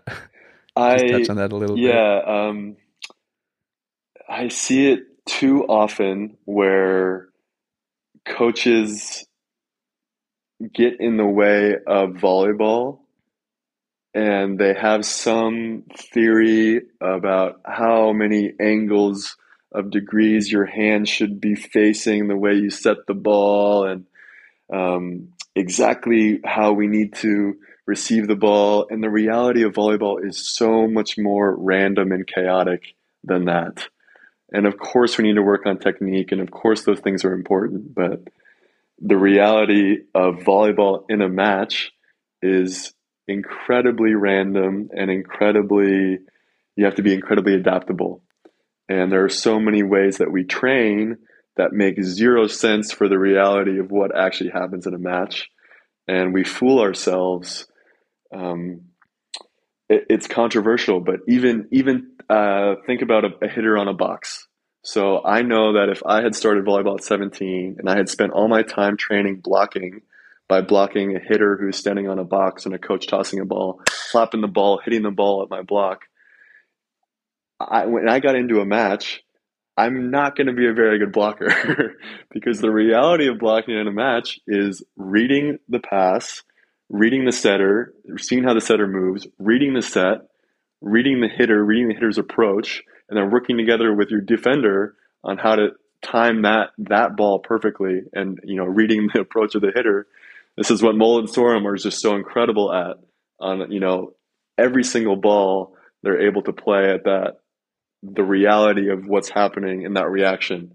I 0.76 0.98
Just 0.98 1.14
touch 1.14 1.30
on 1.30 1.38
that 1.38 1.54
a 1.54 1.56
little 1.56 1.80
yeah, 1.80 1.88
bit. 1.88 2.28
Yeah, 2.28 2.48
um, 2.48 2.78
I 4.28 4.50
see 4.50 4.92
it 4.92 5.04
too 5.26 5.64
often 5.64 6.36
where 6.44 7.30
coaches 8.26 9.26
get 10.74 11.00
in 11.00 11.16
the 11.16 11.26
way 11.26 11.76
of 11.88 12.12
volleyball 12.12 13.00
and 14.14 14.60
they 14.60 14.74
have 14.74 15.06
some 15.06 15.84
theory 16.14 16.82
about 17.00 17.62
how 17.66 18.12
many 18.12 18.52
angles 18.60 19.38
of 19.72 19.92
degrees 19.92 20.52
your 20.52 20.66
hand 20.66 21.08
should 21.08 21.40
be 21.40 21.56
facing, 21.56 22.28
the 22.28 22.36
way 22.36 22.54
you 22.54 22.70
set 22.70 22.98
the 23.08 23.14
ball, 23.14 23.86
and 23.86 24.06
um, 24.74 25.30
exactly 25.56 26.40
how 26.44 26.74
we 26.74 26.88
need 26.88 27.16
to 27.16 27.56
receive 27.86 28.28
the 28.28 28.36
ball. 28.36 28.88
And 28.90 29.04
the 29.04 29.10
reality 29.10 29.64
of 29.64 29.74
volleyball 29.74 30.26
is 30.26 30.54
so 30.54 30.88
much 30.88 31.18
more 31.18 31.56
random 31.56 32.12
and 32.12 32.28
chaotic 32.28 32.96
than 33.24 33.46
that. 33.46 33.88
And 34.52 34.66
of 34.66 34.78
course, 34.78 35.18
we 35.18 35.24
need 35.24 35.36
to 35.36 35.42
work 35.42 35.66
on 35.66 35.78
technique, 35.78 36.32
and 36.32 36.42
of 36.42 36.52
course, 36.52 36.84
those 36.84 37.00
things 37.00 37.24
are 37.24 37.34
important. 37.34 37.96
But 37.96 38.28
the 39.00 39.18
reality 39.18 40.00
of 40.14 40.36
volleyball 40.36 41.06
in 41.10 41.22
a 41.22 41.30
match 41.30 41.92
is 42.42 42.94
incredibly 43.28 44.14
random 44.14 44.90
and 44.96 45.10
incredibly, 45.10 46.20
you 46.76 46.86
have 46.86 46.96
to 46.96 47.04
be 47.04 47.14
incredibly 47.14 47.56
adaptable. 47.56 48.22
And 48.92 49.10
there 49.10 49.24
are 49.24 49.30
so 49.30 49.58
many 49.58 49.84
ways 49.84 50.18
that 50.18 50.34
we 50.34 50.44
train 50.44 51.16
that 51.56 51.72
make 51.72 52.04
zero 52.04 52.48
sense 52.48 52.92
for 52.92 53.08
the 53.08 53.18
reality 53.18 53.80
of 53.80 53.90
what 53.90 54.14
actually 54.14 54.50
happens 54.50 54.86
in 54.86 54.94
a 54.94 54.98
match. 54.98 55.50
And 56.10 56.34
we 56.34 56.44
fool 56.44 56.82
ourselves. 56.82 57.68
Um, 58.36 58.82
it, 59.88 60.08
it's 60.10 60.28
controversial, 60.28 61.00
but 61.00 61.22
even 61.30 61.70
even 61.72 62.12
uh, 62.30 62.76
think 62.86 63.02
about 63.02 63.24
a, 63.24 63.30
a 63.42 63.48
hitter 63.48 63.78
on 63.78 63.88
a 63.88 63.94
box. 63.94 64.46
So 64.84 65.24
I 65.24 65.42
know 65.42 65.74
that 65.74 65.88
if 65.88 66.04
I 66.06 66.22
had 66.22 66.36
started 66.36 66.66
volleyball 66.66 66.98
at 66.98 67.06
17 67.06 67.78
and 67.80 67.90
I 67.90 67.96
had 67.96 68.10
spent 68.10 68.34
all 68.34 68.50
my 68.50 68.62
time 68.62 68.98
training 68.98 69.40
blocking 69.42 70.02
by 70.50 70.60
blocking 70.60 71.16
a 71.16 71.20
hitter 71.20 71.56
who's 71.56 71.78
standing 71.78 72.10
on 72.10 72.20
a 72.20 72.26
box 72.26 72.66
and 72.66 72.76
a 72.76 72.80
coach 72.80 73.08
tossing 73.08 73.40
a 73.40 73.46
ball, 73.46 73.80
slapping 73.90 74.42
the 74.42 74.50
ball, 74.50 74.82
hitting 74.84 75.04
the 75.04 75.12
ball 75.12 75.44
at 75.44 75.50
my 75.50 75.62
block. 75.62 76.08
I, 77.70 77.86
when 77.86 78.10
I 78.10 78.20
got 78.20 78.36
into 78.36 78.60
a 78.60 78.66
match, 78.66 79.24
I'm 79.78 80.12
not 80.12 80.36
going 80.36 80.48
to 80.48 80.54
be 80.54 80.68
a 80.68 80.74
very 80.74 81.00
good 81.00 81.12
blocker 81.12 81.96
because 82.32 82.60
the 82.60 82.72
reality 82.72 83.28
of 83.28 83.40
blocking 83.40 83.78
in 83.78 83.88
a 83.88 83.92
match 83.92 84.40
is 84.48 84.84
reading 84.96 85.60
the 85.70 85.80
pass, 85.80 86.44
reading 86.90 87.26
the 87.26 87.32
setter, 87.32 87.94
seeing 88.18 88.44
how 88.44 88.54
the 88.54 88.62
setter 88.62 88.88
moves, 88.88 89.28
reading 89.40 89.74
the 89.74 89.82
set, 89.82 90.28
reading 90.82 91.22
the 91.22 91.30
hitter, 91.30 91.64
reading 91.64 91.88
the 91.88 91.94
hitter's 91.94 92.18
approach, 92.18 92.84
and 93.10 93.18
then 93.18 93.32
working 93.32 93.58
together 93.58 93.94
with 93.94 94.10
your 94.10 94.22
defender 94.22 94.96
on 95.24 95.38
how 95.38 95.56
to 95.56 95.70
time 96.02 96.42
that 96.42 96.70
that 96.80 97.16
ball 97.16 97.38
perfectly 97.40 98.02
and 98.14 98.40
you 98.44 98.56
know 98.56 98.66
reading 98.66 99.08
the 99.14 99.22
approach 99.22 99.56
of 99.56 99.62
the 99.62 99.72
hitter. 99.74 100.08
This 100.58 100.72
is 100.72 100.84
what 100.84 100.96
Mol 100.96 101.20
and 101.20 101.30
Sørum 101.30 101.74
is 101.76 101.84
just 101.84 102.02
so 102.02 102.16
incredible 102.16 102.74
at 102.74 102.98
on 103.40 103.72
you 103.72 103.80
know 103.80 104.14
every 104.58 104.84
single 104.84 105.16
ball 105.16 105.76
they're 106.04 106.28
able 106.28 106.42
to 106.44 106.54
play 106.54 106.92
at 106.92 107.04
that 107.06 107.38
the 108.04 108.24
reality 108.24 108.90
of 108.90 109.06
what's 109.06 109.30
happening 109.30 109.84
in 109.84 109.94
that 109.94 110.10
reaction. 110.10 110.74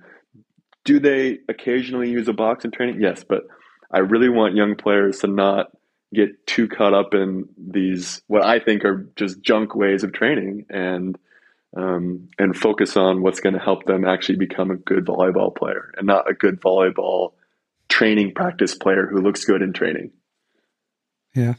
Do 0.85 1.01
they 1.01 1.39
occasionally 1.49 2.11
use 2.11 2.29
a 2.29 2.33
box 2.33 2.65
in 2.65 2.71
training? 2.71 3.01
Yes, 3.01 3.25
but 3.29 3.43
I 3.91 3.99
really 3.99 4.29
want 4.29 4.55
young 4.55 4.77
players 4.77 5.21
to 5.21 5.27
not 5.27 5.69
get 6.15 6.47
too 6.47 6.69
caught 6.69 6.95
up 6.95 7.15
in 7.15 7.49
these 7.59 8.23
what 8.29 8.45
I 8.45 8.61
think 8.61 8.85
are 8.85 9.11
just 9.17 9.43
junk 9.43 9.75
ways 9.75 10.05
of 10.05 10.13
training 10.13 10.67
and 10.71 11.19
um, 11.77 12.29
and 12.39 12.57
focus 12.57 12.97
on 12.97 13.23
what's 13.23 13.41
going 13.41 13.55
to 13.55 13.61
help 13.61 13.85
them 13.85 14.07
actually 14.07 14.39
become 14.39 14.71
a 14.71 14.77
good 14.77 15.05
volleyball 15.05 15.55
player 15.55 15.93
and 15.97 16.07
not 16.07 16.31
a 16.31 16.35
good 16.35 16.61
volleyball 16.61 17.33
training 17.89 18.33
practice 18.35 18.75
player 18.75 19.07
who 19.07 19.21
looks 19.21 19.45
good 19.45 19.63
in 19.63 19.73
training. 19.73 20.11
Yeah. 21.35 21.55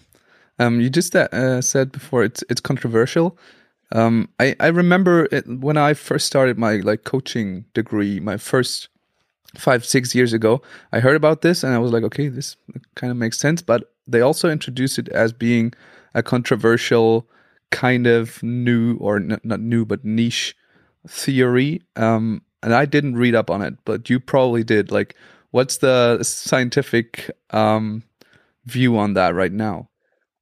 Um, 0.60 0.82
you 0.82 0.90
just 0.90 1.16
uh, 1.16 1.62
said 1.62 1.92
before 1.92 2.24
it's 2.24 2.44
it's 2.50 2.62
controversial. 2.62 3.38
Um, 3.92 4.30
I 4.40 4.56
I 4.60 4.68
remember 4.68 5.28
it, 5.32 5.48
when 5.48 5.78
I 5.78 5.94
first 5.94 6.28
started 6.28 6.58
my 6.58 6.78
like 6.78 7.04
coaching 7.04 7.66
degree, 7.74 8.20
my 8.20 8.38
first 8.38 8.90
five 9.56 9.86
six 9.86 10.14
years 10.16 10.34
ago. 10.34 10.62
I 10.92 11.00
heard 11.00 11.16
about 11.16 11.42
this 11.42 11.64
and 11.64 11.74
I 11.74 11.80
was 11.80 11.92
like, 11.92 12.04
okay, 12.04 12.28
this 12.28 12.58
kind 12.96 13.12
of 13.12 13.18
makes 13.18 13.40
sense. 13.40 13.62
But 13.62 13.92
they 14.08 14.22
also 14.22 14.50
introduced 14.50 15.00
it 15.00 15.10
as 15.10 15.34
being 15.34 15.74
a 16.14 16.24
controversial 16.24 17.28
kind 17.72 18.08
of 18.08 18.42
new 18.44 18.98
or 18.98 19.18
n- 19.18 19.40
not 19.44 19.60
new 19.60 19.86
but 19.86 20.04
niche 20.06 20.56
theory. 21.08 21.82
Um, 21.96 22.42
and 22.64 22.74
I 22.74 22.86
didn't 22.86 23.16
read 23.18 23.36
up 23.36 23.50
on 23.50 23.62
it, 23.62 23.76
but 23.86 24.10
you 24.10 24.20
probably 24.20 24.64
did. 24.64 24.92
Like, 24.92 25.16
what's 25.52 25.78
the 25.78 26.24
scientific 26.24 27.30
um, 27.52 28.04
view 28.66 28.98
on 28.98 29.14
that 29.14 29.36
right 29.36 29.52
now? 29.52 29.90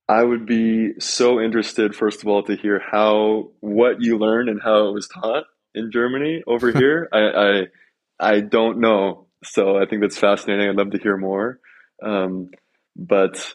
I 0.07 0.23
would 0.23 0.45
be 0.45 0.99
so 0.99 1.41
interested, 1.41 1.95
first 1.95 2.21
of 2.21 2.27
all, 2.27 2.43
to 2.43 2.55
hear 2.55 2.79
how 2.79 3.51
what 3.59 4.01
you 4.01 4.17
learned 4.17 4.49
and 4.49 4.61
how 4.61 4.87
it 4.87 4.93
was 4.93 5.07
taught 5.07 5.45
in 5.73 5.91
Germany 5.91 6.43
over 6.45 6.71
here. 6.77 7.09
I, 7.11 7.19
I, 7.19 8.33
I 8.35 8.39
don't 8.41 8.79
know, 8.79 9.27
so 9.43 9.77
I 9.77 9.85
think 9.85 10.01
that's 10.01 10.17
fascinating. 10.17 10.69
I'd 10.69 10.75
love 10.75 10.91
to 10.91 10.99
hear 10.99 11.17
more. 11.17 11.59
Um, 12.03 12.51
but 12.95 13.53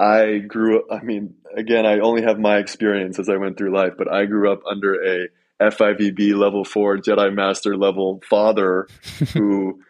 I 0.00 0.38
grew 0.38 0.80
up. 0.80 0.86
I 0.90 1.04
mean, 1.04 1.34
again, 1.56 1.86
I 1.86 2.00
only 2.00 2.22
have 2.22 2.38
my 2.38 2.58
experience 2.58 3.18
as 3.18 3.28
I 3.28 3.36
went 3.36 3.56
through 3.56 3.74
life, 3.74 3.92
but 3.96 4.12
I 4.12 4.24
grew 4.24 4.52
up 4.52 4.62
under 4.68 4.94
a 4.94 5.28
FIVB 5.60 6.34
level 6.34 6.64
four 6.64 6.96
Jedi 6.98 7.32
Master 7.32 7.76
level 7.76 8.20
father 8.28 8.88
who 9.34 9.80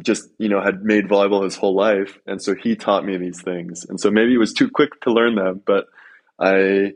just 0.00 0.28
you 0.38 0.48
know 0.48 0.60
had 0.60 0.82
made 0.82 1.08
volleyball 1.08 1.44
his 1.44 1.56
whole 1.56 1.74
life. 1.74 2.18
And 2.26 2.40
so 2.40 2.54
he 2.54 2.76
taught 2.76 3.04
me 3.04 3.16
these 3.16 3.42
things. 3.42 3.84
And 3.88 4.00
so 4.00 4.10
maybe 4.10 4.34
it 4.34 4.38
was 4.38 4.52
too 4.52 4.70
quick 4.70 5.00
to 5.02 5.12
learn 5.12 5.34
them 5.34 5.62
but 5.66 5.86
i 6.38 6.92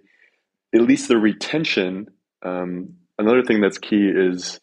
at 0.74 0.80
least 0.80 1.08
the 1.08 1.16
retention 1.16 2.06
um, 2.44 2.94
another 3.18 3.42
thing 3.42 3.60
that's 3.60 3.78
key 3.78 4.10
is 4.14 4.60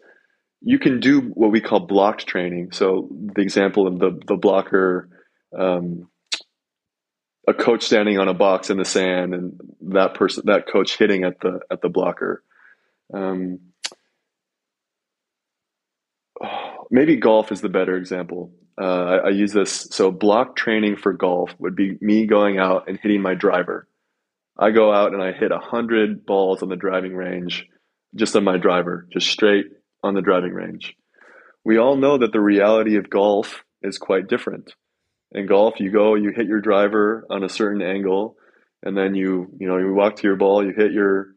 you 0.61 0.79
can 0.79 0.99
do 0.99 1.19
what 1.19 1.51
we 1.51 1.59
call 1.59 1.81
blocked 1.81 2.25
training. 2.25 2.71
So 2.71 3.09
the 3.11 3.41
example 3.41 3.88
of 3.88 3.99
the 3.99 4.19
the 4.27 4.38
blocker 4.38 5.09
um, 5.57 6.07
a 7.47 7.53
coach 7.53 7.84
standing 7.84 8.17
on 8.17 8.29
a 8.29 8.34
box 8.34 8.69
in 8.69 8.77
the 8.77 8.86
sand 8.86 9.34
and 9.34 9.59
that 9.89 10.13
person 10.13 10.43
that 10.45 10.67
coach 10.71 10.97
hitting 10.97 11.23
at 11.23 11.39
the 11.41 11.59
at 11.69 11.81
the 11.81 11.89
blocker. 11.89 12.43
Um, 13.13 13.59
maybe 16.93 17.17
golf 17.17 17.51
is 17.51 17.59
the 17.59 17.69
better 17.69 17.97
example. 17.97 18.53
Uh, 18.79 18.85
I, 18.85 19.15
I, 19.15 19.29
use 19.29 19.51
this. 19.51 19.87
So, 19.91 20.11
block 20.11 20.55
training 20.55 20.95
for 20.95 21.11
golf 21.11 21.51
would 21.59 21.75
be 21.75 21.97
me 21.99 22.25
going 22.25 22.57
out 22.57 22.87
and 22.87 22.97
hitting 23.01 23.21
my 23.21 23.33
driver. 23.33 23.87
I 24.57 24.71
go 24.71 24.93
out 24.93 25.13
and 25.13 25.21
I 25.21 25.31
hit 25.31 25.51
100 25.51 26.25
balls 26.25 26.63
on 26.63 26.69
the 26.69 26.75
driving 26.75 27.15
range, 27.15 27.67
just 28.15 28.35
on 28.35 28.43
my 28.43 28.57
driver, 28.57 29.07
just 29.11 29.27
straight 29.27 29.65
on 30.03 30.13
the 30.13 30.21
driving 30.21 30.53
range. 30.53 30.95
We 31.65 31.77
all 31.77 31.97
know 31.97 32.19
that 32.19 32.31
the 32.31 32.41
reality 32.41 32.97
of 32.97 33.09
golf 33.09 33.63
is 33.81 33.97
quite 33.97 34.27
different. 34.27 34.73
In 35.31 35.47
golf, 35.47 35.79
you 35.79 35.91
go, 35.91 36.15
you 36.15 36.31
hit 36.35 36.47
your 36.47 36.61
driver 36.61 37.25
on 37.29 37.43
a 37.43 37.49
certain 37.49 37.81
angle, 37.81 38.37
and 38.83 38.95
then 38.95 39.15
you, 39.15 39.51
you 39.59 39.67
know, 39.67 39.77
you 39.77 39.93
walk 39.93 40.17
to 40.17 40.27
your 40.27 40.35
ball, 40.35 40.63
you 40.63 40.73
hit 40.75 40.91
your 40.91 41.33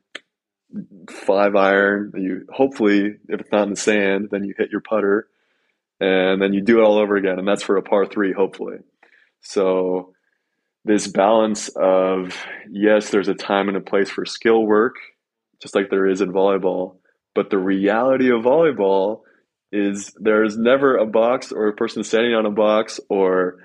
five 1.11 1.54
iron. 1.54 2.12
You 2.14 2.46
hopefully, 2.50 3.14
if 3.28 3.40
it's 3.40 3.52
not 3.52 3.64
in 3.64 3.70
the 3.70 3.76
sand, 3.76 4.28
then 4.30 4.44
you 4.44 4.54
hit 4.57 4.70
your 4.70 4.82
putter, 4.82 5.28
and 6.01 6.40
then 6.40 6.53
you 6.53 6.62
do 6.62 6.78
it 6.78 6.84
all 6.84 6.99
over 6.99 7.16
again, 7.16 7.38
and 7.38 7.47
that's 7.49 7.62
for 7.62 7.76
a 7.76 7.82
par 7.82 8.07
three, 8.07 8.32
hopefully. 8.32 8.78
So 9.40 10.12
this 10.84 11.07
balance 11.07 11.68
of 11.68 12.36
yes, 12.70 13.11
there's 13.11 13.28
a 13.28 13.34
time 13.34 13.68
and 13.68 13.76
a 13.76 13.80
place 13.80 14.11
for 14.11 14.24
skill 14.24 14.64
work, 14.64 14.97
just 15.61 15.74
like 15.74 15.90
there 15.90 16.07
is 16.07 16.20
in 16.20 16.32
volleyball, 16.32 16.97
but 17.34 17.51
the 17.51 17.59
reality 17.59 18.30
of 18.30 18.42
volleyball 18.42 19.22
is 19.72 20.14
there's 20.18 20.57
never 20.57 20.97
a 20.97 21.07
box 21.07 21.53
or 21.53 21.68
a 21.68 21.74
person 21.74 22.05
standing 22.05 22.34
on 22.34 22.47
a 22.47 22.51
box 22.51 23.01
or 23.11 23.59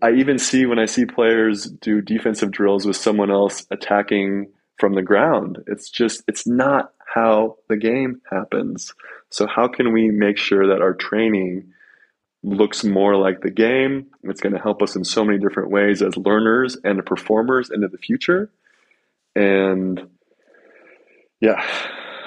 I 0.00 0.12
even 0.12 0.38
see 0.38 0.64
when 0.66 0.78
I 0.78 0.86
see 0.86 1.06
players 1.06 1.64
do 1.64 2.00
defensive 2.00 2.52
drills 2.52 2.86
with 2.86 2.96
someone 2.96 3.30
else 3.30 3.66
attacking 3.70 4.52
from 4.78 4.94
the 4.94 5.02
ground. 5.02 5.58
It's 5.66 5.90
just, 5.90 6.22
it's 6.28 6.46
not 6.46 6.92
how 7.12 7.56
the 7.68 7.76
game 7.76 8.20
happens. 8.30 8.94
So, 9.32 9.46
how 9.46 9.66
can 9.68 9.92
we 9.92 10.10
make 10.10 10.36
sure 10.36 10.68
that 10.68 10.82
our 10.82 10.94
training 10.94 11.72
looks 12.42 12.84
more 12.84 13.16
like 13.16 13.40
the 13.40 13.50
game? 13.50 14.06
It's 14.24 14.40
going 14.40 14.54
to 14.54 14.60
help 14.60 14.82
us 14.82 14.94
in 14.94 15.04
so 15.04 15.24
many 15.24 15.38
different 15.38 15.70
ways 15.70 16.02
as 16.02 16.16
learners 16.16 16.76
and 16.84 17.04
performers 17.04 17.70
into 17.70 17.88
the 17.88 17.98
future. 17.98 18.50
And 19.34 20.10
yeah, 21.40 21.64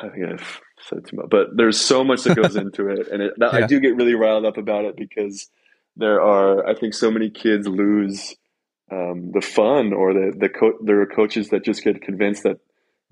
I 0.02 0.10
think 0.10 0.26
I've 0.26 0.62
said 0.82 1.06
too 1.06 1.18
much, 1.18 1.28
but 1.30 1.56
there's 1.56 1.80
so 1.80 2.04
much 2.04 2.24
that 2.24 2.36
goes 2.36 2.56
into 2.56 2.90
it. 2.90 3.08
And 3.12 3.22
it, 3.22 3.34
yeah. 3.40 3.50
I 3.52 3.68
do 3.68 3.80
get 3.80 3.96
really 3.96 4.16
riled 4.16 4.46
up 4.46 4.58
about 4.58 4.86
it 4.86 4.98
because 4.98 5.48
there 5.96 6.22
are, 6.22 6.68
I 6.68 6.74
think, 6.74 6.96
so 6.96 7.12
many 7.12 7.30
kids 7.30 7.68
lose 7.68 8.36
um, 8.92 9.32
the 9.32 9.42
fun 9.42 9.94
or 9.94 10.14
the 10.14 10.34
the 10.38 10.50
co- 10.50 10.78
there 10.84 11.02
are 11.02 11.08
coaches 11.08 11.50
that 11.50 11.64
just 11.64 11.84
get 11.84 12.02
convinced 12.02 12.44
that 12.44 12.60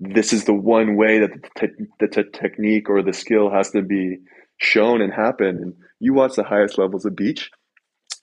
this 0.00 0.32
is 0.32 0.44
the 0.44 0.54
one 0.54 0.96
way 0.96 1.20
that 1.20 1.30
the, 1.32 1.48
te- 1.60 1.84
the 2.00 2.08
te- 2.08 2.30
technique 2.30 2.88
or 2.88 3.02
the 3.02 3.12
skill 3.12 3.50
has 3.50 3.70
to 3.70 3.82
be 3.82 4.18
shown 4.58 5.00
and 5.00 5.12
happen. 5.12 5.48
And 5.48 5.74
you 6.00 6.14
watch 6.14 6.34
the 6.34 6.44
highest 6.44 6.78
levels 6.78 7.04
of 7.04 7.16
beach, 7.16 7.50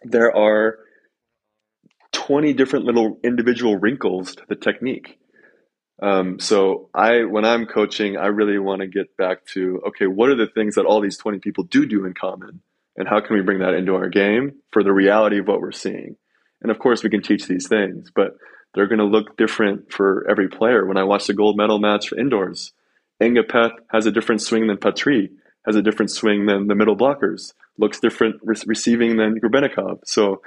there 0.04 0.36
are 0.36 0.80
20 2.12 2.54
different 2.54 2.86
little 2.86 3.20
individual 3.24 3.78
wrinkles 3.78 4.36
to 4.36 4.44
the 4.48 4.56
technique. 4.56 5.18
Um, 6.02 6.40
so 6.40 6.90
I, 6.94 7.26
when 7.26 7.46
I'm 7.46 7.68
coaching, 7.68 8.18
I 8.18 8.28
really 8.28 8.58
want 8.58 8.82
to 8.82 8.88
get 8.88 9.16
back 9.18 9.46
to, 9.54 9.82
okay, 9.90 10.08
what 10.08 10.30
are 10.30 10.36
the 10.36 10.48
things 10.48 10.76
that 10.76 10.86
all 10.86 11.00
these 11.00 11.18
20 11.18 11.40
people 11.40 11.64
do 11.64 11.86
do 11.86 12.06
in 12.06 12.14
common? 12.14 12.62
And 12.98 13.08
how 13.08 13.22
can 13.22 13.36
we 13.36 13.44
bring 13.44 13.60
that 13.60 13.74
into 13.74 13.96
our 13.96 14.10
game 14.10 14.54
for 14.72 14.84
the 14.84 14.92
reality 14.92 15.40
of 15.40 15.48
what 15.48 15.62
we're 15.62 15.72
seeing? 15.72 16.18
And 16.62 16.72
of 16.72 16.80
course, 16.80 17.04
we 17.04 17.10
can 17.10 17.22
teach 17.22 17.48
these 17.48 17.68
things, 17.68 18.12
but 18.14 18.36
they're 18.74 18.88
going 18.88 19.00
to 19.00 19.06
look 19.06 19.38
different 19.38 19.92
for 19.92 20.26
every 20.30 20.48
player. 20.48 20.86
When 20.86 20.98
I 20.98 21.04
watch 21.04 21.28
the 21.28 21.34
gold 21.34 21.58
medal 21.58 21.80
match 21.80 22.10
for 22.10 22.18
indoors, 22.18 22.72
Ngapeth 23.22 23.74
has 23.90 24.06
a 24.06 24.12
different 24.12 24.42
swing 24.42 24.68
than 24.68 24.78
Patry, 24.78 25.30
has 25.66 25.76
a 25.76 25.82
different 25.82 26.12
swing 26.12 26.46
than 26.46 26.68
the 26.68 26.76
middle 26.76 26.96
blockers, 26.96 27.54
looks 27.78 28.00
different 28.00 28.38
re- 28.44 28.56
receiving 28.66 29.18
than 29.18 29.40
Grebennikov. 29.40 30.00
So 30.06 30.42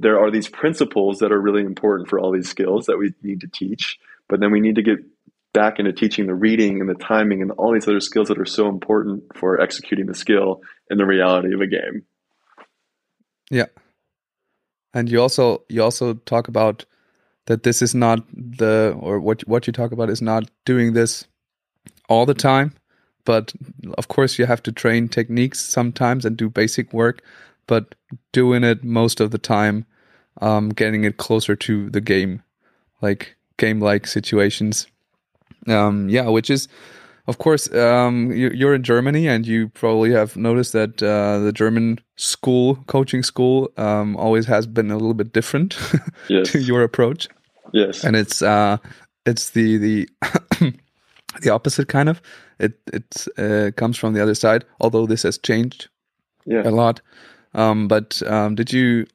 there 0.00 0.20
are 0.20 0.30
these 0.30 0.48
principles 0.48 1.18
that 1.18 1.32
are 1.32 1.40
really 1.40 1.62
important 1.62 2.08
for 2.08 2.18
all 2.18 2.32
these 2.32 2.48
skills 2.48 2.86
that 2.86 2.98
we 2.98 3.12
need 3.22 3.40
to 3.40 3.48
teach, 3.48 3.98
but 4.28 4.40
then 4.40 4.52
we 4.52 4.60
need 4.60 4.76
to 4.76 4.82
get 4.82 4.98
back 5.52 5.78
into 5.78 5.92
teaching 5.92 6.26
the 6.26 6.34
reading 6.34 6.80
and 6.80 6.88
the 6.88 6.94
timing 6.94 7.42
and 7.42 7.52
all 7.52 7.72
these 7.72 7.86
other 7.86 8.00
skills 8.00 8.28
that 8.28 8.38
are 8.40 8.44
so 8.44 8.68
important 8.68 9.22
for 9.36 9.60
executing 9.60 10.06
the 10.06 10.14
skill 10.14 10.62
in 10.90 10.98
the 10.98 11.06
reality 11.06 11.54
of 11.54 11.60
a 11.60 11.66
game. 11.66 12.04
Yeah 13.50 13.66
and 14.94 15.10
you 15.10 15.20
also 15.20 15.62
you 15.68 15.82
also 15.82 16.14
talk 16.14 16.48
about 16.48 16.86
that 17.46 17.62
this 17.62 17.82
is 17.82 17.94
not 17.94 18.24
the 18.32 18.96
or 19.00 19.20
what 19.20 19.46
what 19.48 19.66
you 19.66 19.72
talk 19.72 19.92
about 19.92 20.10
is 20.10 20.22
not 20.22 20.50
doing 20.64 20.92
this 20.92 21.26
all 22.08 22.26
the 22.26 22.34
time 22.34 22.72
but 23.24 23.52
of 23.96 24.08
course 24.08 24.38
you 24.38 24.46
have 24.46 24.62
to 24.62 24.72
train 24.72 25.08
techniques 25.08 25.60
sometimes 25.60 26.24
and 26.24 26.36
do 26.36 26.48
basic 26.48 26.92
work 26.92 27.22
but 27.66 27.94
doing 28.32 28.64
it 28.64 28.84
most 28.84 29.20
of 29.20 29.30
the 29.30 29.38
time 29.38 29.86
um, 30.40 30.70
getting 30.70 31.04
it 31.04 31.16
closer 31.16 31.56
to 31.56 31.90
the 31.90 32.00
game, 32.00 32.42
like 33.00 33.36
game 33.56 33.80
like 33.80 34.06
situations. 34.06 34.86
Um, 35.66 36.08
yeah, 36.08 36.28
which 36.28 36.50
is, 36.50 36.68
of 37.26 37.38
course, 37.38 37.72
um, 37.72 38.32
you, 38.32 38.50
you're 38.50 38.74
in 38.74 38.82
Germany, 38.82 39.28
and 39.28 39.46
you 39.46 39.68
probably 39.68 40.12
have 40.12 40.36
noticed 40.36 40.72
that 40.72 41.02
uh, 41.02 41.38
the 41.38 41.52
German 41.52 41.98
school 42.16 42.76
coaching 42.86 43.22
school 43.22 43.70
um, 43.76 44.16
always 44.16 44.46
has 44.46 44.66
been 44.66 44.90
a 44.90 44.96
little 44.96 45.14
bit 45.14 45.32
different 45.32 45.76
Yes. 46.28 46.52
to 46.52 46.58
your 46.58 46.82
approach, 46.82 47.28
Yes. 47.72 48.04
and 48.04 48.14
it's 48.16 48.42
uh, 48.42 48.76
it's 49.26 49.50
the 49.50 49.78
the 49.78 50.08
the 51.40 51.50
opposite 51.50 51.88
kind 51.88 52.08
of. 52.08 52.20
It 52.58 52.78
it 52.92 53.26
uh, 53.38 53.70
comes 53.76 53.96
from 53.98 54.14
the 54.14 54.22
other 54.22 54.34
side, 54.34 54.64
although 54.80 55.06
this 55.06 55.22
has 55.22 55.38
changed 55.38 55.88
yeah. 56.46 56.62
a 56.68 56.70
lot. 56.70 57.00
Um, 57.54 57.88
but 57.88 58.22
um, 58.26 58.54
did 58.54 58.72
you 58.72 59.06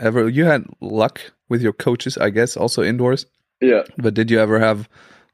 ever? 0.00 0.28
You 0.28 0.44
had 0.44 0.64
luck 0.80 1.20
with 1.48 1.62
your 1.62 1.72
coaches, 1.72 2.16
I 2.18 2.30
guess, 2.30 2.56
also 2.56 2.82
indoors. 2.82 3.26
Yeah. 3.60 3.82
But 3.96 4.14
did 4.14 4.30
you 4.30 4.38
ever 4.40 4.58
have 4.60 4.88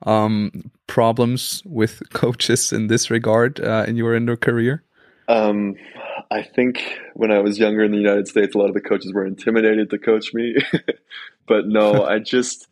um, 0.05 0.71
problems 0.87 1.63
with 1.65 2.03
coaches 2.13 2.73
in 2.73 2.87
this 2.87 3.11
regard 3.11 3.61
uh, 3.61 3.85
in 3.87 3.97
your 3.97 4.15
indoor 4.15 4.37
career? 4.37 4.83
Um, 5.29 5.77
I 6.31 6.43
think 6.43 6.99
when 7.15 7.31
I 7.31 7.39
was 7.39 7.59
younger 7.59 7.85
in 7.85 7.93
the 7.93 7.99
United 7.99 8.29
States, 8.29 8.55
a 8.55 8.59
lot 8.59 8.69
of 8.69 8.75
the 8.75 8.81
coaches 8.81 9.13
were 9.13 9.27
intimidated 9.27 9.91
to 9.91 9.99
coach 9.99 10.35
me. 10.35 10.57
but 11.47 11.67
no, 11.67 12.05
I 12.07 12.19
just 12.19 12.69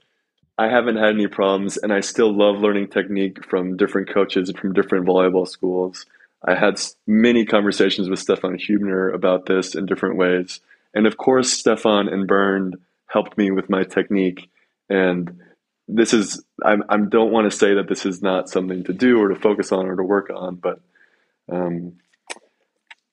I 0.59 0.69
haven't 0.69 0.97
had 0.97 1.15
any 1.15 1.29
problems, 1.29 1.77
and 1.77 1.93
I 1.93 2.01
still 2.01 2.33
love 2.37 2.59
learning 2.59 2.89
technique 2.89 3.45
from 3.45 3.77
different 3.77 4.11
coaches 4.11 4.53
from 4.59 4.75
different 4.75 5.07
volleyball 5.07 5.49
schools. 5.49 6.07
I 6.45 6.55
had 6.55 6.81
many 7.07 7.45
conversations 7.47 8.09
with 8.09 8.19
Stefan 8.19 8.59
Hübner 8.59 9.15
about 9.15 9.47
this 9.47 9.75
in 9.75 9.87
different 9.87 10.17
ways, 10.17 10.61
and 10.95 11.07
of 11.07 11.17
course, 11.17 11.53
Stefan 11.53 12.09
and 12.09 12.27
Bernd 12.27 12.77
helped 13.07 13.39
me 13.39 13.51
with 13.51 13.71
my 13.71 13.85
technique. 13.85 14.49
And 14.89 15.41
this 15.89 16.15
is 16.15 16.45
I'm, 16.65 16.85
I 16.89 16.97
don't 16.97 17.33
want 17.33 17.51
to 17.51 17.57
say 17.57 17.75
that 17.75 17.89
this 17.89 18.07
is 18.07 18.23
not 18.23 18.49
something 18.49 18.85
to 18.85 18.93
do 18.93 19.21
or 19.21 19.29
to 19.29 19.35
focus 19.37 19.73
on 19.73 19.87
or 19.87 19.97
to 19.97 20.03
work 20.03 20.31
on, 20.35 20.57
but 20.57 20.81
um, 21.51 21.95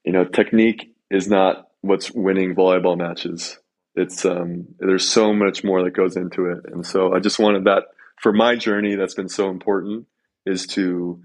you 0.03 0.11
know, 0.11 0.26
technique 0.26 0.93
is 1.09 1.28
not 1.28 1.67
what's 1.82 2.11
winning 2.11 2.55
volleyball 2.55 2.97
matches. 2.97 3.59
It's 3.95 4.24
um, 4.26 4.67
there's 4.80 5.07
so 5.07 5.34
much 5.34 5.63
more 5.63 5.84
that 5.84 5.91
goes 5.91 6.15
into 6.15 6.45
it, 6.45 6.65
and 6.72 6.86
so 6.86 7.13
I 7.13 7.20
just 7.20 7.39
wanted 7.39 7.65
that 7.65 7.84
for 8.22 8.32
my 8.32 8.55
journey. 8.55 8.95
That's 8.95 9.15
been 9.15 9.30
so 9.30 9.49
important 9.49 10.05
is 10.45 10.67
to 10.67 11.22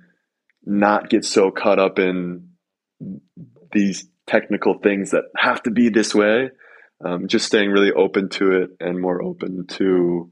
not 0.65 1.11
get 1.11 1.25
so 1.25 1.51
caught 1.51 1.79
up 1.79 1.99
in 1.99 2.49
these 3.73 4.07
technical 4.27 4.79
things 4.79 5.11
that 5.11 5.25
have 5.37 5.63
to 5.65 5.71
be 5.71 5.89
this 5.89 6.15
way. 6.15 6.51
Um, 7.05 7.29
just 7.29 7.47
staying 7.47 7.71
really 7.71 7.93
open 7.93 8.29
to 8.31 8.53
it 8.53 8.71
and 8.81 9.01
more 9.01 9.23
open 9.23 9.67
to, 9.67 10.31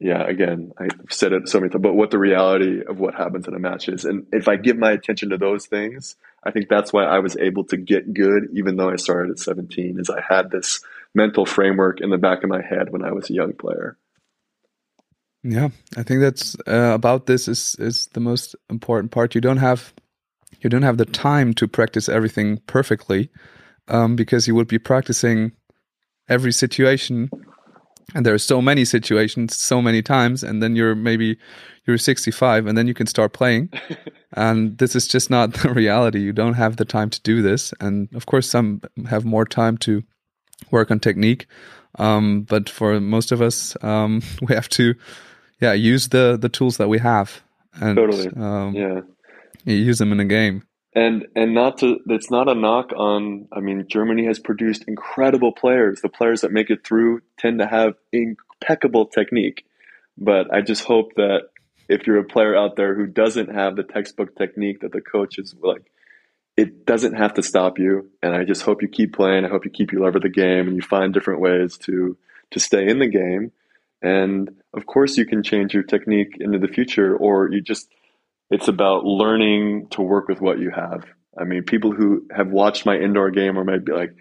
yeah. 0.00 0.22
Again, 0.22 0.72
I've 0.78 0.98
said 1.10 1.32
it 1.32 1.48
so 1.48 1.60
many 1.60 1.70
times, 1.70 1.82
but 1.82 1.94
what 1.94 2.10
the 2.10 2.18
reality 2.18 2.82
of 2.86 2.98
what 2.98 3.14
happens 3.14 3.48
in 3.48 3.54
a 3.54 3.58
match 3.58 3.88
is, 3.88 4.04
and 4.04 4.26
if 4.32 4.48
I 4.48 4.56
give 4.56 4.76
my 4.76 4.92
attention 4.92 5.30
to 5.30 5.38
those 5.38 5.66
things, 5.66 6.16
I 6.44 6.50
think 6.50 6.68
that's 6.68 6.92
why 6.92 7.04
I 7.04 7.18
was 7.18 7.36
able 7.36 7.64
to 7.64 7.76
get 7.76 8.14
good, 8.14 8.48
even 8.54 8.76
though 8.76 8.90
I 8.90 8.96
started 8.96 9.30
at 9.30 9.38
17. 9.38 9.98
Is 9.98 10.10
I 10.10 10.20
had 10.20 10.50
this 10.50 10.80
mental 11.14 11.46
framework 11.46 12.00
in 12.00 12.10
the 12.10 12.18
back 12.18 12.44
of 12.44 12.50
my 12.50 12.62
head 12.62 12.90
when 12.90 13.04
I 13.04 13.12
was 13.12 13.28
a 13.30 13.34
young 13.34 13.52
player. 13.52 13.96
Yeah, 15.42 15.68
I 15.96 16.02
think 16.02 16.20
that's 16.20 16.56
uh, 16.66 16.92
about 16.94 17.26
this 17.26 17.48
is 17.48 17.76
is 17.78 18.06
the 18.08 18.20
most 18.20 18.56
important 18.68 19.12
part. 19.12 19.34
You 19.34 19.40
don't 19.40 19.58
have 19.58 19.94
you 20.60 20.70
don't 20.70 20.82
have 20.82 20.98
the 20.98 21.06
time 21.06 21.54
to 21.54 21.68
practice 21.68 22.08
everything 22.08 22.58
perfectly 22.66 23.30
um, 23.88 24.16
because 24.16 24.48
you 24.48 24.54
would 24.54 24.68
be 24.68 24.78
practicing 24.78 25.52
every 26.28 26.52
situation 26.52 27.30
and 28.14 28.24
there 28.24 28.34
are 28.34 28.38
so 28.38 28.62
many 28.62 28.84
situations 28.84 29.56
so 29.56 29.82
many 29.82 30.02
times 30.02 30.42
and 30.42 30.62
then 30.62 30.76
you're 30.76 30.94
maybe 30.94 31.36
you're 31.86 31.98
65 31.98 32.66
and 32.66 32.76
then 32.76 32.86
you 32.86 32.94
can 32.94 33.06
start 33.06 33.32
playing. 33.32 33.70
And 34.34 34.76
this 34.76 34.94
is 34.94 35.08
just 35.08 35.30
not 35.30 35.54
the 35.62 35.72
reality. 35.72 36.20
You 36.20 36.34
don't 36.34 36.52
have 36.54 36.76
the 36.76 36.84
time 36.84 37.08
to 37.10 37.20
do 37.22 37.40
this. 37.40 37.72
And 37.80 38.08
of 38.14 38.26
course 38.26 38.48
some 38.50 38.82
have 39.08 39.24
more 39.24 39.46
time 39.46 39.78
to 39.78 40.02
work 40.70 40.90
on 40.90 41.00
technique. 41.00 41.46
Um, 41.98 42.42
but 42.42 42.68
for 42.68 43.00
most 43.00 43.32
of 43.32 43.40
us 43.40 43.76
um, 43.82 44.20
we 44.42 44.54
have 44.54 44.68
to 44.70 44.94
yeah 45.60 45.72
use 45.72 46.08
the 46.08 46.36
the 46.40 46.48
tools 46.50 46.76
that 46.76 46.88
we 46.88 46.98
have. 46.98 47.42
And 47.80 47.96
Totally. 47.96 48.28
um, 48.36 48.74
Yeah. 48.74 49.00
use 49.64 49.98
them 49.98 50.12
in 50.12 50.20
a 50.20 50.24
game 50.26 50.62
And 50.98 51.28
and 51.36 51.54
not 51.54 51.78
to 51.78 52.00
it's 52.06 52.28
not 52.28 52.48
a 52.48 52.56
knock 52.56 52.92
on 52.96 53.46
I 53.52 53.60
mean 53.60 53.86
Germany 53.86 54.24
has 54.26 54.40
produced 54.40 54.84
incredible 54.88 55.52
players. 55.52 56.00
The 56.00 56.08
players 56.08 56.40
that 56.40 56.50
make 56.50 56.70
it 56.70 56.84
through 56.84 57.20
tend 57.38 57.60
to 57.60 57.68
have 57.68 57.94
impeccable 58.12 59.06
technique. 59.06 59.64
But 60.16 60.52
I 60.52 60.60
just 60.60 60.82
hope 60.82 61.14
that 61.14 61.50
if 61.88 62.08
you're 62.08 62.18
a 62.18 62.24
player 62.24 62.56
out 62.56 62.74
there 62.74 62.96
who 62.96 63.06
doesn't 63.06 63.54
have 63.54 63.76
the 63.76 63.84
textbook 63.84 64.34
technique 64.34 64.80
that 64.80 64.90
the 64.90 65.00
coach 65.00 65.38
is 65.38 65.54
like 65.62 65.88
it 66.56 66.84
doesn't 66.84 67.14
have 67.14 67.34
to 67.34 67.44
stop 67.44 67.78
you 67.78 68.10
and 68.20 68.34
I 68.34 68.42
just 68.42 68.62
hope 68.62 68.82
you 68.82 68.88
keep 68.88 69.14
playing. 69.14 69.44
I 69.44 69.48
hope 69.48 69.64
you 69.64 69.70
keep 69.70 69.92
your 69.92 70.02
love 70.02 70.20
the 70.20 70.28
game 70.28 70.66
and 70.66 70.74
you 70.74 70.82
find 70.82 71.14
different 71.14 71.40
ways 71.40 71.78
to 71.86 72.16
to 72.50 72.58
stay 72.58 72.88
in 72.88 72.98
the 72.98 73.06
game. 73.06 73.52
And 74.02 74.50
of 74.74 74.86
course 74.86 75.16
you 75.16 75.26
can 75.26 75.44
change 75.44 75.74
your 75.74 75.84
technique 75.84 76.38
into 76.40 76.58
the 76.58 76.66
future 76.66 77.16
or 77.16 77.48
you 77.52 77.60
just 77.60 77.88
it's 78.50 78.68
about 78.68 79.04
learning 79.04 79.88
to 79.90 80.02
work 80.02 80.28
with 80.28 80.40
what 80.40 80.58
you 80.58 80.70
have. 80.70 81.04
I 81.38 81.44
mean, 81.44 81.62
people 81.64 81.92
who 81.92 82.26
have 82.34 82.48
watched 82.48 82.86
my 82.86 82.96
indoor 82.96 83.30
game 83.30 83.58
or 83.58 83.64
might 83.64 83.84
be 83.84 83.92
like, 83.92 84.14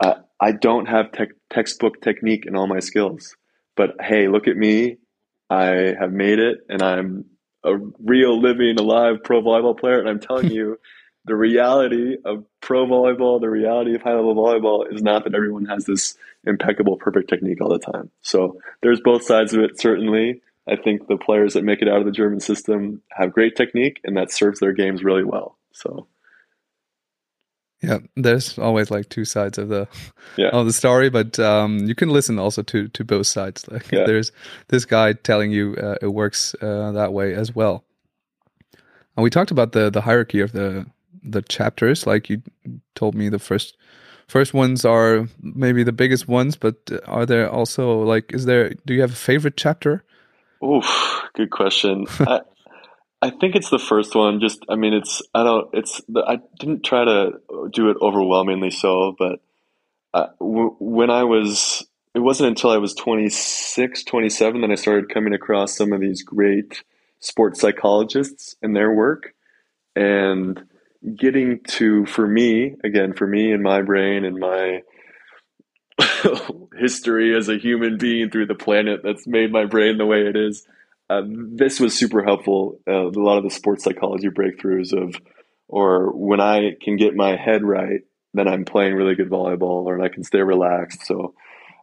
uh, 0.00 0.14
I 0.40 0.52
don't 0.52 0.86
have 0.86 1.12
tech 1.12 1.30
textbook 1.50 2.00
technique 2.00 2.44
in 2.46 2.56
all 2.56 2.66
my 2.66 2.80
skills, 2.80 3.36
but 3.76 3.96
hey, 4.00 4.28
look 4.28 4.48
at 4.48 4.56
me. 4.56 4.98
I 5.48 5.94
have 5.98 6.12
made 6.12 6.38
it 6.38 6.58
and 6.68 6.82
I'm 6.82 7.24
a 7.64 7.76
real 7.98 8.40
living, 8.40 8.78
alive 8.78 9.16
pro 9.24 9.42
volleyball 9.42 9.78
player. 9.78 9.98
And 9.98 10.08
I'm 10.08 10.20
telling 10.20 10.50
you, 10.50 10.78
the 11.24 11.34
reality 11.34 12.16
of 12.24 12.44
pro 12.60 12.86
volleyball, 12.86 13.40
the 13.40 13.50
reality 13.50 13.94
of 13.96 14.02
high 14.02 14.14
level 14.14 14.34
volleyball 14.34 14.92
is 14.92 15.02
not 15.02 15.24
that 15.24 15.34
everyone 15.34 15.66
has 15.66 15.84
this 15.84 16.16
impeccable, 16.44 16.96
perfect 16.96 17.28
technique 17.28 17.60
all 17.60 17.68
the 17.68 17.80
time. 17.80 18.10
So 18.22 18.60
there's 18.80 19.00
both 19.00 19.24
sides 19.24 19.52
of 19.52 19.60
it, 19.60 19.80
certainly. 19.80 20.40
I 20.68 20.76
think 20.76 21.06
the 21.06 21.16
players 21.16 21.54
that 21.54 21.64
make 21.64 21.80
it 21.82 21.88
out 21.88 22.00
of 22.00 22.06
the 22.06 22.12
German 22.12 22.40
system 22.40 23.02
have 23.12 23.32
great 23.32 23.56
technique, 23.56 24.00
and 24.04 24.16
that 24.16 24.32
serves 24.32 24.60
their 24.60 24.72
games 24.72 25.04
really 25.04 25.24
well. 25.24 25.58
So, 25.72 26.08
yeah 27.82 27.98
there's 28.16 28.58
always 28.58 28.90
like 28.90 29.08
two 29.08 29.24
sides 29.24 29.58
of 29.58 29.68
the 29.68 29.86
yeah, 30.36 30.48
of 30.48 30.66
the 30.66 30.72
story 30.72 31.10
but 31.10 31.38
um 31.38 31.78
you 31.80 31.94
can 31.94 32.08
listen 32.10 32.38
also 32.38 32.62
to 32.62 32.88
to 32.88 33.04
both 33.04 33.26
sides. 33.26 33.66
Like 33.72 33.90
Yeah. 33.92 34.04
there's 34.06 34.32
this 34.68 34.84
guy 34.84 35.12
telling 35.12 35.52
you 35.52 35.76
uh, 35.76 35.96
it 36.00 36.08
works 36.08 36.54
uh, 36.62 36.92
that 36.92 37.12
way 37.12 37.34
as 37.34 37.54
well. 37.54 37.84
And 39.16 39.24
we 39.24 39.30
talked 39.30 39.50
about 39.50 39.72
the 39.72 39.90
the 39.90 40.00
hierarchy 40.00 40.40
of 40.40 40.52
the 40.52 40.86
the 41.22 41.42
chapters. 41.42 42.06
Like 42.06 42.30
you 42.30 42.42
told 42.94 43.14
me 43.14 43.28
the 43.28 43.38
first 43.38 43.76
first 44.28 44.54
ones 44.54 44.84
are 44.84 45.28
maybe 45.40 45.84
the 45.84 45.92
biggest 45.92 46.26
ones 46.26 46.56
but 46.56 46.76
are 47.06 47.26
there 47.26 47.48
also 47.48 48.00
like 48.00 48.32
is 48.34 48.44
there 48.44 48.74
do 48.84 48.92
you 48.94 49.00
have 49.00 49.12
a 49.12 49.22
favorite 49.30 49.56
chapter 49.56 50.02
Oof, 50.64 51.22
good 51.34 51.50
question. 51.50 52.06
I, 52.20 52.40
I 53.22 53.30
think 53.30 53.56
it's 53.56 53.70
the 53.70 53.78
first 53.78 54.14
one. 54.14 54.40
Just, 54.40 54.64
I 54.68 54.76
mean, 54.76 54.94
it's, 54.94 55.22
I 55.34 55.44
don't, 55.44 55.68
it's, 55.72 56.00
I 56.14 56.40
didn't 56.58 56.84
try 56.84 57.04
to 57.04 57.32
do 57.72 57.90
it 57.90 57.96
overwhelmingly 58.00 58.70
so, 58.70 59.14
but 59.18 59.40
uh, 60.14 60.28
w- 60.40 60.76
when 60.78 61.10
I 61.10 61.24
was, 61.24 61.86
it 62.14 62.20
wasn't 62.20 62.48
until 62.50 62.70
I 62.70 62.78
was 62.78 62.94
26, 62.94 64.04
27 64.04 64.60
that 64.62 64.70
I 64.70 64.74
started 64.74 65.08
coming 65.12 65.34
across 65.34 65.76
some 65.76 65.92
of 65.92 66.00
these 66.00 66.22
great 66.22 66.82
sports 67.20 67.60
psychologists 67.60 68.56
and 68.62 68.74
their 68.76 68.92
work 68.92 69.34
and 69.94 70.64
getting 71.16 71.60
to, 71.68 72.06
for 72.06 72.26
me, 72.26 72.76
again, 72.84 73.12
for 73.14 73.26
me 73.26 73.52
and 73.52 73.62
my 73.62 73.82
brain 73.82 74.24
and 74.24 74.38
my 74.38 74.82
history 76.78 77.36
as 77.36 77.48
a 77.48 77.58
human 77.58 77.98
being 77.98 78.30
through 78.30 78.46
the 78.46 78.54
planet 78.54 79.00
that's 79.02 79.26
made 79.26 79.52
my 79.52 79.64
brain 79.64 79.98
the 79.98 80.06
way 80.06 80.26
it 80.26 80.36
is. 80.36 80.66
Uh, 81.08 81.22
this 81.26 81.78
was 81.78 81.96
super 81.96 82.22
helpful. 82.24 82.80
Uh, 82.86 83.08
a 83.08 83.10
lot 83.10 83.38
of 83.38 83.44
the 83.44 83.50
sports 83.50 83.84
psychology 83.84 84.28
breakthroughs 84.28 84.92
of, 84.92 85.14
or 85.68 86.10
when 86.12 86.40
I 86.40 86.72
can 86.80 86.96
get 86.96 87.14
my 87.14 87.36
head 87.36 87.62
right, 87.62 88.00
then 88.34 88.48
I'm 88.48 88.64
playing 88.64 88.94
really 88.94 89.14
good 89.14 89.30
volleyball, 89.30 89.86
or 89.86 90.00
I 90.02 90.08
can 90.08 90.24
stay 90.24 90.40
relaxed. 90.40 91.06
So, 91.06 91.34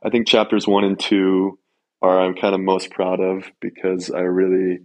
I 0.03 0.09
think 0.09 0.27
chapters 0.27 0.67
one 0.67 0.83
and 0.83 0.99
two 0.99 1.57
are 2.01 2.19
I'm 2.19 2.35
kind 2.35 2.53
of 2.53 2.59
most 2.59 2.91
proud 2.91 3.21
of 3.21 3.45
because 3.61 4.11
I 4.11 4.19
really 4.19 4.79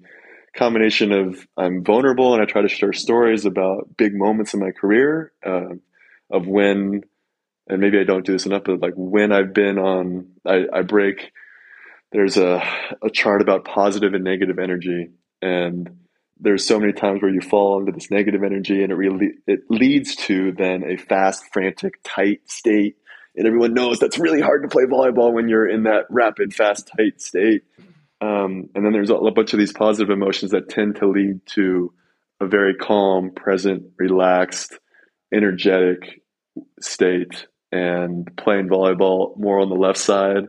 combination 0.57 1.13
of 1.13 1.47
I'm 1.57 1.85
vulnerable 1.85 2.35
and 2.35 2.43
I 2.43 2.47
try 2.47 2.63
to 2.63 2.69
share 2.69 2.93
stories 2.93 3.45
about 3.45 3.97
big 3.97 4.15
moments 4.15 4.55
in 4.55 4.61
my 4.61 4.71
career 4.71 5.33
uh, 5.45 5.75
of 6.31 6.47
when 6.47 7.03
and 7.69 7.81
maybe 7.81 7.99
I 7.99 8.05
don't 8.05 8.25
do 8.25 8.33
this 8.33 8.47
enough, 8.47 8.65
but 8.65 8.81
like 8.81 8.95
when 8.97 9.33
I've 9.33 9.53
been 9.53 9.79
on, 9.79 10.33
I, 10.47 10.65
I 10.73 10.83
break, 10.83 11.33
there's 12.13 12.37
a, 12.37 12.63
a 13.03 13.11
chart 13.11 13.43
about 13.43 13.65
positive 13.65 14.15
and 14.15 14.25
negative 14.25 14.59
energy. 14.59 15.11
And 15.43 15.99
there's 16.41 16.67
so 16.67 16.79
many 16.81 16.93
times 16.93 17.21
where 17.21 17.33
you 17.33 17.41
fall 17.41 17.81
into 17.81 17.93
this 17.93 18.11
negative 18.11 18.43
energy 18.43 18.83
and 18.83 18.93
it 18.93 18.97
really, 18.97 19.33
it 19.47 19.61
leads 19.69 20.17
to 20.17 20.53
then 20.53 20.85
a 20.85 20.97
fast, 20.97 21.45
frantic, 21.53 22.01
tight 22.05 22.41
state 22.51 22.97
and 23.39 23.47
everyone 23.47 23.73
knows 23.73 24.01
that's 24.01 24.19
really 24.19 24.41
hard 24.41 24.63
to 24.63 24.69
play 24.69 24.83
volleyball 24.85 25.33
when 25.33 25.49
you're 25.49 25.69
in 25.69 25.85
that 25.85 26.07
rapid, 26.11 26.53
fast, 26.53 26.91
tight 26.97 27.21
state. 27.21 27.63
Um, 28.21 28.69
and 28.75 28.85
then 28.85 28.93
there's 28.93 29.11
a 29.11 29.31
bunch 29.31 29.53
of 29.53 29.61
these 29.61 29.73
positive 29.73 30.11
emotions 30.11 30.51
that 30.51 30.69
tend 30.69 30.97
to 30.97 31.07
lead 31.07 31.47
to 31.55 31.93
a 32.41 32.47
very 32.49 32.75
calm, 32.75 33.31
present, 33.31 33.85
relaxed, 33.97 34.77
energetic 35.33 36.21
state. 36.81 37.47
And 37.71 38.35
playing 38.37 38.69
volleyball 38.69 39.37
more 39.37 39.61
on 39.61 39.69
the 39.69 39.75
left 39.75 39.99
side 39.99 40.45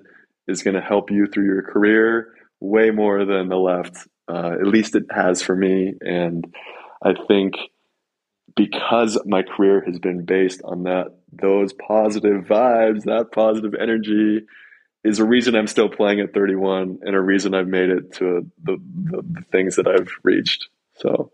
is 0.47 0.63
going 0.63 0.75
to 0.75 0.81
help 0.81 1.11
you 1.11 1.27
through 1.27 1.45
your 1.45 1.63
career 1.63 2.33
way 2.59 2.91
more 2.91 3.25
than 3.25 3.49
the 3.49 3.57
left. 3.57 4.07
Uh, 4.27 4.53
at 4.53 4.67
least 4.67 4.95
it 4.95 5.05
has 5.11 5.41
for 5.41 5.55
me. 5.55 5.93
And 6.01 6.53
I 7.03 7.13
think 7.27 7.55
because 8.55 9.17
my 9.25 9.43
career 9.43 9.83
has 9.85 9.99
been 9.99 10.25
based 10.25 10.61
on 10.63 10.83
that, 10.83 11.07
those 11.31 11.73
positive 11.73 12.45
vibes, 12.45 13.03
that 13.03 13.31
positive 13.31 13.73
energy, 13.79 14.41
is 15.03 15.19
a 15.19 15.25
reason 15.25 15.55
I'm 15.55 15.67
still 15.67 15.89
playing 15.89 16.19
at 16.19 16.33
31 16.33 16.99
and 17.01 17.15
a 17.15 17.21
reason 17.21 17.53
I've 17.53 17.67
made 17.67 17.89
it 17.89 18.13
to 18.15 18.49
the, 18.61 18.77
the, 19.03 19.21
the 19.21 19.41
things 19.51 19.77
that 19.77 19.87
I've 19.87 20.09
reached. 20.23 20.67
So 20.95 21.31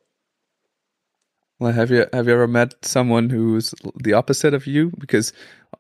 well, 1.60 1.72
have 1.72 1.90
you 1.90 2.06
have 2.12 2.28
you 2.28 2.34
ever 2.34 2.48
met 2.48 2.76
someone 2.82 3.30
who's 3.30 3.74
the 4.04 4.14
opposite 4.14 4.54
of 4.54 4.68
you? 4.68 4.92
Because 5.00 5.32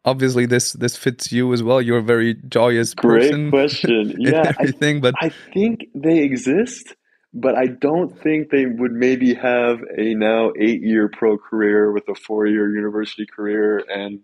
obviously 0.05 0.45
this 0.45 0.73
this 0.73 0.95
fits 0.95 1.31
you 1.31 1.51
as 1.53 1.63
well. 1.63 1.81
You're 1.81 1.97
a 1.97 2.03
very 2.03 2.35
joyous 2.47 2.93
person. 2.95 3.49
Great 3.49 3.69
question. 3.69 4.15
Yeah, 4.19 4.53
everything. 4.57 4.97
I, 4.97 4.99
but 4.99 5.15
I 5.19 5.29
think 5.53 5.87
they 5.93 6.19
exist, 6.19 6.95
but 7.33 7.55
I 7.55 7.67
don't 7.67 8.17
think 8.21 8.49
they 8.49 8.65
would 8.65 8.93
maybe 8.93 9.33
have 9.33 9.79
a 9.97 10.13
now 10.13 10.53
eight 10.57 10.81
year 10.81 11.09
pro 11.09 11.37
career 11.37 11.91
with 11.91 12.07
a 12.07 12.15
four 12.15 12.47
year 12.47 12.73
university 12.73 13.25
career 13.25 13.83
and 13.89 14.21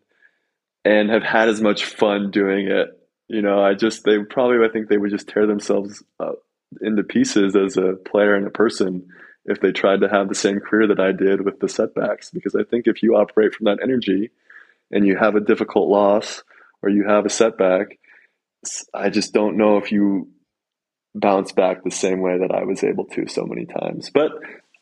and 0.86 1.10
have 1.10 1.24
had 1.24 1.50
as 1.50 1.60
much 1.62 1.84
fun 1.84 2.32
doing 2.32 2.68
it. 2.68 2.88
You 3.28 3.42
know, 3.42 3.62
I 3.62 3.74
just 3.74 4.06
they 4.06 4.20
probably 4.30 4.66
I 4.66 4.72
think 4.72 4.88
they 4.88 4.98
would 4.98 5.12
just 5.12 5.28
tear 5.28 5.48
themselves 5.48 6.02
up 6.18 6.36
into 6.80 7.04
pieces 7.04 7.58
as 7.58 7.76
a 7.76 7.94
player 8.10 8.36
and 8.36 8.48
a 8.48 8.52
person 8.52 9.06
if 9.46 9.60
they 9.60 9.72
tried 9.72 10.02
to 10.02 10.10
have 10.10 10.30
the 10.30 10.36
same 10.36 10.60
career 10.60 10.88
that 10.88 11.00
I 11.00 11.12
did 11.12 11.42
with 11.42 11.60
the 11.60 11.70
setbacks. 11.70 12.30
Because 12.30 12.56
I 12.56 12.64
think 12.64 12.88
if 12.88 13.02
you 13.02 13.16
operate 13.16 13.54
from 13.54 13.66
that 13.66 13.80
energy 13.82 14.32
and 14.92 15.06
you 15.06 15.18
have 15.18 15.36
a 15.36 15.42
difficult 15.42 15.90
loss 15.90 16.44
or 16.82 16.90
you 16.90 17.06
have 17.08 17.26
a 17.26 17.30
setback, 17.30 18.00
I 18.94 19.10
just 19.10 19.34
don't 19.34 19.58
know 19.58 19.78
if 19.78 19.92
you 19.92 20.30
bounce 21.16 21.52
back 21.52 21.84
the 21.84 21.92
same 21.92 22.22
way 22.22 22.40
that 22.40 22.52
I 22.52 22.64
was 22.64 22.84
able 22.84 23.06
to 23.06 23.28
so 23.28 23.46
many 23.46 23.66
times. 23.66 24.10
But 24.10 24.32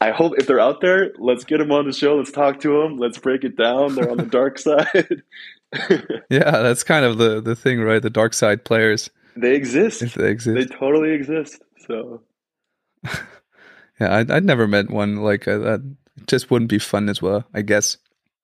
I 0.01 0.11
hope 0.11 0.33
if 0.37 0.47
they're 0.47 0.59
out 0.59 0.81
there, 0.81 1.11
let's 1.17 1.43
get 1.43 1.57
them 1.57 1.71
on 1.71 1.85
the 1.85 1.93
show. 1.93 2.15
Let's 2.15 2.31
talk 2.31 2.59
to 2.61 2.81
them. 2.81 2.97
Let's 2.97 3.17
break 3.17 3.43
it 3.43 3.57
down. 3.57 3.95
They're 3.95 4.11
on 4.11 4.17
the 4.17 4.25
dark 4.25 4.57
side. 4.59 5.23
yeah, 6.29 6.51
that's 6.51 6.83
kind 6.83 7.05
of 7.05 7.17
the 7.17 7.41
the 7.41 7.55
thing, 7.55 7.81
right? 7.81 8.01
The 8.01 8.09
dark 8.09 8.33
side 8.33 8.63
players. 8.63 9.09
They 9.35 9.55
exist. 9.55 10.01
If 10.01 10.15
they 10.15 10.31
exist. 10.31 10.69
They 10.69 10.75
totally 10.75 11.11
exist. 11.11 11.61
So 11.87 12.21
yeah, 13.99 14.15
I'd, 14.15 14.31
I'd 14.31 14.45
never 14.45 14.67
met 14.67 14.89
one 14.89 15.17
like 15.17 15.47
uh, 15.47 15.57
that. 15.59 15.95
Just 16.27 16.51
wouldn't 16.51 16.69
be 16.69 16.79
fun 16.79 17.09
as 17.09 17.21
well, 17.21 17.45
I 17.53 17.61
guess. 17.61 17.97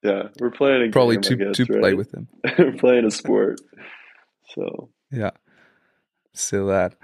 Yeah, 0.03 0.29
we're 0.39 0.51
playing 0.51 0.89
a 0.89 0.91
probably 0.91 1.15
game, 1.15 1.21
to 1.23 1.35
guess, 1.35 1.57
to 1.57 1.65
right? 1.65 1.81
play 1.81 1.93
with 1.93 2.11
them. 2.11 2.27
we're 2.59 2.73
playing 2.73 3.05
a 3.05 3.11
sport. 3.11 3.59
So 4.53 4.89
yeah, 5.11 5.31
still 6.33 6.67
that. 6.67 6.95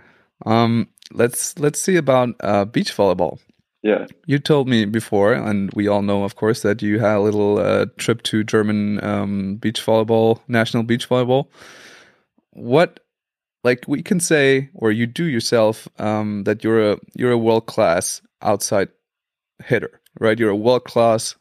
Um, 0.45 0.89
let's 1.11 1.57
let's 1.59 1.81
see 1.81 1.95
about 1.95 2.35
uh, 2.41 2.65
beach 2.65 2.95
volleyball. 2.95 3.39
Yeah, 3.81 4.05
you 4.27 4.37
told 4.37 4.67
me 4.67 4.85
before, 4.85 5.33
and 5.33 5.71
we 5.73 5.87
all 5.87 6.03
know, 6.03 6.23
of 6.23 6.35
course, 6.35 6.61
that 6.61 6.81
you 6.81 6.99
had 6.99 7.15
a 7.15 7.21
little 7.21 7.57
uh, 7.57 7.87
trip 7.97 8.21
to 8.23 8.43
German 8.43 9.03
um, 9.03 9.55
beach 9.55 9.83
volleyball, 9.83 10.39
national 10.47 10.83
beach 10.83 11.09
volleyball. 11.09 11.47
What 12.51 12.99
like 13.63 13.85
we 13.87 14.01
can 14.01 14.19
say 14.19 14.69
or 14.73 14.91
you 14.91 15.05
do 15.07 15.25
yourself 15.25 15.87
um, 15.99 16.43
that 16.45 16.63
you're 16.63 16.91
a 16.93 16.97
you're 17.15 17.31
a 17.31 17.37
world 17.37 17.65
class 17.67 18.21
outside 18.41 18.89
hitter 19.65 19.99
right? 20.19 20.37
You're 20.39 20.49
a 20.49 20.55
world 20.55 20.83
class 20.83 21.35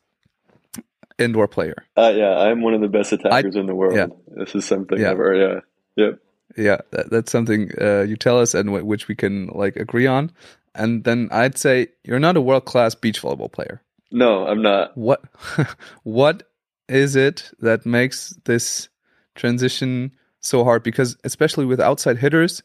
indoor 1.19 1.49
player. 1.49 1.75
Uh, 1.97 2.13
yeah 2.17 2.39
i'm 2.39 2.63
one 2.63 2.73
of 2.75 2.81
the 2.81 2.89
best 2.89 3.13
attackers 3.13 3.57
I, 3.57 3.61
in 3.61 3.67
the 3.67 3.75
world. 3.75 3.95
Yeah. 3.95 4.07
this 4.37 4.55
is 4.55 4.65
something 4.65 4.99
Yeah. 4.99 5.11
i've 5.13 5.37
yeah. 5.37 5.61
Yep. 5.97 6.19
Yeah 6.57 6.79
that, 6.93 7.11
that's 7.11 7.31
something 7.33 7.71
uh, 7.81 8.03
you 8.03 8.17
tell 8.17 8.39
us 8.41 8.55
and 8.55 8.67
w- 8.69 8.85
which 8.85 9.07
we 9.09 9.15
can 9.15 9.47
like 9.49 9.77
agree 9.77 10.07
on. 10.07 10.31
And 10.75 11.05
then 11.05 11.29
i'd 11.33 11.59
say 11.59 11.89
you're 12.05 12.19
not 12.21 12.37
a 12.37 12.41
world 12.41 12.65
class 12.65 12.95
beach 12.95 13.21
volleyball 13.23 13.51
player. 13.53 13.83
No 14.11 14.47
i'm 14.47 14.63
not. 14.63 14.97
What 14.97 15.23
what 16.05 16.45
is 16.89 17.17
it 17.17 17.51
that 17.61 17.85
makes 17.87 18.35
this 18.45 18.89
transition 19.35 20.13
so 20.41 20.65
hard 20.65 20.83
because 20.83 21.17
especially 21.25 21.67
with 21.67 21.81
outside 21.81 22.19
hitters 22.19 22.63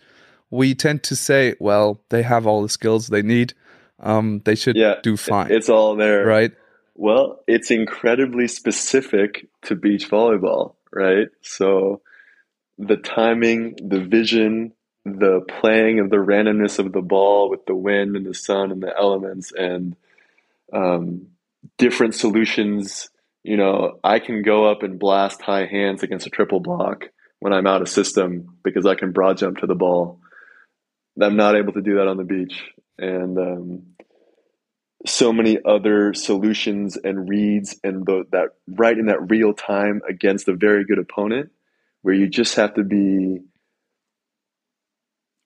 we 0.50 0.74
tend 0.74 1.04
to 1.04 1.16
say 1.16 1.56
well 1.60 2.02
they 2.10 2.24
have 2.24 2.48
all 2.48 2.62
the 2.62 2.70
skills 2.70 3.08
they 3.08 3.22
need 3.22 3.54
um, 4.00 4.42
they 4.46 4.56
should 4.56 4.76
yeah 4.76 4.96
do 5.04 5.16
fine 5.16 5.52
it's 5.52 5.70
all 5.70 5.96
there. 5.96 6.26
right? 6.26 6.52
Well 6.96 7.44
it's 7.48 7.72
incredibly 7.72 8.48
specific 8.48 9.48
to 9.64 9.76
beach 9.76 10.10
volleyball 10.10 10.76
right? 10.92 11.28
So 11.42 12.02
the 12.78 12.98
timing 12.98 13.76
the 13.82 14.02
vision 14.02 14.74
the 15.06 15.42
playing 15.60 16.00
of 16.00 16.10
the 16.10 16.18
randomness 16.18 16.80
of 16.80 16.92
the 16.92 17.02
ball 17.02 17.50
with 17.50 17.66
the 17.68 17.76
wind 17.76 18.16
and 18.16 18.26
the 18.26 18.34
sun 18.34 18.72
and 18.72 18.82
the 18.82 18.92
elements 18.98 19.52
and 19.56 19.96
um, 20.74 21.28
different 21.78 22.16
solutions. 22.16 23.10
You 23.44 23.58
know 23.58 24.00
i 24.04 24.18
can 24.18 24.42
go 24.42 24.66
up 24.66 24.82
and 24.82 24.98
blast 24.98 25.42
high 25.42 25.66
hands 25.68 26.02
against 26.02 26.26
a 26.26 26.32
triple 26.32 26.60
block 26.60 27.10
when 27.46 27.54
I'm 27.54 27.68
out 27.68 27.84
of 27.84 27.90
system 27.90 28.58
because 28.64 28.88
I 28.88 28.96
can 28.96 29.12
broad 29.12 29.38
jump 29.38 29.60
to 29.60 29.68
the 29.68 29.76
ball. 29.76 30.20
I'm 31.22 31.36
not 31.36 31.56
able 31.56 31.74
to 31.74 31.82
do 31.84 31.98
that 31.98 32.08
on 32.08 32.18
the 32.18 32.24
beach. 32.24 32.60
And 32.98 33.38
um, 33.38 33.84
so 35.06 35.32
many 35.32 35.60
other 35.64 36.16
solutions 36.16 36.98
and 36.98 37.30
reads 37.30 37.80
and 37.84 38.04
the, 38.04 38.24
that 38.32 38.56
right 38.68 38.98
in 38.98 39.06
that 39.06 39.30
real 39.30 39.54
time 39.54 40.02
against 40.10 40.48
a 40.48 40.56
very 40.56 40.86
good 40.86 40.98
opponent 40.98 41.52
where 42.02 42.16
you 42.16 42.28
just 42.28 42.56
have 42.56 42.74
to 42.74 42.84
be 42.84 43.42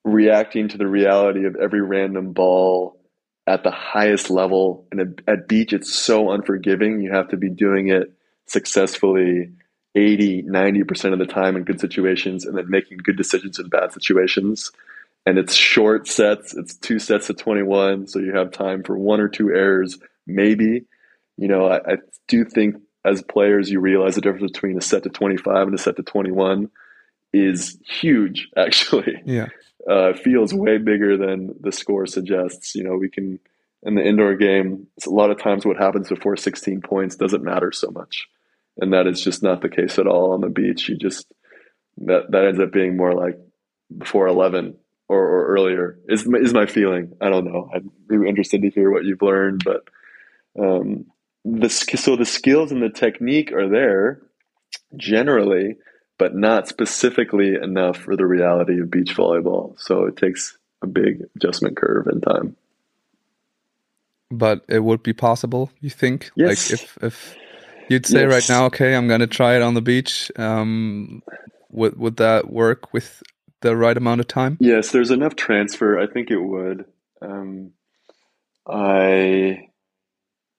reacting 0.02 0.68
to 0.68 0.78
the 0.78 0.88
reality 0.88 1.44
of 1.44 1.54
every 1.56 1.82
random 1.82 2.32
ball 2.32 2.98
at 3.46 3.62
the 3.62 3.70
highest 3.70 4.30
level. 4.30 4.88
And 4.90 5.20
at 5.28 5.48
beach, 5.48 5.74
it's 5.74 5.92
so 5.92 6.30
unforgiving. 6.30 7.02
You 7.02 7.12
have 7.12 7.28
to 7.28 7.36
be 7.36 7.50
doing 7.50 7.88
it 7.88 8.10
successfully 8.46 9.50
80, 9.94 10.44
90% 10.44 11.12
of 11.12 11.18
the 11.18 11.26
time 11.26 11.56
in 11.56 11.64
good 11.64 11.80
situations 11.80 12.44
and 12.44 12.56
then 12.56 12.70
making 12.70 12.98
good 12.98 13.16
decisions 13.16 13.58
in 13.58 13.68
bad 13.68 13.92
situations. 13.92 14.70
And 15.26 15.38
it's 15.38 15.54
short 15.54 16.06
sets, 16.08 16.54
it's 16.54 16.74
two 16.74 16.98
sets 16.98 17.28
of 17.28 17.36
21, 17.36 18.06
so 18.06 18.18
you 18.18 18.34
have 18.34 18.52
time 18.52 18.82
for 18.82 18.96
one 18.96 19.20
or 19.20 19.28
two 19.28 19.50
errors, 19.50 19.98
maybe. 20.26 20.84
You 21.36 21.48
know, 21.48 21.66
I, 21.66 21.76
I 21.76 21.96
do 22.28 22.44
think 22.44 22.76
as 23.04 23.22
players, 23.22 23.70
you 23.70 23.80
realize 23.80 24.14
the 24.14 24.20
difference 24.20 24.52
between 24.52 24.78
a 24.78 24.80
set 24.80 25.02
to 25.02 25.08
25 25.10 25.66
and 25.66 25.74
a 25.74 25.78
set 25.78 25.96
to 25.96 26.02
21 26.02 26.70
is 27.32 27.78
huge, 27.84 28.48
actually. 28.56 29.22
Yeah. 29.24 29.48
Uh, 29.88 30.12
feels 30.12 30.52
way 30.52 30.78
bigger 30.78 31.16
than 31.16 31.54
the 31.60 31.72
score 31.72 32.06
suggests. 32.06 32.74
You 32.74 32.84
know, 32.84 32.96
we 32.96 33.08
can, 33.08 33.40
in 33.82 33.94
the 33.94 34.06
indoor 34.06 34.36
game, 34.36 34.86
it's 34.96 35.06
a 35.06 35.10
lot 35.10 35.30
of 35.30 35.40
times 35.40 35.64
what 35.64 35.78
happens 35.78 36.08
before 36.08 36.36
16 36.36 36.82
points 36.82 37.16
doesn't 37.16 37.42
matter 37.42 37.72
so 37.72 37.90
much 37.90 38.28
and 38.80 38.92
that 38.92 39.06
is 39.06 39.20
just 39.20 39.42
not 39.42 39.60
the 39.60 39.68
case 39.68 39.98
at 39.98 40.06
all 40.06 40.32
on 40.32 40.40
the 40.40 40.48
beach. 40.48 40.88
You 40.88 40.96
just 40.96 41.26
that 41.98 42.30
that 42.30 42.44
ends 42.46 42.60
up 42.60 42.72
being 42.72 42.96
more 42.96 43.14
like 43.14 43.38
before 43.96 44.26
eleven 44.26 44.76
or, 45.08 45.18
or 45.18 45.46
earlier 45.48 45.98
is 46.08 46.26
is 46.26 46.54
my 46.54 46.66
feeling. 46.66 47.12
I 47.20 47.28
don't 47.30 47.44
know. 47.44 47.68
I'd 47.74 47.88
be 48.08 48.16
interested 48.28 48.62
to 48.62 48.70
hear 48.70 48.90
what 48.90 49.04
you've 49.04 49.22
learned, 49.22 49.62
but 49.64 49.82
um, 50.58 51.06
the 51.44 51.68
so 51.68 52.16
the 52.16 52.24
skills 52.24 52.72
and 52.72 52.82
the 52.82 52.90
technique 52.90 53.52
are 53.52 53.68
there 53.68 54.22
generally, 54.96 55.76
but 56.18 56.34
not 56.34 56.68
specifically 56.68 57.54
enough 57.54 57.96
for 57.96 58.16
the 58.16 58.26
reality 58.26 58.80
of 58.80 58.90
beach 58.90 59.16
volleyball. 59.16 59.78
So 59.78 60.04
it 60.04 60.16
takes 60.16 60.56
a 60.82 60.86
big 60.86 61.24
adjustment 61.36 61.76
curve 61.76 62.06
in 62.06 62.20
time. 62.20 62.56
But 64.30 64.64
it 64.68 64.84
would 64.84 65.02
be 65.02 65.12
possible, 65.12 65.70
you 65.80 65.90
think? 65.90 66.30
Yes. 66.36 66.70
Like 66.70 66.80
if 66.80 66.98
if 67.02 67.36
You'd 67.90 68.06
say 68.06 68.20
Yes. 68.20 68.30
right 68.32 68.48
now, 68.48 68.66
okay, 68.66 68.94
I'm 68.94 69.08
gonna 69.08 69.26
try 69.26 69.56
it 69.56 69.62
on 69.62 69.74
the 69.74 69.82
beach. 69.82 70.30
Um, 70.36 71.22
would 71.70 71.98
would 71.98 72.16
that 72.18 72.48
work 72.48 72.92
with 72.92 73.20
the 73.62 73.76
right 73.76 73.96
amount 73.96 74.20
of 74.20 74.28
time? 74.28 74.56
Yes, 74.60 74.92
there's 74.92 75.10
enough 75.10 75.34
transfer. 75.34 75.98
I 75.98 76.06
think 76.06 76.30
it 76.30 76.38
would. 76.38 76.84
Um, 77.20 77.72
I 78.64 79.70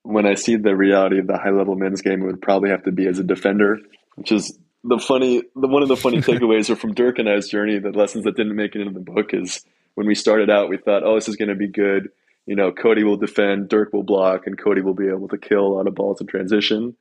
when 0.04 0.26
I 0.26 0.34
see 0.34 0.58
the 0.58 0.76
reality 0.76 1.20
of 1.20 1.28
the 1.28 1.38
high 1.38 1.52
level 1.52 1.76
men's 1.76 2.02
game, 2.02 2.22
it 2.22 2.26
would 2.26 2.42
probably 2.42 2.70
have 2.70 2.84
to 2.84 2.92
be 2.92 3.08
as 3.08 3.18
a 3.18 3.24
defender, 3.24 3.80
which 4.16 4.34
is 4.34 4.60
the 4.84 5.00
funny. 5.00 5.42
The 5.56 5.68
one 5.70 5.84
of 5.84 5.88
the 5.88 5.96
funny 5.96 6.18
takeaways 6.22 6.70
are 6.70 6.76
from 6.76 6.94
Dirk 6.94 7.18
and 7.18 7.30
I's 7.30 7.48
journey. 7.48 7.80
The 7.80 7.92
lessons 7.92 8.26
that 8.26 8.36
didn't 8.36 8.58
make 8.58 8.76
it 8.76 8.82
into 8.82 8.94
the 8.94 9.00
book 9.00 9.34
is 9.34 9.64
when 9.96 10.06
we 10.06 10.16
started 10.16 10.50
out, 10.50 10.68
we 10.68 10.76
thought, 10.76 11.04
oh, 11.06 11.16
this 11.16 11.30
is 11.30 11.38
going 11.38 11.48
to 11.48 11.56
be 11.56 11.70
good. 11.70 12.10
You 12.46 12.58
know, 12.58 12.74
Cody 12.74 13.06
will 13.06 13.16
defend, 13.16 13.70
Dirk 13.70 13.94
will 13.94 14.04
block, 14.04 14.48
and 14.48 14.58
Cody 14.62 14.82
will 14.82 14.96
be 14.96 15.08
able 15.08 15.30
to 15.30 15.38
kill 15.38 15.66
a 15.66 15.74
lot 15.76 15.88
of 15.88 15.96
balls 15.96 16.20
in 16.20 16.28
transition. 16.28 16.98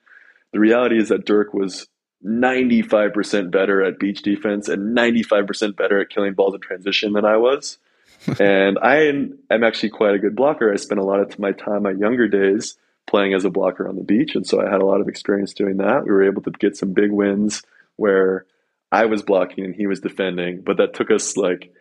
The 0.53 0.61
reality 0.61 0.99
is 0.99 1.09
that 1.09 1.27
Dirk 1.27 1.55
was 1.55 1.89
95% 2.25 3.51
better 3.51 3.83
at 3.83 3.99
beach 3.99 4.23
defense 4.23 4.69
and 4.69 4.97
95% 4.97 5.77
better 5.77 6.01
at 6.01 6.11
killing 6.11 6.35
balls 6.35 6.55
in 6.55 6.61
transition 6.61 7.13
than 7.13 7.25
I 7.25 7.37
was. 7.37 7.79
and 8.39 8.79
I 8.79 9.07
am 9.07 9.39
actually 9.51 9.91
quite 9.91 10.15
a 10.15 10.19
good 10.19 10.37
blocker. 10.37 10.73
I 10.73 10.77
spent 10.77 11.01
a 11.01 11.05
lot 11.05 11.21
of 11.21 11.39
my 11.39 11.53
time, 11.53 11.85
my 11.85 11.93
younger 11.93 12.29
days, 12.29 12.77
playing 13.07 13.33
as 13.35 13.45
a 13.45 13.51
blocker 13.51 13.89
on 13.89 13.97
the 13.97 14.05
beach. 14.05 14.35
And 14.35 14.47
so 14.47 14.61
I 14.61 14.71
had 14.71 14.83
a 14.83 14.87
lot 14.87 15.01
of 15.01 15.09
experience 15.09 15.55
doing 15.55 15.79
that. 15.79 16.05
We 16.05 16.11
were 16.11 16.25
able 16.25 16.43
to 16.43 16.51
get 16.51 16.77
some 16.77 16.93
big 16.93 17.11
wins 17.11 17.63
where 17.97 18.45
I 18.93 19.07
was 19.07 19.23
blocking 19.23 19.65
and 19.65 19.75
he 19.75 19.87
was 19.87 20.01
defending, 20.01 20.63
but 20.63 20.77
that 20.77 20.95
took 20.95 21.11
us 21.11 21.37
like 21.37 21.73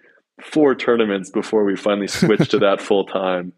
four 0.41 0.76
tournaments 0.76 1.30
before 1.30 1.65
we 1.65 1.76
finally 1.76 2.07
switched 2.07 2.51
to 2.51 2.59
that 2.59 2.82
full 2.82 3.05
time. 3.05 3.53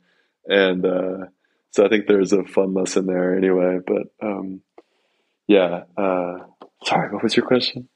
And 0.47 0.85
uh, 0.85 1.25
so 1.71 1.85
I 1.85 1.89
think 1.89 2.07
there's 2.07 2.33
a 2.33 2.43
fun 2.43 2.73
lesson 2.73 3.05
there 3.05 3.37
anyway. 3.37 3.79
But 3.85 4.07
um, 4.25 4.61
yeah, 5.51 5.83
uh, 5.97 6.37
sorry, 6.85 7.11
what 7.11 7.23
was 7.23 7.35
your 7.35 7.45
question? 7.45 7.89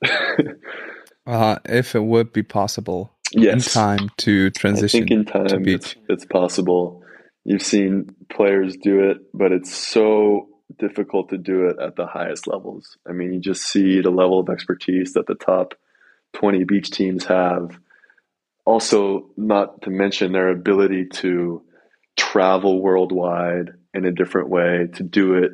uh, 1.25 1.57
if 1.63 1.95
it 1.95 2.03
would 2.03 2.33
be 2.33 2.43
possible 2.43 3.15
yes. 3.31 3.53
in 3.53 3.81
time 3.81 4.09
to 4.17 4.49
transition. 4.49 5.03
I 5.03 5.07
think 5.07 5.11
in 5.11 5.25
time 5.25 5.65
it's, 5.65 5.95
it's 6.09 6.25
possible. 6.25 7.01
You've 7.45 7.61
seen 7.61 8.13
players 8.29 8.75
do 8.75 9.09
it, 9.09 9.19
but 9.33 9.53
it's 9.53 9.73
so 9.73 10.49
difficult 10.77 11.29
to 11.29 11.37
do 11.37 11.67
it 11.67 11.77
at 11.81 11.95
the 11.95 12.05
highest 12.05 12.45
levels. 12.45 12.97
I 13.07 13.13
mean, 13.13 13.31
you 13.31 13.39
just 13.39 13.63
see 13.63 14.01
the 14.01 14.09
level 14.09 14.39
of 14.39 14.49
expertise 14.49 15.13
that 15.13 15.25
the 15.25 15.35
top 15.35 15.75
20 16.33 16.65
beach 16.65 16.91
teams 16.91 17.23
have. 17.23 17.79
Also, 18.65 19.29
not 19.37 19.83
to 19.83 19.91
mention 19.91 20.33
their 20.33 20.49
ability 20.49 21.05
to 21.05 21.63
travel 22.17 22.81
worldwide 22.81 23.69
in 23.93 24.03
a 24.03 24.11
different 24.11 24.49
way, 24.49 24.87
to 24.95 25.03
do 25.03 25.35
it 25.35 25.51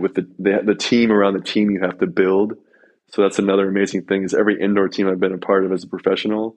with 0.00 0.14
the, 0.14 0.28
the, 0.38 0.60
the 0.64 0.74
team 0.74 1.10
around 1.10 1.34
the 1.34 1.40
team 1.40 1.70
you 1.70 1.80
have 1.80 1.98
to 1.98 2.06
build. 2.06 2.54
So 3.08 3.22
that's 3.22 3.38
another 3.38 3.68
amazing 3.68 4.04
thing 4.04 4.24
is 4.24 4.34
every 4.34 4.60
indoor 4.60 4.88
team 4.88 5.08
I've 5.08 5.20
been 5.20 5.32
a 5.32 5.38
part 5.38 5.64
of 5.64 5.72
as 5.72 5.84
a 5.84 5.88
professional 5.88 6.56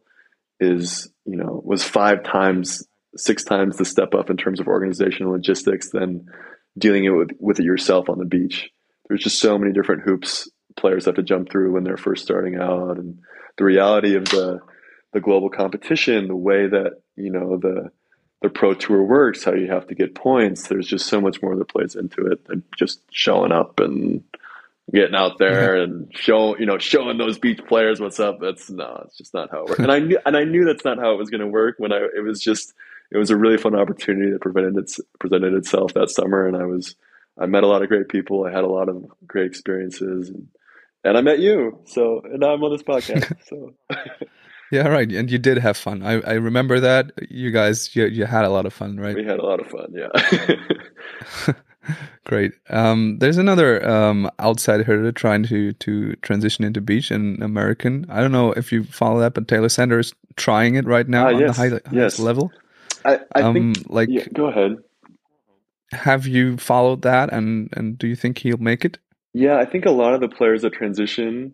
is, 0.59 1.09
you 1.25 1.37
know, 1.37 1.61
was 1.63 1.83
five 1.83 2.23
times, 2.23 2.85
six 3.15 3.43
times 3.43 3.77
the 3.77 3.85
step 3.85 4.13
up 4.13 4.29
in 4.29 4.37
terms 4.37 4.59
of 4.59 4.67
organizational 4.67 5.33
logistics 5.33 5.91
than 5.91 6.27
dealing 6.77 7.05
it 7.05 7.09
with, 7.09 7.29
with 7.39 7.59
it 7.59 7.65
yourself 7.65 8.09
on 8.09 8.19
the 8.19 8.25
beach. 8.25 8.69
There's 9.07 9.23
just 9.23 9.39
so 9.39 9.57
many 9.57 9.73
different 9.73 10.03
hoops 10.03 10.49
players 10.79 11.05
have 11.05 11.15
to 11.15 11.23
jump 11.23 11.49
through 11.49 11.73
when 11.73 11.83
they're 11.83 11.97
first 11.97 12.23
starting 12.23 12.55
out, 12.55 12.97
and 12.97 13.19
the 13.57 13.65
reality 13.65 14.15
of 14.15 14.25
the 14.25 14.59
the 15.11 15.19
global 15.19 15.49
competition, 15.49 16.27
the 16.27 16.35
way 16.35 16.67
that 16.67 17.01
you 17.15 17.31
know 17.31 17.57
the 17.57 17.89
the 18.41 18.49
pro 18.49 18.73
tour 18.73 19.03
works, 19.03 19.43
how 19.43 19.53
you 19.53 19.67
have 19.67 19.87
to 19.87 19.95
get 19.95 20.15
points. 20.15 20.67
There's 20.67 20.87
just 20.87 21.07
so 21.07 21.19
much 21.19 21.41
more 21.41 21.55
that 21.55 21.67
plays 21.67 21.95
into 21.95 22.25
it 22.27 22.45
than 22.45 22.63
just 22.77 23.01
showing 23.11 23.51
up 23.51 23.79
and 23.79 24.23
getting 24.93 25.15
out 25.15 25.37
there 25.37 25.77
yeah. 25.77 25.83
and 25.83 26.15
show 26.15 26.57
you 26.57 26.65
know 26.65 26.77
showing 26.77 27.17
those 27.17 27.37
beach 27.37 27.59
players 27.67 27.99
what's 27.99 28.19
up. 28.19 28.39
That's 28.39 28.69
no, 28.69 29.03
it's 29.05 29.17
just 29.17 29.33
not 29.33 29.51
how 29.51 29.63
it 29.63 29.69
works. 29.69 29.79
and 29.79 29.91
I 29.91 29.99
knew 29.99 30.19
and 30.25 30.37
I 30.37 30.43
knew 30.43 30.65
that's 30.65 30.85
not 30.85 30.99
how 30.99 31.13
it 31.13 31.17
was 31.17 31.29
going 31.29 31.41
to 31.41 31.47
work 31.47 31.75
when 31.77 31.91
I 31.91 31.97
it 32.15 32.23
was 32.23 32.41
just 32.41 32.73
it 33.11 33.17
was 33.17 33.29
a 33.29 33.37
really 33.37 33.57
fun 33.57 33.75
opportunity 33.75 34.31
that 34.31 34.41
presented 34.41 34.77
its, 34.77 34.99
presented 35.19 35.53
itself 35.53 35.93
that 35.95 36.09
summer, 36.09 36.47
and 36.47 36.55
I 36.55 36.65
was 36.65 36.95
I 37.37 37.45
met 37.45 37.63
a 37.63 37.67
lot 37.67 37.81
of 37.81 37.89
great 37.89 38.09
people. 38.09 38.45
I 38.45 38.51
had 38.51 38.63
a 38.63 38.69
lot 38.69 38.89
of 38.89 39.05
great 39.25 39.47
experiences, 39.47 40.29
and, 40.29 40.47
and 41.03 41.17
I 41.17 41.21
met 41.21 41.39
you. 41.39 41.79
So 41.85 42.21
and 42.23 42.39
now 42.39 42.53
I'm 42.53 42.63
on 42.63 42.71
this 42.71 42.83
podcast. 42.83 43.35
So. 43.47 43.73
yeah, 44.71 44.87
right. 44.87 45.11
And 45.11 45.29
you 45.29 45.37
did 45.37 45.57
have 45.57 45.77
fun. 45.77 46.03
I, 46.03 46.21
I 46.21 46.33
remember 46.33 46.79
that 46.79 47.11
you 47.29 47.51
guys 47.51 47.95
you 47.95 48.05
you 48.05 48.25
had 48.25 48.45
a 48.45 48.49
lot 48.49 48.65
of 48.65 48.73
fun, 48.73 48.97
right? 48.97 49.15
We 49.15 49.23
had 49.23 49.39
a 49.39 49.45
lot 49.45 49.59
of 49.59 49.67
fun. 49.67 49.93
Yeah. 49.93 51.53
Great. 52.25 52.53
Um, 52.69 53.17
there's 53.19 53.37
another 53.37 53.87
um, 53.87 54.29
outside 54.37 54.85
hitter 54.85 55.11
trying 55.11 55.43
to 55.45 55.73
to 55.73 56.15
transition 56.17 56.63
into 56.63 56.81
beach 56.81 57.09
and 57.11 57.41
American. 57.41 58.05
I 58.09 58.21
don't 58.21 58.31
know 58.31 58.51
if 58.51 58.71
you 58.71 58.83
follow 58.83 59.19
that, 59.21 59.33
but 59.33 59.47
Taylor 59.47 59.69
Sanders 59.69 60.13
trying 60.35 60.75
it 60.75 60.85
right 60.85 61.07
now 61.07 61.27
uh, 61.27 61.33
on 61.33 61.39
yes, 61.39 61.57
the 61.57 61.69
high, 61.69 61.79
yes. 61.91 62.19
level. 62.19 62.51
I, 63.05 63.19
I 63.35 63.41
um, 63.41 63.53
think 63.53 63.89
like 63.89 64.09
yeah, 64.09 64.25
go 64.33 64.47
ahead. 64.47 64.77
Have 65.91 66.27
you 66.27 66.57
followed 66.57 67.01
that, 67.01 67.33
and 67.33 67.69
and 67.73 67.97
do 67.97 68.07
you 68.07 68.15
think 68.15 68.37
he'll 68.37 68.57
make 68.57 68.85
it? 68.85 68.99
Yeah, 69.33 69.57
I 69.57 69.65
think 69.65 69.85
a 69.85 69.91
lot 69.91 70.13
of 70.13 70.21
the 70.21 70.29
players 70.29 70.63
that 70.63 70.73
transition, 70.73 71.53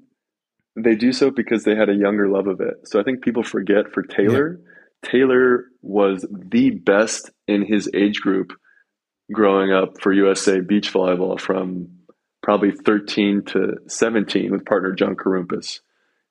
they 0.75 0.95
do 0.95 1.13
so 1.13 1.31
because 1.31 1.63
they 1.63 1.75
had 1.75 1.89
a 1.89 1.95
younger 1.95 2.27
love 2.27 2.47
of 2.47 2.59
it. 2.59 2.87
So 2.87 2.99
I 2.99 3.03
think 3.03 3.23
people 3.23 3.43
forget 3.43 3.91
for 3.93 4.03
Taylor, 4.03 4.59
yeah. 4.59 5.09
Taylor 5.09 5.65
was 5.81 6.25
the 6.31 6.71
best 6.71 7.31
in 7.47 7.65
his 7.65 7.89
age 7.93 8.21
group 8.21 8.51
growing 9.31 9.71
up 9.71 10.01
for 10.01 10.13
USA 10.13 10.59
beach 10.59 10.91
volleyball 10.93 11.39
from 11.39 11.89
probably 12.43 12.71
13 12.71 13.43
to 13.43 13.77
17 13.87 14.51
with 14.51 14.65
partner 14.65 14.93
John 14.93 15.15
Karumpis. 15.15 15.79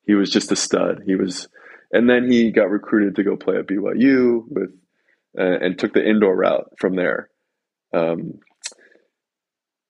He 0.07 0.15
was 0.15 0.31
just 0.31 0.53
a 0.53 0.57
stud. 0.57 1.03
He 1.07 1.15
was, 1.15 1.49
and 1.91 2.09
then 2.09 2.31
he 2.31 2.53
got 2.53 2.71
recruited 2.71 3.17
to 3.17 3.25
go 3.25 3.37
play 3.37 3.57
at 3.57 3.67
BYU 3.67 4.45
with 4.49 4.71
uh, 5.37 5.59
and 5.61 5.79
took 5.79 5.93
the 5.93 6.07
indoor 6.07 6.37
route 6.37 6.71
from 6.79 6.95
there. 6.95 7.29
Um, 7.93 8.41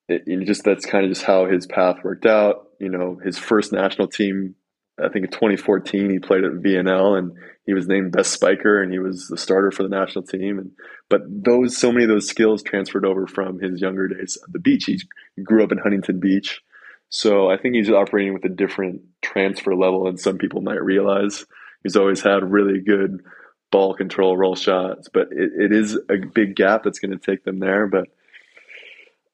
it, 0.09 0.47
just 0.47 0.65
that's 0.65 0.87
kind 0.87 1.05
of 1.05 1.11
just 1.11 1.25
how 1.25 1.47
his 1.47 1.67
path 1.67 1.97
worked 2.05 2.27
out. 2.27 2.69
You 2.81 2.91
know, 2.91 3.19
his 3.25 3.39
first 3.39 3.73
national 3.73 4.09
team, 4.09 4.55
I 4.99 5.09
think 5.09 5.25
in 5.27 5.31
2014, 5.31 6.11
he 6.11 6.19
played 6.19 6.45
at 6.45 6.53
VNL 6.53 7.19
and 7.19 7.33
he 7.67 7.73
was 7.73 7.89
named 7.89 8.13
best 8.13 8.33
spiker 8.33 8.83
and 8.83 8.93
he 8.93 8.99
was 8.99 9.29
the 9.29 9.39
starter 9.39 9.71
for 9.71 9.83
the 9.83 9.89
national 9.89 10.25
team. 10.25 10.59
And 10.59 10.73
but 11.09 11.23
those 11.27 11.77
so 11.77 11.91
many 11.91 12.05
of 12.05 12.11
those 12.11 12.29
skills 12.29 12.63
transferred 12.63 13.07
over 13.07 13.27
from 13.27 13.61
his 13.61 13.81
younger 13.81 14.09
days 14.09 14.39
at 14.43 14.53
the 14.53 14.59
beach. 14.59 14.85
He 14.85 14.99
grew 15.43 15.65
up 15.65 15.73
in 15.73 15.79
Huntington 15.79 16.21
Beach, 16.21 16.61
so 17.09 17.49
I 17.49 17.57
think 17.57 17.75
he's 17.75 17.91
operating 17.91 18.35
with 18.35 18.45
a 18.45 18.49
different 18.49 19.03
transfer 19.23 19.75
level 19.75 20.05
than 20.05 20.19
some 20.19 20.37
people 20.37 20.61
might 20.61 20.83
realize. 20.83 21.47
He's 21.83 21.97
always 21.97 22.21
had 22.21 22.51
really 22.51 22.81
good 22.81 23.21
ball 23.71 23.95
control, 23.95 24.37
roll 24.37 24.57
shots, 24.57 25.09
but 25.13 25.29
it, 25.31 25.53
it 25.57 25.73
is 25.73 25.99
a 26.11 26.17
big 26.35 26.57
gap 26.57 26.83
that's 26.83 26.99
going 26.99 27.17
to 27.17 27.25
take 27.25 27.45
them 27.45 27.61
there. 27.61 27.87
But 27.87 28.09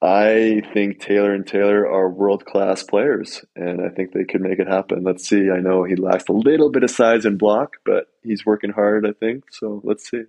I 0.02 0.62
think 0.72 1.00
Taylor 1.00 1.34
and 1.34 1.46
Taylor 1.46 1.86
are 1.86 2.08
world 2.08 2.46
class 2.46 2.82
players, 2.82 3.44
and 3.54 3.82
I 3.82 3.90
think 3.90 4.12
they 4.12 4.24
could 4.24 4.40
make 4.40 4.58
it 4.58 4.66
happen. 4.66 5.04
Let's 5.04 5.28
see. 5.28 5.50
I 5.50 5.60
know 5.60 5.84
he 5.84 5.94
lacks 5.94 6.24
a 6.30 6.32
little 6.32 6.70
bit 6.70 6.82
of 6.82 6.90
size 6.90 7.26
and 7.26 7.38
block, 7.38 7.76
but 7.84 8.06
he's 8.22 8.46
working 8.46 8.70
hard. 8.70 9.06
I 9.06 9.12
think 9.12 9.44
so. 9.50 9.82
Let's 9.84 10.08
see. 10.08 10.22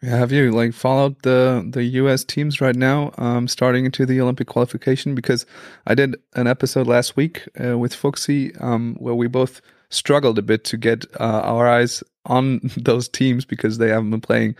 Have 0.00 0.32
you 0.32 0.50
like 0.50 0.72
followed 0.72 1.20
the 1.22 1.64
the 1.70 1.84
U.S. 1.84 2.24
teams 2.24 2.60
right 2.60 2.74
now, 2.74 3.12
um, 3.18 3.46
starting 3.46 3.84
into 3.84 4.04
the 4.06 4.20
Olympic 4.20 4.48
qualification? 4.48 5.14
Because 5.14 5.46
I 5.86 5.94
did 5.94 6.16
an 6.34 6.46
episode 6.46 6.86
last 6.86 7.16
week 7.16 7.46
uh, 7.62 7.78
with 7.78 7.94
Fuxi 7.94 8.60
um, 8.60 8.96
where 8.98 9.14
we 9.14 9.28
both 9.28 9.60
struggled 9.90 10.38
a 10.38 10.42
bit 10.42 10.64
to 10.64 10.76
get 10.76 11.04
uh, 11.20 11.42
our 11.44 11.68
eyes 11.68 12.02
on 12.26 12.60
those 12.76 13.08
teams 13.08 13.44
because 13.44 13.78
they 13.78 13.90
haven't 13.90 14.10
been 14.10 14.20
playing 14.20 14.56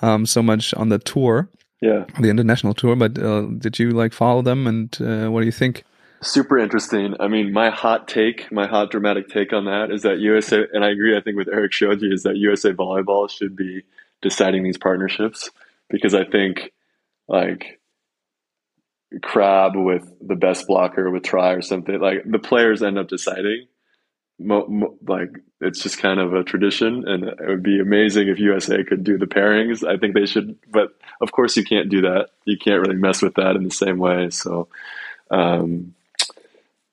um, 0.00 0.24
so 0.24 0.42
much 0.42 0.72
on 0.74 0.88
the 0.88 0.98
tour, 0.98 1.48
yeah, 1.80 2.04
the 2.20 2.28
international 2.28 2.74
tour. 2.74 2.96
But 2.96 3.18
uh, 3.18 3.42
did 3.58 3.78
you 3.78 3.90
like 3.90 4.12
follow 4.12 4.42
them, 4.42 4.66
and 4.66 4.96
uh, 5.00 5.30
what 5.30 5.40
do 5.40 5.46
you 5.46 5.52
think? 5.52 5.84
Super 6.22 6.58
interesting. 6.58 7.14
I 7.20 7.28
mean, 7.28 7.52
my 7.52 7.70
hot 7.70 8.08
take, 8.08 8.50
my 8.50 8.66
hot 8.66 8.90
dramatic 8.90 9.28
take 9.28 9.52
on 9.52 9.66
that 9.66 9.90
is 9.90 10.02
that 10.02 10.18
USA, 10.18 10.64
and 10.72 10.84
I 10.84 10.90
agree. 10.90 11.16
I 11.16 11.20
think 11.20 11.36
with 11.36 11.48
Erik 11.48 11.72
Shoji 11.72 12.12
is 12.12 12.22
that 12.22 12.36
USA 12.36 12.72
Volleyball 12.72 13.30
should 13.30 13.54
be 13.54 13.82
deciding 14.22 14.62
these 14.64 14.78
partnerships 14.78 15.50
because 15.90 16.14
I 16.14 16.24
think 16.24 16.72
like 17.28 17.80
Crabb 19.22 19.76
with 19.76 20.10
the 20.20 20.34
best 20.34 20.66
blocker 20.66 21.10
with 21.10 21.22
Tri 21.22 21.52
or 21.52 21.62
something 21.62 22.00
like 22.00 22.22
the 22.24 22.38
players 22.38 22.82
end 22.82 22.98
up 22.98 23.08
deciding 23.08 23.66
mo, 24.38 24.66
mo, 24.66 24.96
like 25.06 25.30
it's 25.60 25.82
just 25.82 25.98
kind 25.98 26.20
of 26.20 26.34
a 26.34 26.44
tradition, 26.44 27.06
and 27.06 27.24
it 27.24 27.38
would 27.40 27.62
be 27.62 27.80
amazing 27.80 28.28
if 28.28 28.38
USA 28.38 28.84
could 28.84 29.04
do 29.04 29.18
the 29.18 29.26
pairings. 29.26 29.86
I 29.86 29.96
think 29.96 30.14
they 30.14 30.26
should, 30.26 30.58
but 30.70 30.94
of 31.20 31.32
course 31.32 31.56
you 31.56 31.64
can't 31.64 31.88
do 31.88 32.02
that. 32.02 32.30
You 32.44 32.58
can't 32.58 32.80
really 32.80 32.96
mess 32.98 33.22
with 33.22 33.34
that 33.34 33.56
in 33.56 33.64
the 33.64 33.70
same 33.70 33.98
way. 33.98 34.30
So, 34.30 34.68
um, 35.30 35.94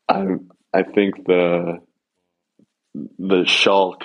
I 0.07 0.35
I 0.73 0.83
think 0.83 1.25
the 1.25 1.81
the 3.19 3.45
Schalk 3.45 4.03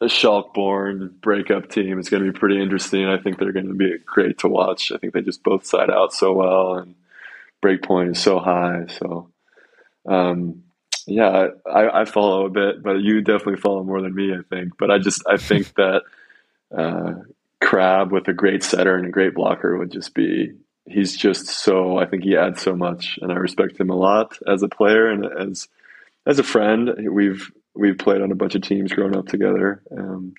the 0.00 0.08
Schalk 0.08 0.52
born 0.52 1.14
breakup 1.20 1.70
team 1.70 1.98
is 1.98 2.08
going 2.08 2.24
to 2.24 2.32
be 2.32 2.38
pretty 2.38 2.60
interesting. 2.60 3.06
I 3.06 3.18
think 3.18 3.38
they're 3.38 3.52
going 3.52 3.68
to 3.68 3.74
be 3.74 3.96
great 4.04 4.38
to 4.38 4.48
watch. 4.48 4.92
I 4.92 4.98
think 4.98 5.14
they 5.14 5.22
just 5.22 5.42
both 5.42 5.64
side 5.64 5.90
out 5.90 6.12
so 6.12 6.32
well 6.32 6.74
and 6.74 6.94
break 7.62 7.82
point 7.82 8.10
is 8.10 8.18
so 8.20 8.38
high. 8.38 8.86
So, 8.98 9.30
um, 10.06 10.63
yeah, 11.06 11.48
I, 11.66 12.00
I 12.00 12.04
follow 12.04 12.46
a 12.46 12.50
bit, 12.50 12.82
but 12.82 13.00
you 13.00 13.20
definitely 13.20 13.60
follow 13.60 13.82
more 13.82 14.00
than 14.00 14.14
me, 14.14 14.32
I 14.34 14.42
think. 14.48 14.76
But 14.78 14.90
I 14.90 14.98
just 14.98 15.22
I 15.28 15.36
think 15.36 15.74
that 15.76 16.02
uh, 16.76 17.14
Crabb 17.60 18.12
with 18.12 18.28
a 18.28 18.32
great 18.32 18.62
setter 18.62 18.96
and 18.96 19.06
a 19.06 19.10
great 19.10 19.34
blocker 19.34 19.76
would 19.76 19.92
just 19.92 20.14
be. 20.14 20.52
He's 20.86 21.16
just 21.16 21.46
so. 21.46 21.98
I 21.98 22.06
think 22.06 22.24
he 22.24 22.36
adds 22.36 22.60
so 22.60 22.76
much, 22.76 23.18
and 23.22 23.32
I 23.32 23.36
respect 23.36 23.80
him 23.80 23.90
a 23.90 23.96
lot 23.96 24.38
as 24.46 24.62
a 24.62 24.68
player 24.68 25.08
and 25.08 25.24
as 25.24 25.68
as 26.26 26.38
a 26.38 26.42
friend. 26.42 26.90
We've 27.10 27.50
we've 27.74 27.98
played 27.98 28.20
on 28.20 28.32
a 28.32 28.36
bunch 28.36 28.54
of 28.54 28.62
teams 28.62 28.92
growing 28.92 29.16
up 29.16 29.26
together. 29.26 29.82
Um, 29.90 30.34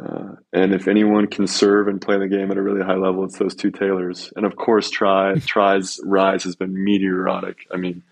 uh, 0.00 0.36
and 0.54 0.72
if 0.72 0.88
anyone 0.88 1.26
can 1.26 1.46
serve 1.46 1.86
and 1.86 2.00
play 2.00 2.18
the 2.18 2.28
game 2.28 2.50
at 2.50 2.56
a 2.56 2.62
really 2.62 2.82
high 2.82 2.96
level, 2.96 3.24
it's 3.24 3.38
those 3.38 3.54
two 3.54 3.70
Taylors. 3.70 4.32
And 4.36 4.46
of 4.46 4.56
course, 4.56 4.88
Tri 4.88 5.34
Tri's 5.44 6.00
rise 6.02 6.44
has 6.44 6.56
been 6.56 6.82
meteoric. 6.82 7.66
I 7.70 7.76
mean, 7.76 8.02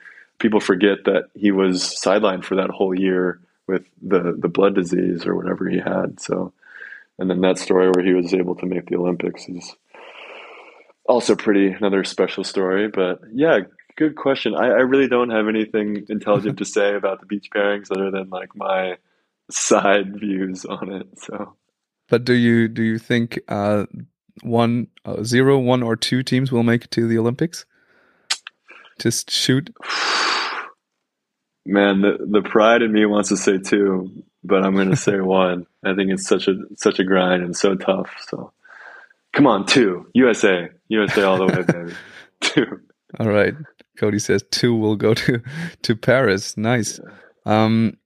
people 0.41 0.59
forget 0.59 1.05
that 1.05 1.29
he 1.35 1.53
was 1.53 1.83
sidelined 1.83 2.45
for 2.45 2.57
that 2.57 2.71
whole 2.71 2.99
year 2.99 3.41
with 3.69 3.85
the 4.03 4.37
the 4.37 4.49
blood 4.49 4.75
disease 4.75 5.25
or 5.25 5.37
whatever 5.37 5.69
he 5.69 5.79
had. 5.79 6.19
So, 6.21 6.53
and 7.19 7.31
then 7.31 7.41
that 7.43 7.59
story 7.59 7.89
where 7.91 8.05
he 8.05 8.15
was 8.15 8.35
able 8.35 8.57
to 8.57 8.67
make 8.67 8.87
the 8.87 8.97
Olympics 8.97 9.49
is 9.49 9.77
also 11.07 11.37
pretty 11.37 11.69
another 11.69 12.03
special 12.03 12.43
story. 12.43 12.89
But 12.89 13.21
yeah, 13.33 13.61
good 13.97 14.17
question. 14.17 14.55
I, 14.57 14.67
I 14.67 14.81
really 14.81 15.09
don't 15.09 15.31
have 15.31 15.47
anything 15.47 16.07
intelligent 16.09 16.59
to 16.59 16.65
say 16.65 16.97
about 16.97 17.21
the 17.21 17.27
beach 17.27 17.49
pairings 17.55 17.93
other 17.93 18.11
than 18.11 18.31
like 18.31 18.57
my 18.57 18.97
side 19.51 20.19
views 20.19 20.65
on 20.65 20.93
it. 20.93 21.07
So, 21.19 21.55
but 22.09 22.25
do 22.25 22.33
you 22.33 22.67
do 22.67 22.83
you 22.83 22.99
think 22.99 23.39
uh, 23.49 23.87
one 24.43 24.89
uh, 25.05 25.23
zero, 25.23 25.59
one 25.59 25.83
or 25.83 25.97
two 25.97 26.23
teams 26.23 26.51
will 26.51 26.63
make 26.63 26.85
it 26.85 26.91
to 26.93 27.07
the 27.07 27.19
Olympics? 27.19 27.67
Just 29.01 29.31
shoot. 29.31 29.75
Man, 31.67 32.03
the 32.03 32.19
the 32.21 32.43
pride 32.43 32.83
in 32.83 32.93
me 32.93 33.07
wants 33.07 33.31
to 33.31 33.37
say 33.37 33.59
two, 33.59 34.25
but 34.45 34.65
I'm 34.65 34.75
going 34.75 34.91
to 34.91 34.97
say 34.97 35.21
one. 35.21 35.67
I 35.85 35.95
think 35.95 36.11
it's 36.11 36.29
such 36.29 36.49
a 36.49 36.55
such 36.77 36.99
a 36.99 37.05
grind 37.05 37.43
and 37.43 37.57
so 37.57 37.75
tough. 37.75 38.11
So, 38.29 38.53
come 39.33 39.47
on, 39.47 39.67
two 39.67 40.07
USA, 40.15 40.69
USA 40.89 41.23
all 41.23 41.39
the 41.39 41.47
way, 41.47 41.63
baby. 41.63 41.95
Two. 42.41 42.81
All 43.19 43.29
right. 43.29 43.55
Cody 43.99 44.19
says 44.19 44.43
two 44.51 44.75
will 44.75 44.97
go 44.97 45.13
to 45.13 45.43
to 45.83 45.97
Paris. 45.97 46.57
Nice. 46.57 46.99
Um, 47.45 47.99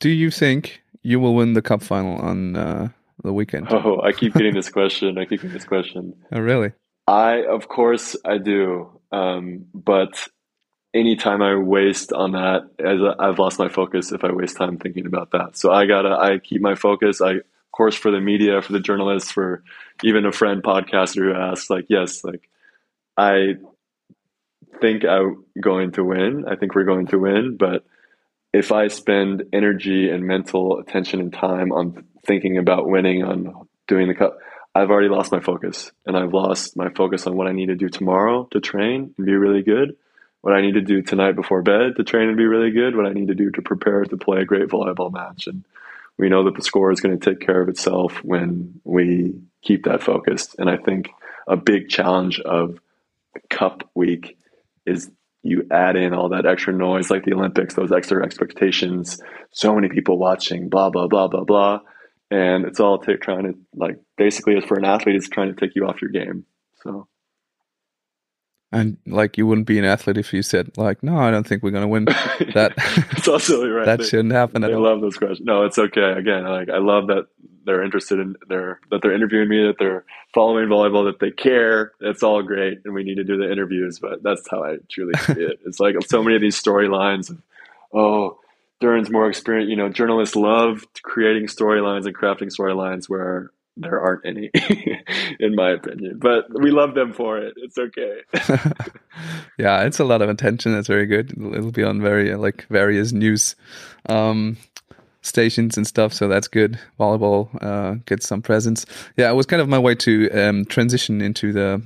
do 0.00 0.08
you 0.08 0.30
think 0.30 0.80
you 1.02 1.20
will 1.20 1.34
win 1.34 1.52
the 1.52 1.62
cup 1.62 1.82
final 1.82 2.16
on 2.16 2.56
uh, 2.56 2.88
the 3.22 3.32
weekend? 3.32 3.66
Oh, 3.70 4.00
I 4.00 4.12
keep 4.12 4.34
getting 4.34 4.54
this 4.54 4.70
question. 4.78 5.18
I 5.18 5.24
keep 5.24 5.42
getting 5.42 5.52
this 5.52 5.64
question. 5.64 6.14
Oh, 6.32 6.40
really? 6.40 6.72
I, 7.06 7.44
of 7.44 7.68
course, 7.68 8.16
I 8.24 8.38
do. 8.38 8.97
Um, 9.12 9.66
but 9.74 10.28
anytime 10.94 11.42
I 11.42 11.56
waste 11.56 12.12
on 12.12 12.32
that, 12.32 12.70
as 12.78 13.00
I've 13.18 13.38
lost 13.38 13.58
my 13.58 13.68
focus 13.68 14.12
if 14.12 14.24
I 14.24 14.32
waste 14.32 14.56
time 14.56 14.78
thinking 14.78 15.06
about 15.06 15.32
that. 15.32 15.56
So 15.56 15.72
I 15.72 15.86
gotta, 15.86 16.10
I 16.10 16.38
keep 16.38 16.60
my 16.60 16.74
focus. 16.74 17.20
I, 17.20 17.32
of 17.32 17.72
course, 17.72 17.94
for 17.94 18.10
the 18.10 18.20
media, 18.20 18.60
for 18.62 18.72
the 18.72 18.80
journalists, 18.80 19.30
for 19.30 19.62
even 20.02 20.26
a 20.26 20.32
friend 20.32 20.62
podcaster 20.62 21.22
who 21.22 21.34
asks, 21.34 21.70
like, 21.70 21.86
yes, 21.88 22.24
like, 22.24 22.48
I 23.16 23.56
think 24.80 25.04
I'm 25.04 25.44
going 25.60 25.92
to 25.92 26.04
win. 26.04 26.44
I 26.48 26.56
think 26.56 26.74
we're 26.74 26.84
going 26.84 27.08
to 27.08 27.18
win, 27.18 27.56
but 27.56 27.84
if 28.52 28.72
I 28.72 28.88
spend 28.88 29.44
energy 29.52 30.08
and 30.08 30.24
mental 30.24 30.78
attention 30.78 31.20
and 31.20 31.32
time 31.32 31.72
on 31.72 32.04
thinking 32.26 32.58
about 32.58 32.88
winning, 32.88 33.22
on 33.22 33.68
doing 33.86 34.08
the 34.08 34.14
cup, 34.14 34.38
I've 34.74 34.90
already 34.90 35.08
lost 35.08 35.32
my 35.32 35.40
focus 35.40 35.90
and 36.06 36.16
I've 36.16 36.32
lost 36.32 36.76
my 36.76 36.90
focus 36.90 37.26
on 37.26 37.36
what 37.36 37.46
I 37.46 37.52
need 37.52 37.66
to 37.66 37.74
do 37.74 37.88
tomorrow 37.88 38.48
to 38.52 38.60
train 38.60 39.14
and 39.16 39.26
be 39.26 39.34
really 39.34 39.62
good, 39.62 39.96
what 40.40 40.54
I 40.54 40.60
need 40.60 40.74
to 40.74 40.80
do 40.80 41.02
tonight 41.02 41.32
before 41.32 41.62
bed 41.62 41.96
to 41.96 42.04
train 42.04 42.28
and 42.28 42.36
be 42.36 42.46
really 42.46 42.70
good, 42.70 42.96
what 42.96 43.06
I 43.06 43.12
need 43.12 43.28
to 43.28 43.34
do 43.34 43.50
to 43.50 43.62
prepare 43.62 44.04
to 44.04 44.16
play 44.16 44.40
a 44.40 44.44
great 44.44 44.68
volleyball 44.68 45.12
match. 45.12 45.46
And 45.46 45.64
we 46.16 46.28
know 46.28 46.44
that 46.44 46.54
the 46.54 46.62
score 46.62 46.92
is 46.92 47.00
going 47.00 47.18
to 47.18 47.30
take 47.30 47.44
care 47.44 47.60
of 47.60 47.68
itself 47.68 48.22
when 48.22 48.80
we 48.84 49.40
keep 49.62 49.84
that 49.84 50.02
focused. 50.02 50.56
And 50.58 50.68
I 50.68 50.76
think 50.76 51.10
a 51.46 51.56
big 51.56 51.88
challenge 51.88 52.40
of 52.40 52.78
cup 53.48 53.88
week 53.94 54.38
is 54.86 55.10
you 55.42 55.66
add 55.70 55.96
in 55.96 56.12
all 56.12 56.30
that 56.30 56.46
extra 56.46 56.72
noise 56.72 57.10
like 57.10 57.24
the 57.24 57.32
Olympics, 57.32 57.74
those 57.74 57.92
extra 57.92 58.24
expectations, 58.24 59.20
so 59.50 59.74
many 59.74 59.88
people 59.88 60.18
watching, 60.18 60.68
blah, 60.68 60.90
blah, 60.90 61.06
blah, 61.06 61.28
blah, 61.28 61.44
blah. 61.44 61.80
And 62.30 62.66
it's 62.66 62.80
all 62.80 62.98
t- 62.98 63.16
trying 63.16 63.44
to, 63.44 63.58
like, 63.74 63.98
basically, 64.16 64.60
for 64.60 64.76
an 64.78 64.84
athlete, 64.84 65.16
it's 65.16 65.28
trying 65.28 65.54
to 65.54 65.58
take 65.58 65.74
you 65.74 65.86
off 65.86 66.02
your 66.02 66.10
game. 66.10 66.44
So. 66.82 67.08
And 68.70 68.98
like 69.06 69.38
you 69.38 69.46
wouldn't 69.46 69.66
be 69.66 69.78
an 69.78 69.86
athlete 69.86 70.18
if 70.18 70.32
you 70.34 70.42
said 70.42 70.76
like, 70.76 71.02
no, 71.02 71.16
I 71.16 71.30
don't 71.30 71.46
think 71.46 71.62
we're 71.62 71.70
gonna 71.70 71.88
win. 71.88 72.04
That 72.04 72.74
it's 73.16 73.26
also 73.26 73.66
right. 73.66 73.86
that 73.86 74.00
they, 74.00 74.04
shouldn't 74.04 74.32
happen. 74.32 74.62
I 74.62 74.68
love 74.68 75.00
those 75.00 75.16
questions. 75.16 75.40
No, 75.42 75.64
it's 75.64 75.78
okay. 75.78 76.12
Again, 76.12 76.44
like 76.44 76.68
I 76.68 76.76
love 76.76 77.06
that 77.06 77.28
they're 77.64 77.82
interested 77.82 78.18
in 78.18 78.36
their 78.48 78.80
that 78.90 79.00
they're 79.00 79.14
interviewing 79.14 79.48
me, 79.48 79.66
that 79.66 79.76
they're 79.78 80.04
following 80.34 80.68
volleyball, 80.68 81.10
that 81.10 81.18
they 81.18 81.30
care. 81.30 81.92
It's 82.00 82.22
all 82.22 82.42
great, 82.42 82.80
and 82.84 82.92
we 82.92 83.04
need 83.04 83.16
to 83.16 83.24
do 83.24 83.38
the 83.38 83.50
interviews. 83.50 83.98
But 84.00 84.22
that's 84.22 84.46
how 84.50 84.64
I 84.64 84.76
truly 84.90 85.18
see 85.20 85.42
it. 85.42 85.60
It's 85.66 85.80
like 85.80 85.96
so 86.06 86.22
many 86.22 86.36
of 86.36 86.42
these 86.42 86.60
storylines 86.60 87.30
of, 87.30 87.42
oh, 87.94 88.38
Düren's 88.82 89.10
more 89.10 89.28
experienced. 89.28 89.70
You 89.70 89.76
know, 89.76 89.88
journalists 89.88 90.36
love 90.36 90.84
creating 91.02 91.46
storylines 91.46 92.06
and 92.06 92.16
crafting 92.16 92.48
storylines 92.48 93.08
where 93.08 93.50
there 93.76 94.00
aren't 94.00 94.26
any, 94.26 94.50
in 95.40 95.54
my 95.54 95.70
opinion. 95.70 96.18
But 96.18 96.46
we 96.52 96.70
love 96.70 96.94
them 96.94 97.12
for 97.12 97.38
it. 97.38 97.54
It's 97.56 97.78
okay. 97.78 98.20
yeah, 99.58 99.82
it's 99.82 100.00
a 100.00 100.04
lot 100.04 100.22
of 100.22 100.28
attention. 100.28 100.72
That's 100.72 100.88
very 100.88 101.06
good. 101.06 101.30
It'll 101.32 101.70
be 101.70 101.84
on 101.84 102.00
very 102.00 102.34
like 102.34 102.66
various 102.68 103.12
news 103.12 103.56
um, 104.08 104.56
stations 105.22 105.76
and 105.76 105.86
stuff. 105.86 106.12
So 106.12 106.28
that's 106.28 106.48
good. 106.48 106.78
Volleyball 106.98 107.48
uh, 107.62 107.94
gets 108.06 108.26
some 108.26 108.42
presence. 108.42 108.84
Yeah, 109.16 109.30
it 109.30 109.34
was 109.34 109.46
kind 109.46 109.62
of 109.62 109.68
my 109.68 109.78
way 109.78 109.94
to 109.96 110.30
um, 110.30 110.64
transition 110.64 111.20
into 111.20 111.52
the 111.52 111.82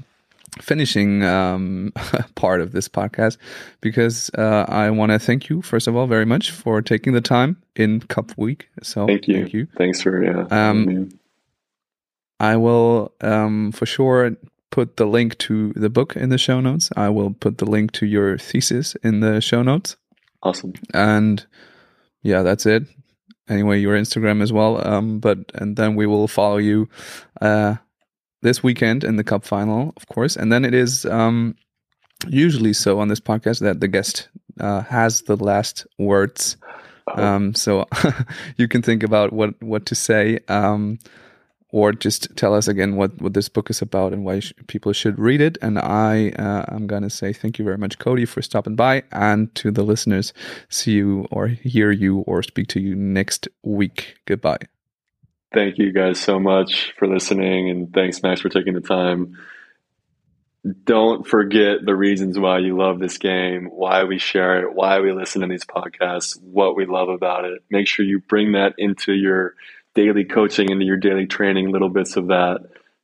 finishing 0.61 1.23
um, 1.23 1.93
part 2.35 2.61
of 2.61 2.73
this 2.73 2.89
podcast 2.89 3.39
because 3.81 4.31
uh, 4.37 4.67
I 4.69 4.91
want 4.91 5.13
to 5.13 5.19
thank 5.19 5.49
you 5.49 5.63
first 5.63 5.87
of 5.87 5.97
all 5.97 6.07
very 6.07 6.27
much 6.27 6.51
for 6.51 6.83
taking 6.83 7.13
the 7.13 7.21
time 7.21 7.63
in 7.75 8.01
Cup 8.01 8.33
Week. 8.37 8.69
So 8.83 9.07
thank 9.07 9.29
you. 9.29 9.37
Thank 9.37 9.53
you. 9.53 9.69
Thanks 9.77 10.03
for 10.03 10.23
yeah. 10.23 10.47
Um, 10.51 11.11
I 12.39 12.57
will 12.57 13.13
um, 13.21 13.73
for 13.73 13.87
sure 13.87 14.37
put 14.71 14.97
the 14.97 15.07
link 15.07 15.39
to 15.39 15.73
the 15.75 15.91
book 15.91 16.17
in 16.17 16.29
the 16.31 16.39
show 16.39 16.61
notes. 16.61 16.91
I 16.97 17.09
will 17.09 17.33
put 17.33 17.59
the 17.59 17.67
link 17.67 17.93
to 17.93 18.07
your 18.07 18.39
thesis 18.39 18.95
in 19.03 19.21
the 19.21 19.41
show 19.41 19.63
notes. 19.63 19.97
Awesome. 20.43 20.73
And 20.93 21.47
yeah, 22.23 22.43
that's 22.43 22.67
it 22.67 22.85
anyway 23.49 23.79
your 23.79 23.97
Instagram 23.97 24.43
as 24.43 24.53
well. 24.53 24.87
Um, 24.87 25.19
but 25.19 25.39
and 25.55 25.77
then 25.77 25.95
we 25.95 26.07
will 26.07 26.29
follow 26.29 26.57
you 26.57 26.89
uh, 27.41 27.77
this 28.43 28.63
weekend 28.63 29.05
in 29.05 29.17
the 29.17 29.25
cup 29.25 29.45
final, 29.45 29.93
of 29.97 30.07
course, 30.09 30.37
and 30.37 30.53
then 30.53 30.65
it 30.65 30.75
is 30.75 31.07
um, 31.07 31.55
usually 32.29 32.73
so 32.73 33.01
on 33.01 33.09
this 33.09 33.21
podcast 33.21 33.61
that 33.61 33.81
the 33.81 33.89
guest 33.89 34.29
uh, 34.61 34.83
has 34.83 35.23
the 35.23 35.37
last 35.37 35.87
words. 35.99 36.57
Um, 37.15 37.55
so 37.55 37.87
you 38.57 38.69
can 38.69 38.83
think 38.83 39.03
about 39.03 39.33
what 39.33 39.61
what 39.63 39.87
to 39.87 39.95
say. 39.95 40.41
Um, 40.49 40.99
or 41.73 41.91
just 41.91 42.29
tell 42.37 42.55
us 42.55 42.69
again 42.69 42.97
what, 42.97 43.21
what 43.21 43.33
this 43.33 43.49
book 43.49 43.71
is 43.71 43.81
about 43.81 44.13
and 44.13 44.25
why 44.25 44.41
sh 44.41 44.53
people 44.67 44.93
should 44.93 45.19
read 45.19 45.41
it. 45.41 45.59
And 45.63 45.79
I 45.79 46.31
uh, 46.39 46.67
I'm 46.69 46.87
gonna 46.87 47.11
say 47.11 47.33
thank 47.33 47.59
you 47.59 47.65
very 47.65 47.79
much, 47.79 47.99
Cody, 47.99 48.27
for 48.27 48.43
stopping 48.43 48.77
by, 48.77 49.03
and 49.11 49.53
to 49.57 49.71
the 49.71 49.83
listeners, 49.83 50.33
see 50.69 50.93
you 50.93 51.27
or 51.31 51.49
hear 51.49 51.91
you 51.91 52.19
or 52.21 52.43
speak 52.43 52.69
to 52.69 52.81
you 52.81 52.95
next 52.95 53.49
week. 53.63 54.17
Goodbye. 54.27 54.72
Thank 55.53 55.79
you 55.79 55.93
guys 55.93 56.19
so 56.19 56.39
much 56.41 56.93
for 56.99 57.07
listening, 57.07 57.69
and 57.69 57.93
thanks, 57.93 58.23
Max, 58.23 58.41
for 58.41 58.49
taking 58.49 58.75
the 58.75 58.81
time. 58.81 59.39
Don't 60.85 61.27
forget 61.27 61.85
the 61.85 61.95
reasons 61.95 62.39
why 62.39 62.59
you 62.59 62.77
love 62.77 63.01
this 63.01 63.19
game, 63.19 63.67
why 63.67 64.05
we 64.05 64.19
share 64.19 64.61
it, 64.61 64.75
why 64.75 65.01
we 65.01 65.13
listen 65.13 65.43
to 65.43 65.49
these 65.49 65.65
podcasts, 65.65 66.41
what 66.41 66.77
we 66.77 66.87
love 66.87 67.09
about 67.09 67.45
it. 67.45 67.63
Make 67.69 67.89
sure 67.89 68.05
you 68.05 68.21
bring 68.21 68.53
that 68.53 68.75
into 68.79 69.13
your 69.13 69.55
daily 69.95 70.25
coaching 70.25 70.71
into 70.71 70.85
your 70.85 70.97
daily 70.97 71.27
training, 71.27 71.71
little 71.71 71.89
bits 71.89 72.17
of 72.17 72.29
that 72.29 72.61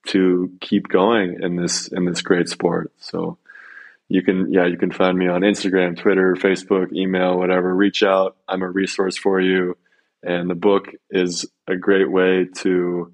to 0.06 0.50
keep 0.60 0.88
going 0.88 1.42
in 1.42 1.56
this 1.56 1.88
in 1.88 2.04
this 2.04 2.22
great 2.22 2.48
sport. 2.48 2.92
So 2.98 3.38
you 4.08 4.22
can 4.22 4.52
yeah, 4.52 4.66
you 4.66 4.78
can 4.78 4.90
find 4.90 5.18
me 5.18 5.28
on 5.28 5.42
Instagram, 5.42 5.98
Twitter, 5.98 6.34
Facebook, 6.34 6.92
email, 6.92 7.36
whatever. 7.36 7.74
Reach 7.74 8.02
out. 8.02 8.36
I'm 8.48 8.62
a 8.62 8.70
resource 8.70 9.18
for 9.18 9.40
you. 9.40 9.76
And 10.22 10.50
the 10.50 10.54
book 10.54 10.88
is 11.10 11.46
a 11.66 11.76
great 11.76 12.10
way 12.10 12.46
to 12.58 13.12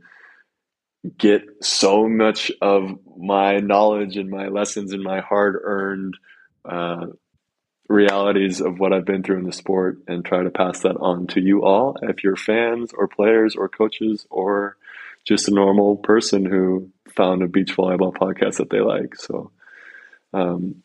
get 1.19 1.43
so 1.63 2.09
much 2.09 2.51
of 2.63 2.99
my 3.17 3.59
knowledge 3.59 4.17
and 4.17 4.31
my 4.31 4.49
lessons 4.49 4.93
and 4.93 5.03
my 5.03 5.21
hard 5.21 5.57
earned 5.63 6.17
uh, 6.65 7.07
realities 7.89 8.61
of 8.61 8.79
what 8.79 8.93
I've 8.93 9.05
been 9.05 9.23
through 9.23 9.39
in 9.39 9.45
the 9.45 9.53
sport 9.53 9.99
and 10.09 10.25
try 10.25 10.43
to 10.43 10.51
pass 10.51 10.81
that 10.81 10.97
on 10.97 11.27
to 11.29 11.41
you 11.41 11.63
all 11.63 11.97
if 12.03 12.25
you're 12.25 12.37
fans 12.37 12.93
or 12.97 13.07
players 13.07 13.55
or 13.55 13.69
coaches 13.69 14.27
or 14.31 14.77
just 15.25 15.49
a 15.49 15.55
normal 15.55 15.97
person 15.97 16.45
who 16.45 16.91
found 17.15 17.43
a 17.43 17.49
beach 17.49 17.77
volleyball 17.77 18.15
podcast 18.15 18.57
that 18.57 18.71
they 18.71 18.81
like. 18.81 19.17
So 19.17 19.51
um, 20.33 20.83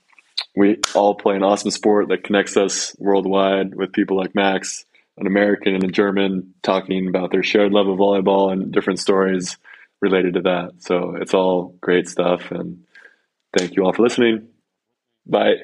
we 0.56 0.78
all 0.94 1.16
play 1.16 1.36
an 1.36 1.44
awesome 1.44 1.72
sport 1.72 2.10
that 2.10 2.24
connects 2.24 2.58
us 2.58 2.96
worldwide 3.00 3.76
with 3.76 3.94
people 3.94 4.18
like 4.18 4.36
Max, 4.36 4.86
an 5.20 5.28
American 5.28 5.76
and 5.76 5.84
a 5.84 5.88
German, 5.88 6.54
talking 6.64 7.08
about 7.08 7.32
their 7.32 7.44
shared 7.44 7.72
love 7.72 7.88
of 7.88 7.98
volleyball 7.98 8.52
and 8.52 8.72
different 8.72 9.00
stories 9.00 9.58
related 10.02 10.36
to 10.36 10.42
that. 10.42 10.72
So 10.80 11.16
it's 11.20 11.34
all 11.34 11.76
great 11.82 12.08
stuff. 12.08 12.52
And 12.52 12.86
thank 13.58 13.76
you 13.76 13.86
all 13.86 13.94
for 13.94 14.04
listening. 14.04 14.48
Bye. 15.26 15.56